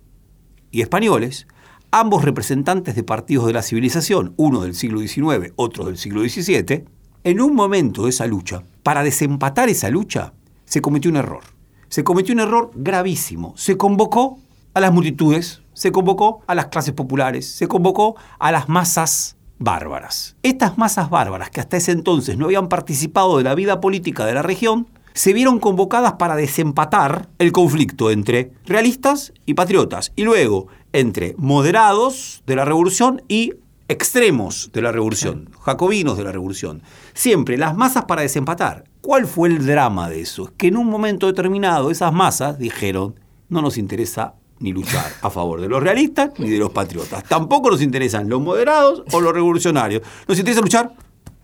y 0.69 0.81
españoles, 0.81 1.47
ambos 1.91 2.23
representantes 2.23 2.95
de 2.95 3.03
partidos 3.03 3.47
de 3.47 3.53
la 3.53 3.61
civilización, 3.61 4.33
uno 4.37 4.61
del 4.61 4.75
siglo 4.75 4.99
XIX, 4.99 5.53
otro 5.55 5.85
del 5.85 5.97
siglo 5.97 6.21
XVII, 6.21 6.85
en 7.23 7.41
un 7.41 7.53
momento 7.53 8.03
de 8.03 8.09
esa 8.09 8.25
lucha, 8.25 8.63
para 8.83 9.03
desempatar 9.03 9.69
esa 9.69 9.89
lucha, 9.89 10.33
se 10.65 10.81
cometió 10.81 11.11
un 11.11 11.17
error. 11.17 11.43
Se 11.89 12.03
cometió 12.03 12.33
un 12.33 12.39
error 12.39 12.71
gravísimo. 12.73 13.53
Se 13.57 13.77
convocó 13.77 14.39
a 14.73 14.79
las 14.79 14.93
multitudes, 14.93 15.61
se 15.73 15.91
convocó 15.91 16.41
a 16.47 16.55
las 16.55 16.67
clases 16.67 16.93
populares, 16.93 17.49
se 17.49 17.67
convocó 17.67 18.15
a 18.39 18.51
las 18.51 18.69
masas 18.69 19.35
bárbaras. 19.59 20.35
Estas 20.41 20.77
masas 20.77 21.09
bárbaras, 21.09 21.49
que 21.51 21.59
hasta 21.59 21.77
ese 21.77 21.91
entonces 21.91 22.37
no 22.37 22.45
habían 22.45 22.69
participado 22.69 23.37
de 23.37 23.43
la 23.43 23.55
vida 23.55 23.81
política 23.81 24.25
de 24.25 24.33
la 24.33 24.41
región, 24.41 24.87
se 25.13 25.33
vieron 25.33 25.59
convocadas 25.59 26.13
para 26.13 26.35
desempatar 26.35 27.27
el 27.37 27.51
conflicto 27.51 28.11
entre 28.11 28.53
realistas 28.65 29.33
y 29.45 29.53
patriotas, 29.53 30.13
y 30.15 30.23
luego 30.23 30.67
entre 30.93 31.35
moderados 31.37 32.43
de 32.47 32.55
la 32.55 32.65
revolución 32.65 33.21
y 33.27 33.53
extremos 33.91 34.69
de 34.71 34.81
la 34.81 34.91
revolución, 34.91 35.49
jacobinos 35.59 36.17
de 36.17 36.23
la 36.23 36.31
revolución. 36.31 36.81
Siempre 37.13 37.57
las 37.57 37.75
masas 37.75 38.05
para 38.05 38.21
desempatar. 38.21 38.85
¿Cuál 39.01 39.27
fue 39.27 39.49
el 39.49 39.65
drama 39.65 40.09
de 40.09 40.21
eso? 40.21 40.45
Es 40.45 40.51
que 40.51 40.67
en 40.67 40.77
un 40.77 40.87
momento 40.87 41.27
determinado 41.27 41.91
esas 41.91 42.13
masas 42.13 42.57
dijeron, 42.57 43.19
no 43.49 43.61
nos 43.61 43.77
interesa 43.77 44.35
ni 44.59 44.71
luchar 44.71 45.11
a 45.21 45.29
favor 45.29 45.59
de 45.59 45.67
los 45.67 45.83
realistas 45.83 46.31
ni 46.37 46.49
de 46.49 46.57
los 46.57 46.69
patriotas. 46.69 47.23
Tampoco 47.25 47.69
nos 47.69 47.81
interesan 47.81 48.29
los 48.29 48.39
moderados 48.39 49.03
o 49.11 49.19
los 49.19 49.33
revolucionarios. 49.33 50.03
Nos 50.25 50.39
interesa 50.39 50.61
luchar 50.61 50.93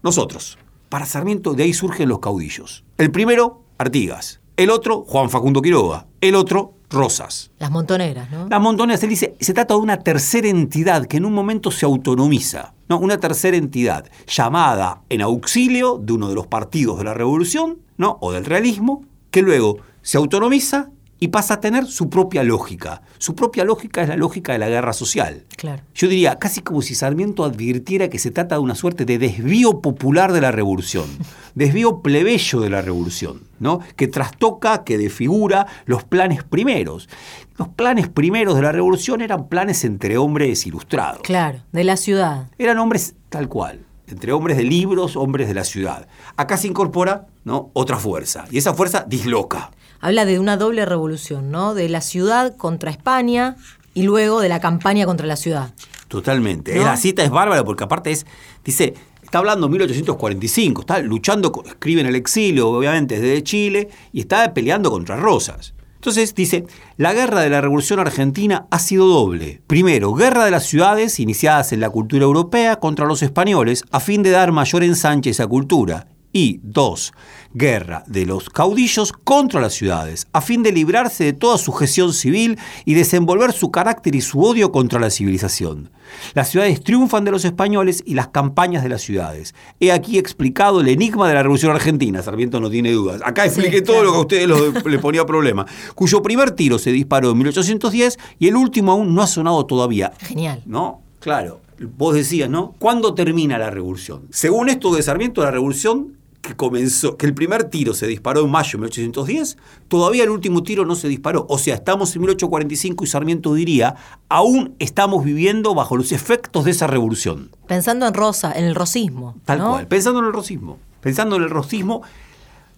nosotros. 0.02 0.58
Para 0.88 1.06
Sarmiento 1.06 1.54
de 1.54 1.64
ahí 1.64 1.74
surgen 1.74 2.08
los 2.08 2.20
caudillos. 2.20 2.86
El 2.98 3.12
primero, 3.12 3.64
Artigas. 3.78 4.40
El 4.56 4.70
otro, 4.70 5.04
Juan 5.06 5.30
Facundo 5.30 5.62
Quiroga. 5.62 6.08
El 6.22 6.36
otro, 6.36 6.76
Rosas. 6.90 7.52
Las 7.60 7.72
montoneras, 7.72 8.30
¿no? 8.32 8.48
Las 8.50 8.62
montoneras, 8.62 9.04
él 9.04 9.10
dice, 9.10 9.36
se 9.40 9.54
trata 9.54 9.74
de 9.74 9.82
una 9.82 10.00
tercera 10.00 10.48
entidad 10.48 11.06
que 11.06 11.18
en 11.18 11.26
un 11.26 11.34
momento 11.34 11.72
se 11.72 11.86
autonomiza. 11.86 12.74
¿no? 12.90 13.00
Una 13.00 13.20
tercera 13.20 13.58
entidad 13.58 14.10
llamada 14.28 15.02
en 15.10 15.22
auxilio 15.22 16.00
de 16.02 16.14
uno 16.14 16.30
de 16.30 16.36
los 16.36 16.48
partidos 16.48 16.98
de 16.98 17.04
la 17.04 17.14
revolución 17.14 17.80
¿no? 17.98 18.18
o 18.22 18.32
del 18.32 18.46
realismo, 18.46 19.04
que 19.32 19.42
luego 19.42 19.78
se 20.02 20.18
autonomiza 20.18 20.90
y 21.20 21.30
pasa 21.30 21.56
a 21.56 21.60
tener 21.60 21.86
su 21.86 22.10
propia 22.10 22.44
lógica. 22.44 23.02
Su 23.18 23.36
propia 23.36 23.66
lógica 23.66 24.04
es 24.04 24.10
la 24.10 24.16
lógica 24.16 24.54
de 24.54 24.60
la 24.60 24.70
guerra 24.70 24.94
social. 24.94 25.46
Claro. 25.56 25.82
Yo 25.96 26.08
diría, 26.08 26.38
casi 26.38 26.62
como 26.62 26.82
si 26.82 26.96
Sarmiento 26.96 27.44
advirtiera 27.44 28.10
que 28.10 28.20
se 28.20 28.32
trata 28.32 28.56
de 28.56 28.62
una 28.62 28.76
suerte 28.76 29.06
de 29.06 29.18
desvío 29.18 29.82
popular 29.82 30.32
de 30.32 30.42
la 30.42 30.52
revolución, 30.52 31.06
desvío 31.56 32.02
plebeyo 32.02 32.62
de 32.62 32.70
la 32.70 32.82
revolución, 32.82 33.44
¿no? 33.60 33.80
que 33.96 34.08
trastoca, 34.08 34.84
que 34.84 34.98
desfigura 34.98 35.68
los 35.86 36.04
planes 36.04 36.44
primeros. 36.44 37.10
Los 37.58 37.70
planes 37.70 38.08
primeros 38.08 38.56
de 38.56 38.62
la 38.62 38.72
revolución 38.72 39.22
eran 39.22 39.48
planes 39.48 39.84
entre 39.84 40.18
hombres 40.18 40.66
ilustrados. 40.68 41.22
Claro, 41.24 41.64
de 41.72 41.84
la 41.84 41.98
ciudad. 41.98 42.52
Eran 42.60 42.78
hombres 42.78 43.16
tal 43.30 43.50
cual, 43.50 43.80
entre 44.08 44.32
hombres 44.32 44.58
de 44.58 44.64
libros, 44.64 45.16
hombres 45.16 45.48
de 45.48 45.56
la 45.56 45.64
ciudad. 45.64 46.08
Acá 46.36 46.58
se 46.58 46.68
incorpora 46.68 47.28
¿no? 47.44 47.72
otra 47.74 47.98
fuerza, 47.98 48.46
y 48.52 48.60
esa 48.60 48.74
fuerza 48.74 49.06
disloca. 49.08 49.72
Habla 50.00 50.26
de 50.26 50.40
una 50.40 50.58
doble 50.58 50.86
revolución, 50.86 51.52
¿no? 51.52 51.74
De 51.74 51.90
la 51.90 52.02
ciudad 52.02 52.56
contra 52.56 52.92
España 52.92 53.56
y 53.94 54.04
luego 54.04 54.42
de 54.42 54.50
la 54.50 54.60
campaña 54.60 55.06
contra 55.06 55.26
la 55.28 55.36
ciudad. 55.36 55.74
Totalmente. 56.08 56.76
¿No? 56.76 56.84
La 56.84 56.98
cita 56.98 57.24
es 57.24 57.30
bárbara 57.30 57.64
porque 57.64 57.84
aparte 57.84 58.12
es, 58.12 58.26
dice, 58.64 58.94
está 59.24 59.40
hablando 59.40 59.68
1845, 59.70 60.82
está 60.82 61.00
luchando, 61.00 61.52
escribe 61.66 62.02
en 62.02 62.08
el 62.08 62.16
exilio, 62.16 62.70
obviamente, 62.70 63.20
desde 63.20 63.44
Chile, 63.44 63.90
y 64.14 64.22
está 64.22 64.54
peleando 64.54 64.90
contra 64.92 65.18
Rosas. 65.18 65.74
Entonces 65.96 66.36
dice, 66.36 66.66
la 66.96 67.14
guerra 67.14 67.42
de 67.42 67.50
la 67.50 67.60
Revolución 67.60 68.00
Argentina 68.00 68.68
ha 68.70 68.80
sido 68.80 69.08
doble. 69.08 69.62
Primero, 69.68 70.14
guerra 70.14 70.46
de 70.46 70.52
las 70.52 70.66
ciudades 70.66 71.20
iniciadas 71.20 71.74
en 71.74 71.80
la 71.80 71.90
cultura 71.90 72.24
europea 72.24 72.78
contra 72.78 73.08
los 73.08 73.24
españoles 73.24 73.84
a 73.92 74.00
fin 74.00 74.24
de 74.24 74.30
dar 74.30 74.52
mayor 74.52 74.84
ensanche 74.84 75.30
a 75.30 75.32
esa 75.32 75.48
cultura. 75.48 76.08
Y 76.38 76.60
dos, 76.62 77.14
guerra 77.56 78.04
de 78.06 78.28
los 78.28 78.48
caudillos 78.52 79.12
contra 79.12 79.60
las 79.60 79.74
ciudades, 79.74 80.28
a 80.34 80.42
fin 80.42 80.62
de 80.62 80.72
librarse 80.72 81.24
de 81.24 81.34
toda 81.34 81.58
sujeción 81.58 82.14
civil 82.14 82.60
y 82.86 82.94
desenvolver 82.94 83.54
su 83.54 83.72
carácter 83.72 84.14
y 84.14 84.22
su 84.22 84.44
odio 84.44 84.72
contra 84.72 85.00
la 85.00 85.10
civilización. 85.10 85.90
Las 86.36 86.50
ciudades 86.52 86.84
triunfan 86.84 87.26
de 87.26 87.32
los 87.32 87.44
españoles 87.44 88.04
y 88.06 88.14
las 88.14 88.28
campañas 88.28 88.84
de 88.84 88.90
las 88.90 89.02
ciudades. 89.02 89.56
He 89.80 89.92
aquí 89.92 90.20
explicado 90.20 90.82
el 90.82 90.90
enigma 90.90 91.28
de 91.28 91.34
la 91.34 91.42
Revolución 91.42 91.72
Argentina. 91.72 92.22
Sarmiento 92.22 92.60
no 92.60 92.70
tiene 92.70 92.92
dudas. 92.92 93.20
Acá 93.26 93.46
expliqué 93.46 93.82
todo 93.82 93.96
claro. 93.96 94.06
lo 94.06 94.12
que 94.12 94.18
a 94.18 94.22
ustedes 94.22 94.48
lo- 94.48 94.90
le 94.92 95.00
ponía 95.00 95.26
problema. 95.26 95.66
Cuyo 95.96 96.22
primer 96.22 96.52
tiro 96.52 96.78
se 96.78 96.92
disparó 96.92 97.32
en 97.32 97.38
1810 97.40 98.20
y 98.38 98.48
el 98.48 98.56
último 98.58 98.92
aún 98.92 99.16
no 99.16 99.24
ha 99.24 99.28
sonado 99.28 99.66
todavía. 99.66 100.12
Genial. 100.20 100.62
¿No? 100.68 101.02
Claro. 101.20 101.62
Vos 101.96 102.16
decías, 102.16 102.50
¿no? 102.50 102.74
¿Cuándo 102.80 103.14
termina 103.14 103.60
la 103.60 103.70
revolución? 103.70 104.24
Según 104.32 104.70
esto 104.70 104.94
de 104.96 105.04
Sarmiento, 105.04 105.44
la 105.44 105.52
revolución 105.52 106.17
que 106.48 106.56
comenzó, 106.56 107.18
que 107.18 107.26
el 107.26 107.34
primer 107.34 107.66
tiro 107.66 107.94
se 107.94 108.08
disparó 108.08 108.42
en 108.46 108.50
mayo 108.50 108.72
de 108.72 108.78
1810, 108.78 109.58
todavía 109.90 110.24
el 110.24 110.30
último 110.30 110.64
tiro 110.64 110.86
no 110.86 110.96
se 110.96 111.10
disparó. 111.10 111.46
O 111.50 111.58
sea, 111.58 111.76
estamos 111.76 112.16
en 112.16 112.22
1845 112.22 113.04
y 113.04 113.08
Sarmiento 113.08 113.54
diría, 113.54 113.96
aún 114.30 114.74
estamos 114.80 115.26
viviendo 115.26 115.76
bajo 115.76 115.98
los 115.98 116.12
efectos 116.14 116.64
de 116.64 116.72
esa 116.72 116.88
revolución. 116.88 117.52
Pensando 117.68 118.08
en 118.08 118.14
Rosa, 118.14 118.54
en 118.54 118.64
el 118.64 118.76
rosismo. 118.76 119.36
Tal 119.44 119.60
cual. 119.62 119.88
Pensando 119.88 120.22
en 120.22 120.28
el 120.28 120.34
rosismo. 120.34 120.80
Pensando 121.02 121.36
en 121.36 121.44
el 121.44 121.50
rosismo, 121.50 122.02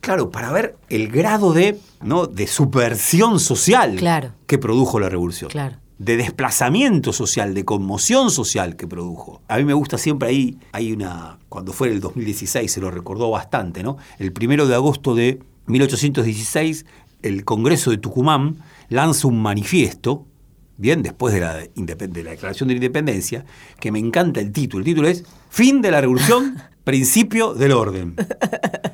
claro, 0.02 0.32
para 0.32 0.52
ver 0.52 0.76
el 0.90 1.10
grado 1.10 1.54
de, 1.54 1.80
¿no? 2.02 2.26
de 2.26 2.48
subversión 2.48 3.40
social 3.40 3.96
Claro. 3.98 4.32
que 4.48 4.58
produjo 4.58 5.00
la 5.00 5.10
revolución. 5.10 5.52
Claro. 5.52 5.78
De 6.00 6.18
desplazamiento 6.18 7.14
social, 7.14 7.54
de 7.54 7.66
conmoción 7.66 8.32
social 8.32 8.76
que 8.76 8.88
produjo. 8.88 9.42
A 9.48 9.58
mí 9.58 9.66
me 9.66 9.74
gusta 9.74 9.98
siempre 9.98 10.30
ahí, 10.30 10.58
hay 10.72 10.92
una, 10.94 11.38
cuando 11.50 11.74
fue 11.74 11.90
el 11.90 12.00
2016, 12.00 12.72
se 12.72 12.82
lo 12.82 12.90
recordó 12.90 13.30
bastante, 13.30 13.84
¿no? 13.84 13.98
El 14.18 14.32
primero 14.34 14.66
de 14.66 14.76
agosto 14.76 15.14
de 15.14 15.40
1816, 15.68 16.86
el 17.22 17.46
Congreso 17.46 17.92
de 17.92 17.98
Tucumán 17.98 18.58
lanza 18.90 19.28
un 19.28 19.42
manifiesto, 19.42 20.26
bien, 20.78 21.04
después 21.04 21.34
de 21.34 21.42
la, 21.42 21.58
de 21.58 22.24
la 22.24 22.32
Declaración 22.32 22.70
de 22.70 22.76
la 22.76 22.78
Independencia, 22.78 23.46
que 23.80 23.92
me 23.92 24.00
encanta 24.00 24.40
el 24.40 24.52
título. 24.52 24.80
El 24.82 24.86
título 24.86 25.08
es 25.08 25.26
Fin 25.50 25.82
de 25.82 25.92
la 25.92 26.02
Revolución, 26.02 26.56
Principio 26.84 27.54
del 27.54 27.74
Orden. 27.74 28.16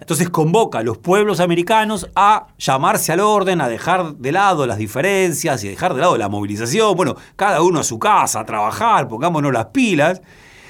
Entonces 0.06 0.30
convoca 0.30 0.78
a 0.78 0.84
los 0.84 1.00
pueblos 1.00 1.40
americanos 1.40 2.08
a 2.16 2.46
llamarse 2.60 3.12
al 3.12 3.22
orden, 3.22 3.60
a 3.60 3.68
dejar 3.68 4.14
de 4.18 4.32
lado 4.32 4.68
las 4.68 4.78
diferencias 4.78 5.64
y 5.64 5.68
dejar 5.68 5.96
de 5.96 6.02
lado 6.02 6.16
la 6.16 6.30
movilización. 6.30 6.96
Bueno, 6.96 7.16
cada 7.36 7.64
uno 7.64 7.80
a 7.80 7.84
su 7.84 7.98
casa, 7.98 8.42
a 8.42 8.46
trabajar, 8.46 9.08
pongámonos 9.08 9.52
las 9.52 9.66
pilas. 9.66 10.22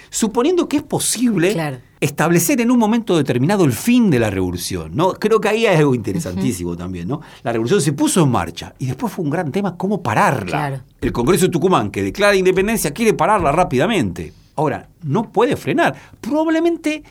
Suponiendo 0.10 0.70
que 0.70 0.78
es 0.78 0.84
posible 0.84 1.52
Claro. 1.52 1.80
establecer 2.00 2.62
en 2.62 2.72
un 2.72 2.80
momento 2.80 3.18
determinado 3.18 3.66
el 3.66 3.74
fin 3.74 4.10
de 4.10 4.20
la 4.20 4.30
revolución. 4.30 4.92
¿no? 4.96 5.12
Creo 5.12 5.42
que 5.42 5.50
ahí 5.50 5.66
hay 5.66 5.76
algo 5.76 5.94
interesantísimo 5.94 6.78
también. 6.78 7.10
¿no? 7.10 7.20
La 7.44 7.52
revolución 7.52 7.82
se 7.82 7.92
puso 7.92 8.24
en 8.24 8.30
marcha 8.32 8.74
y 8.80 8.86
después 8.86 9.12
fue 9.12 9.26
un 9.26 9.32
gran 9.32 9.52
tema 9.52 9.76
cómo 9.76 10.02
pararla. 10.02 10.46
Claro. 10.46 10.80
El 11.02 11.12
Congreso 11.12 11.48
de 11.48 11.52
Tucumán, 11.52 11.92
que 11.92 12.04
declara 12.04 12.38
independencia, 12.38 12.92
quiere 12.94 13.14
pararla 13.14 13.52
rápidamente. 13.52 14.32
Ahora, 14.56 14.88
no 15.04 15.30
puede 15.30 15.58
frenar. 15.58 15.94
Probablemente 16.22 17.04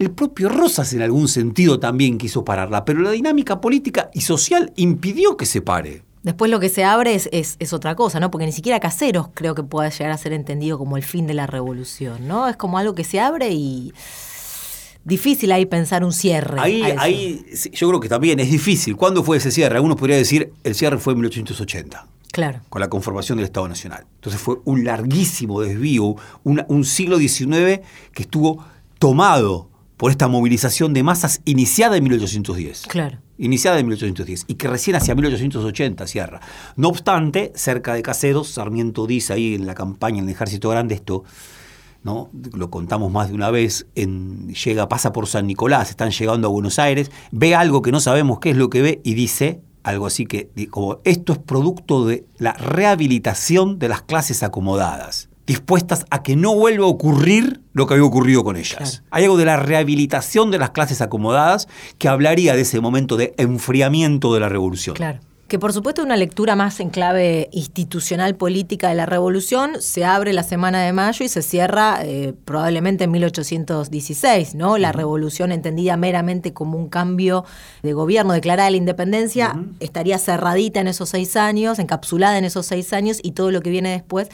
El 0.00 0.12
propio 0.12 0.48
Rosas 0.48 0.94
en 0.94 1.02
algún 1.02 1.28
sentido 1.28 1.78
también 1.78 2.16
quiso 2.16 2.42
pararla, 2.42 2.86
pero 2.86 3.02
la 3.02 3.10
dinámica 3.10 3.60
política 3.60 4.08
y 4.14 4.22
social 4.22 4.72
impidió 4.76 5.36
que 5.36 5.44
se 5.44 5.60
pare. 5.60 6.04
Después 6.22 6.50
lo 6.50 6.58
que 6.58 6.70
se 6.70 6.84
abre 6.84 7.14
es, 7.14 7.28
es, 7.30 7.72
otra 7.74 7.94
cosa, 7.96 8.18
¿no? 8.18 8.30
Porque 8.30 8.46
ni 8.46 8.52
siquiera 8.52 8.80
Caseros 8.80 9.28
creo 9.34 9.54
que 9.54 9.62
pueda 9.62 9.90
llegar 9.90 10.10
a 10.10 10.16
ser 10.16 10.32
entendido 10.32 10.78
como 10.78 10.96
el 10.96 11.02
fin 11.02 11.26
de 11.26 11.34
la 11.34 11.46
revolución, 11.46 12.26
¿no? 12.26 12.48
Es 12.48 12.56
como 12.56 12.78
algo 12.78 12.94
que 12.94 13.04
se 13.04 13.20
abre 13.20 13.50
y 13.52 13.92
difícil 15.04 15.52
ahí 15.52 15.66
pensar 15.66 16.02
un 16.02 16.14
cierre. 16.14 16.58
Ahí, 16.58 16.82
ahí 16.96 17.44
yo 17.70 17.88
creo 17.88 18.00
que 18.00 18.08
también 18.08 18.40
es 18.40 18.50
difícil. 18.50 18.96
¿Cuándo 18.96 19.22
fue 19.22 19.36
ese 19.36 19.50
cierre? 19.50 19.76
Algunos 19.76 19.98
podrían 19.98 20.20
decir 20.20 20.50
el 20.64 20.74
cierre 20.74 20.96
fue 20.96 21.12
en 21.12 21.18
1880. 21.18 22.06
Claro. 22.32 22.60
Con 22.70 22.80
la 22.80 22.88
conformación 22.88 23.36
del 23.36 23.44
Estado 23.44 23.68
Nacional. 23.68 24.06
Entonces 24.14 24.40
fue 24.40 24.60
un 24.64 24.82
larguísimo 24.82 25.60
desvío, 25.60 26.16
un 26.42 26.84
siglo 26.86 27.18
XIX 27.18 27.80
que 28.14 28.22
estuvo 28.22 28.64
tomado 28.98 29.68
por 30.00 30.10
esta 30.10 30.28
movilización 30.28 30.94
de 30.94 31.02
masas 31.02 31.42
iniciada 31.44 31.98
en 31.98 32.04
1810. 32.04 32.86
Claro. 32.88 33.18
Iniciada 33.36 33.78
en 33.80 33.84
1810 33.84 34.46
y 34.46 34.54
que 34.54 34.66
recién 34.66 34.96
hacia 34.96 35.14
1880 35.14 36.06
cierra. 36.06 36.40
No 36.76 36.88
obstante, 36.88 37.52
cerca 37.54 37.92
de 37.92 38.00
Caseros, 38.00 38.48
Sarmiento 38.48 39.06
dice 39.06 39.34
ahí 39.34 39.54
en 39.54 39.66
la 39.66 39.74
campaña 39.74 40.20
en 40.20 40.24
el 40.24 40.30
Ejército 40.30 40.70
Grande 40.70 40.94
esto, 40.94 41.24
¿no? 42.02 42.30
lo 42.54 42.70
contamos 42.70 43.12
más 43.12 43.28
de 43.28 43.34
una 43.34 43.50
vez, 43.50 43.88
en, 43.94 44.48
llega, 44.54 44.88
pasa 44.88 45.12
por 45.12 45.26
San 45.26 45.46
Nicolás, 45.46 45.90
están 45.90 46.12
llegando 46.12 46.48
a 46.48 46.50
Buenos 46.50 46.78
Aires, 46.78 47.10
ve 47.30 47.54
algo 47.54 47.82
que 47.82 47.92
no 47.92 48.00
sabemos 48.00 48.40
qué 48.40 48.52
es 48.52 48.56
lo 48.56 48.70
que 48.70 48.80
ve 48.80 49.00
y 49.04 49.12
dice 49.12 49.60
algo 49.82 50.06
así 50.06 50.24
que, 50.24 50.48
como 50.70 51.00
esto 51.04 51.34
es 51.34 51.38
producto 51.40 52.06
de 52.06 52.24
la 52.38 52.54
rehabilitación 52.54 53.78
de 53.78 53.90
las 53.90 54.00
clases 54.00 54.42
acomodadas 54.42 55.29
dispuestas 55.50 56.06
a 56.10 56.22
que 56.22 56.36
no 56.36 56.54
vuelva 56.54 56.84
a 56.84 56.88
ocurrir 56.88 57.60
lo 57.72 57.88
que 57.88 57.94
había 57.94 58.06
ocurrido 58.06 58.44
con 58.44 58.56
ellas. 58.56 59.02
Hay 59.10 59.24
algo 59.24 59.36
de 59.36 59.46
la 59.46 59.56
rehabilitación 59.56 60.52
de 60.52 60.58
las 60.58 60.70
clases 60.70 61.00
acomodadas 61.00 61.66
que 61.98 62.06
hablaría 62.06 62.54
de 62.54 62.62
ese 62.62 62.80
momento 62.80 63.16
de 63.16 63.34
enfriamiento 63.36 64.32
de 64.32 64.38
la 64.38 64.48
revolución. 64.48 64.94
Claro 64.94 65.18
que 65.50 65.58
por 65.58 65.72
supuesto 65.72 66.04
una 66.04 66.16
lectura 66.16 66.54
más 66.54 66.78
en 66.78 66.90
clave 66.90 67.48
institucional 67.50 68.36
política 68.36 68.88
de 68.88 68.94
la 68.94 69.04
revolución 69.04 69.82
se 69.82 70.04
abre 70.04 70.32
la 70.32 70.44
semana 70.44 70.80
de 70.82 70.92
mayo 70.92 71.24
y 71.24 71.28
se 71.28 71.42
cierra 71.42 72.02
eh, 72.04 72.34
probablemente 72.44 73.02
en 73.02 73.10
1816, 73.10 74.54
¿no? 74.54 74.78
La 74.78 74.92
revolución 74.92 75.50
entendida 75.50 75.96
meramente 75.96 76.52
como 76.52 76.78
un 76.78 76.88
cambio 76.88 77.44
de 77.82 77.92
gobierno 77.92 78.32
declarada 78.32 78.70
la 78.70 78.76
independencia 78.76 79.60
estaría 79.80 80.18
cerradita 80.18 80.78
en 80.78 80.86
esos 80.86 81.08
seis 81.08 81.34
años, 81.34 81.80
encapsulada 81.80 82.38
en 82.38 82.44
esos 82.44 82.66
seis 82.66 82.92
años 82.92 83.18
y 83.20 83.32
todo 83.32 83.50
lo 83.50 83.60
que 83.60 83.70
viene 83.70 83.90
después. 83.90 84.28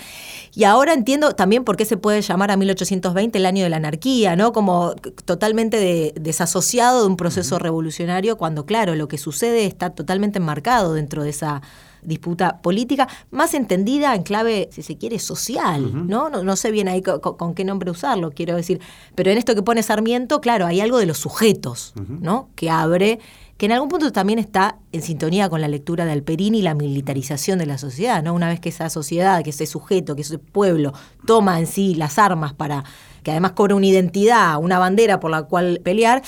Y 0.55 0.64
ahora 0.64 0.93
entiendo 0.93 1.33
también 1.33 1.64
por 1.64 1.79
qué 1.79 1.87
se 1.87 1.97
puede 1.97 2.21
llamar 2.21 2.51
a 2.51 2.59
1820 2.59 3.39
el 3.39 3.47
año 3.47 3.64
de 3.64 3.71
la 3.71 3.79
anarquía, 3.79 4.37
¿no? 4.37 4.53
Como 4.53 4.95
totalmente 5.25 6.12
desasociado 6.21 7.01
de 7.01 7.07
un 7.07 7.17
proceso 7.17 7.59
revolucionario 7.59 8.37
cuando 8.37 8.67
claro, 8.67 8.95
lo 8.95 9.09
que 9.09 9.17
sucede 9.17 9.64
está 9.64 9.95
totalmente 9.95 10.41
enmarcado 10.41 10.93
dentro 10.93 11.06
de 11.09 11.31
esa 11.31 11.63
disputa 12.07 12.63
política, 12.63 13.09
más 13.31 13.53
entendida 13.55 14.15
en 14.15 14.23
clave, 14.23 14.69
si 14.73 14.83
se 14.83 14.97
quiere, 14.97 15.19
social, 15.19 16.07
¿no? 16.07 16.31
¿no? 16.31 16.57
sé 16.57 16.71
bien 16.71 16.89
ahí 16.89 17.03
con, 17.03 17.55
qué 17.55 17.65
nombre 17.65 17.91
usarlo, 17.91 18.31
quiero 18.31 18.57
decir. 18.57 18.81
Pero 19.15 19.31
en 19.31 19.39
esto 19.39 19.55
que 19.55 19.63
pone 19.63 19.83
Sarmiento, 19.83 20.41
claro, 20.41 20.67
hay 20.67 20.81
algo 20.81 20.99
de 20.99 21.07
los 21.07 21.19
sujetos, 21.19 21.93
¿no? 21.97 22.49
Que 22.55 22.71
abre, 22.71 23.19
que 23.57 23.67
en 23.67 23.73
algún 23.73 23.89
punto 23.89 24.13
también 24.13 24.39
está 24.39 24.79
en 24.93 25.03
sintonía 25.03 25.49
con 25.49 25.61
la 25.61 25.69
lectura 25.69 26.05
de 26.05 26.13
Alperini 26.13 26.61
y 26.61 26.63
la 26.63 26.75
militarización 26.75 27.59
de 27.59 27.67
la 27.67 27.77
sociedad, 27.77 28.23
¿no? 28.23 28.35
Una 28.35 28.49
vez 28.49 28.61
que 28.61 28.69
esa 28.69 28.89
sociedad, 28.89 29.43
que 29.43 29.51
ese 29.51 29.67
sujeto, 29.67 30.15
que 30.15 30.23
ese 30.23 30.39
pueblo 30.39 30.93
toma 31.27 31.59
en 31.59 31.67
sí 31.67 31.95
las 31.95 32.19
armas 32.19 32.55
para, 32.55 32.85
que 33.23 33.33
además 33.33 33.53
cobra 33.53 33.75
una 33.75 33.87
identidad, 33.87 34.59
una 34.59 34.79
bandera 34.79 35.19
por 35.21 35.31
la 35.31 35.43
cual 35.43 35.81
pelear, 35.83 36.23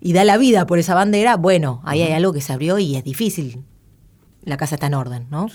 y 0.00 0.12
da 0.12 0.24
la 0.24 0.36
vida 0.36 0.66
por 0.66 0.80
esa 0.80 0.94
bandera, 0.94 1.36
bueno, 1.36 1.80
ahí 1.84 2.02
hay 2.02 2.12
algo 2.12 2.32
que 2.32 2.40
se 2.40 2.52
abrió 2.52 2.78
y 2.78 2.96
es 2.96 3.04
difícil 3.04 3.64
la 4.44 4.56
casa 4.56 4.74
está 4.74 4.88
en 4.88 4.94
orden, 4.94 5.26
¿no? 5.30 5.48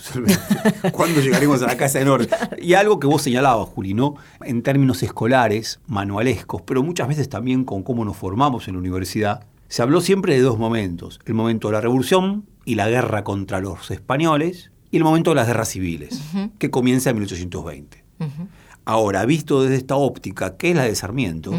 ¿Cuándo 0.91 1.21
llegaremos 1.21 1.61
a 1.61 1.67
la 1.67 1.77
casa 1.77 1.99
en 1.99 2.07
orden? 2.07 2.29
Y 2.61 2.73
algo 2.73 2.99
que 2.99 3.07
vos 3.07 3.21
señalabas, 3.21 3.67
Juli, 3.69 3.93
¿no? 3.93 4.15
En 4.43 4.63
términos 4.63 5.03
escolares, 5.03 5.79
manualescos, 5.87 6.61
pero 6.63 6.83
muchas 6.83 7.07
veces 7.07 7.29
también 7.29 7.65
con 7.65 7.83
cómo 7.83 8.05
nos 8.05 8.17
formamos 8.17 8.67
en 8.67 8.75
la 8.75 8.79
universidad, 8.79 9.45
se 9.67 9.81
habló 9.81 10.01
siempre 10.01 10.33
de 10.33 10.41
dos 10.41 10.57
momentos. 10.57 11.19
El 11.25 11.33
momento 11.33 11.67
de 11.67 11.73
la 11.73 11.81
revolución 11.81 12.45
y 12.65 12.75
la 12.75 12.89
guerra 12.89 13.23
contra 13.23 13.59
los 13.59 13.91
españoles 13.91 14.71
y 14.91 14.97
el 14.97 15.03
momento 15.03 15.31
de 15.31 15.35
las 15.35 15.47
guerras 15.47 15.69
civiles, 15.69 16.21
que 16.57 16.71
comienza 16.71 17.09
en 17.09 17.17
1820. 17.17 18.03
Ahora, 18.85 19.25
visto 19.25 19.63
desde 19.63 19.75
esta 19.75 19.97
óptica, 19.97 20.55
que 20.55 20.69
es 20.69 20.75
la 20.75 20.83
de 20.83 20.95
Sarmiento, 20.95 21.51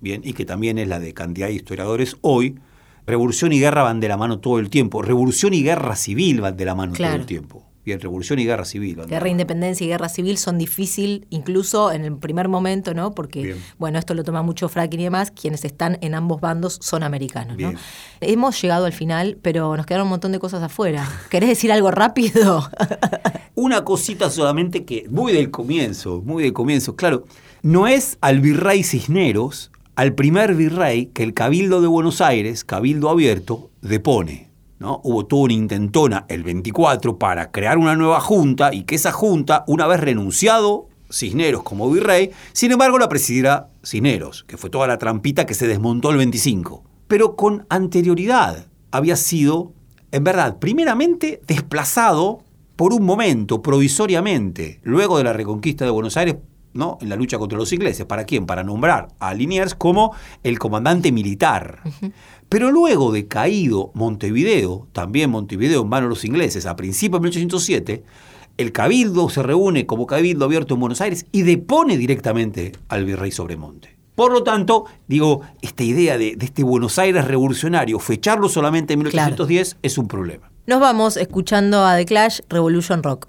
bien, 0.00 0.20
y 0.24 0.34
que 0.34 0.44
también 0.44 0.78
es 0.78 0.86
la 0.86 1.00
de 1.00 1.12
cantidad 1.14 1.48
de 1.48 1.54
historiadores 1.54 2.16
hoy, 2.20 2.60
revolución 3.06 3.52
y 3.52 3.60
guerra 3.60 3.82
van 3.82 4.00
de 4.00 4.08
la 4.08 4.16
mano 4.16 4.40
todo 4.40 4.58
el 4.58 4.70
tiempo. 4.70 5.02
Revolución 5.02 5.54
y 5.54 5.62
guerra 5.62 5.96
civil 5.96 6.40
van 6.40 6.56
de 6.56 6.64
la 6.64 6.74
mano 6.74 6.92
todo 6.92 7.14
el 7.14 7.26
tiempo. 7.26 7.64
Bien, 7.86 8.00
revolución 8.00 8.40
y 8.40 8.44
guerra 8.44 8.64
civil. 8.64 9.00
Guerra, 9.06 9.28
independencia 9.28 9.84
y 9.84 9.88
guerra 9.88 10.08
civil 10.08 10.38
son 10.38 10.58
difícil, 10.58 11.24
incluso 11.30 11.92
en 11.92 12.04
el 12.04 12.16
primer 12.16 12.48
momento, 12.48 12.94
¿no? 12.94 13.12
Porque, 13.12 13.54
bueno, 13.78 14.00
esto 14.00 14.12
lo 14.14 14.24
toma 14.24 14.42
mucho 14.42 14.68
Fracking 14.68 14.98
y 14.98 15.04
demás, 15.04 15.30
quienes 15.30 15.64
están 15.64 15.96
en 16.00 16.16
ambos 16.16 16.40
bandos 16.40 16.80
son 16.82 17.04
americanos, 17.04 17.56
¿no? 17.56 17.74
Hemos 18.20 18.60
llegado 18.60 18.86
al 18.86 18.92
final, 18.92 19.38
pero 19.40 19.76
nos 19.76 19.86
quedaron 19.86 20.08
un 20.08 20.10
montón 20.10 20.32
de 20.32 20.40
cosas 20.40 20.64
afuera. 20.64 21.08
¿Querés 21.30 21.48
decir 21.48 21.70
algo 21.70 21.92
rápido? 21.92 22.68
Una 23.54 23.84
cosita 23.84 24.30
solamente 24.30 24.84
que, 24.84 25.06
muy 25.08 25.32
del 25.32 25.52
comienzo, 25.52 26.22
muy 26.24 26.42
del 26.42 26.52
comienzo, 26.52 26.96
claro, 26.96 27.24
no 27.62 27.86
es 27.86 28.18
al 28.20 28.40
virrey 28.40 28.82
Cisneros 28.82 29.70
al 29.96 30.14
primer 30.14 30.54
virrey 30.54 31.06
que 31.06 31.22
el 31.22 31.32
Cabildo 31.32 31.80
de 31.80 31.88
Buenos 31.88 32.20
Aires, 32.20 32.64
Cabildo 32.64 33.08
Abierto, 33.08 33.70
depone. 33.80 34.50
¿no? 34.78 35.00
Hubo 35.02 35.24
toda 35.24 35.44
una 35.44 35.54
intentona 35.54 36.26
el 36.28 36.44
24 36.44 37.18
para 37.18 37.50
crear 37.50 37.78
una 37.78 37.96
nueva 37.96 38.20
junta 38.20 38.74
y 38.74 38.82
que 38.82 38.94
esa 38.94 39.10
junta, 39.10 39.64
una 39.66 39.86
vez 39.86 40.00
renunciado 40.00 40.88
Cisneros 41.10 41.62
como 41.62 41.90
virrey, 41.90 42.30
sin 42.52 42.72
embargo 42.72 42.98
la 42.98 43.08
presidirá 43.08 43.70
Cisneros, 43.82 44.44
que 44.44 44.58
fue 44.58 44.68
toda 44.68 44.86
la 44.86 44.98
trampita 44.98 45.46
que 45.46 45.54
se 45.54 45.66
desmontó 45.66 46.10
el 46.10 46.18
25. 46.18 46.84
Pero 47.08 47.34
con 47.34 47.64
anterioridad 47.70 48.66
había 48.90 49.16
sido, 49.16 49.72
en 50.12 50.24
verdad, 50.24 50.58
primeramente 50.58 51.40
desplazado 51.46 52.42
por 52.74 52.92
un 52.92 53.04
momento, 53.04 53.62
provisoriamente, 53.62 54.80
luego 54.82 55.16
de 55.16 55.24
la 55.24 55.32
reconquista 55.32 55.86
de 55.86 55.90
Buenos 55.90 56.18
Aires 56.18 56.36
¿no? 56.76 56.98
en 57.00 57.08
la 57.08 57.16
lucha 57.16 57.38
contra 57.38 57.58
los 57.58 57.72
ingleses. 57.72 58.06
¿Para 58.06 58.24
quién? 58.24 58.46
Para 58.46 58.64
nombrar 58.64 59.08
a 59.18 59.34
Liniers 59.34 59.74
como 59.74 60.14
el 60.42 60.58
comandante 60.58 61.12
militar. 61.12 61.80
Pero 62.48 62.70
luego 62.70 63.12
de 63.12 63.26
caído 63.26 63.90
Montevideo, 63.94 64.86
también 64.92 65.30
Montevideo 65.30 65.82
en 65.82 65.88
manos 65.88 66.08
de 66.08 66.14
los 66.14 66.24
ingleses, 66.24 66.66
a 66.66 66.76
principios 66.76 67.20
de 67.20 67.24
1807, 67.24 68.04
el 68.56 68.72
cabildo 68.72 69.28
se 69.28 69.42
reúne 69.42 69.86
como 69.86 70.06
cabildo 70.06 70.44
abierto 70.44 70.74
en 70.74 70.80
Buenos 70.80 71.00
Aires 71.00 71.26
y 71.32 71.42
depone 71.42 71.96
directamente 71.96 72.72
al 72.88 73.04
virrey 73.04 73.30
Sobremonte. 73.30 73.96
Por 74.14 74.32
lo 74.32 74.42
tanto, 74.42 74.86
digo, 75.06 75.42
esta 75.60 75.82
idea 75.82 76.16
de, 76.16 76.38
este 76.40 76.62
Buenos 76.62 76.98
Aires 76.98 77.26
revolucionario, 77.26 77.98
fecharlo 77.98 78.48
solamente 78.48 78.94
en 78.94 79.00
1810 79.00 79.76
es 79.82 79.98
un 79.98 80.08
problema. 80.08 80.50
Nos 80.66 80.80
vamos 80.80 81.18
escuchando 81.18 81.84
a 81.84 81.96
The 81.96 82.06
Clash 82.06 82.40
Revolution 82.48 83.02
Rock. 83.02 83.28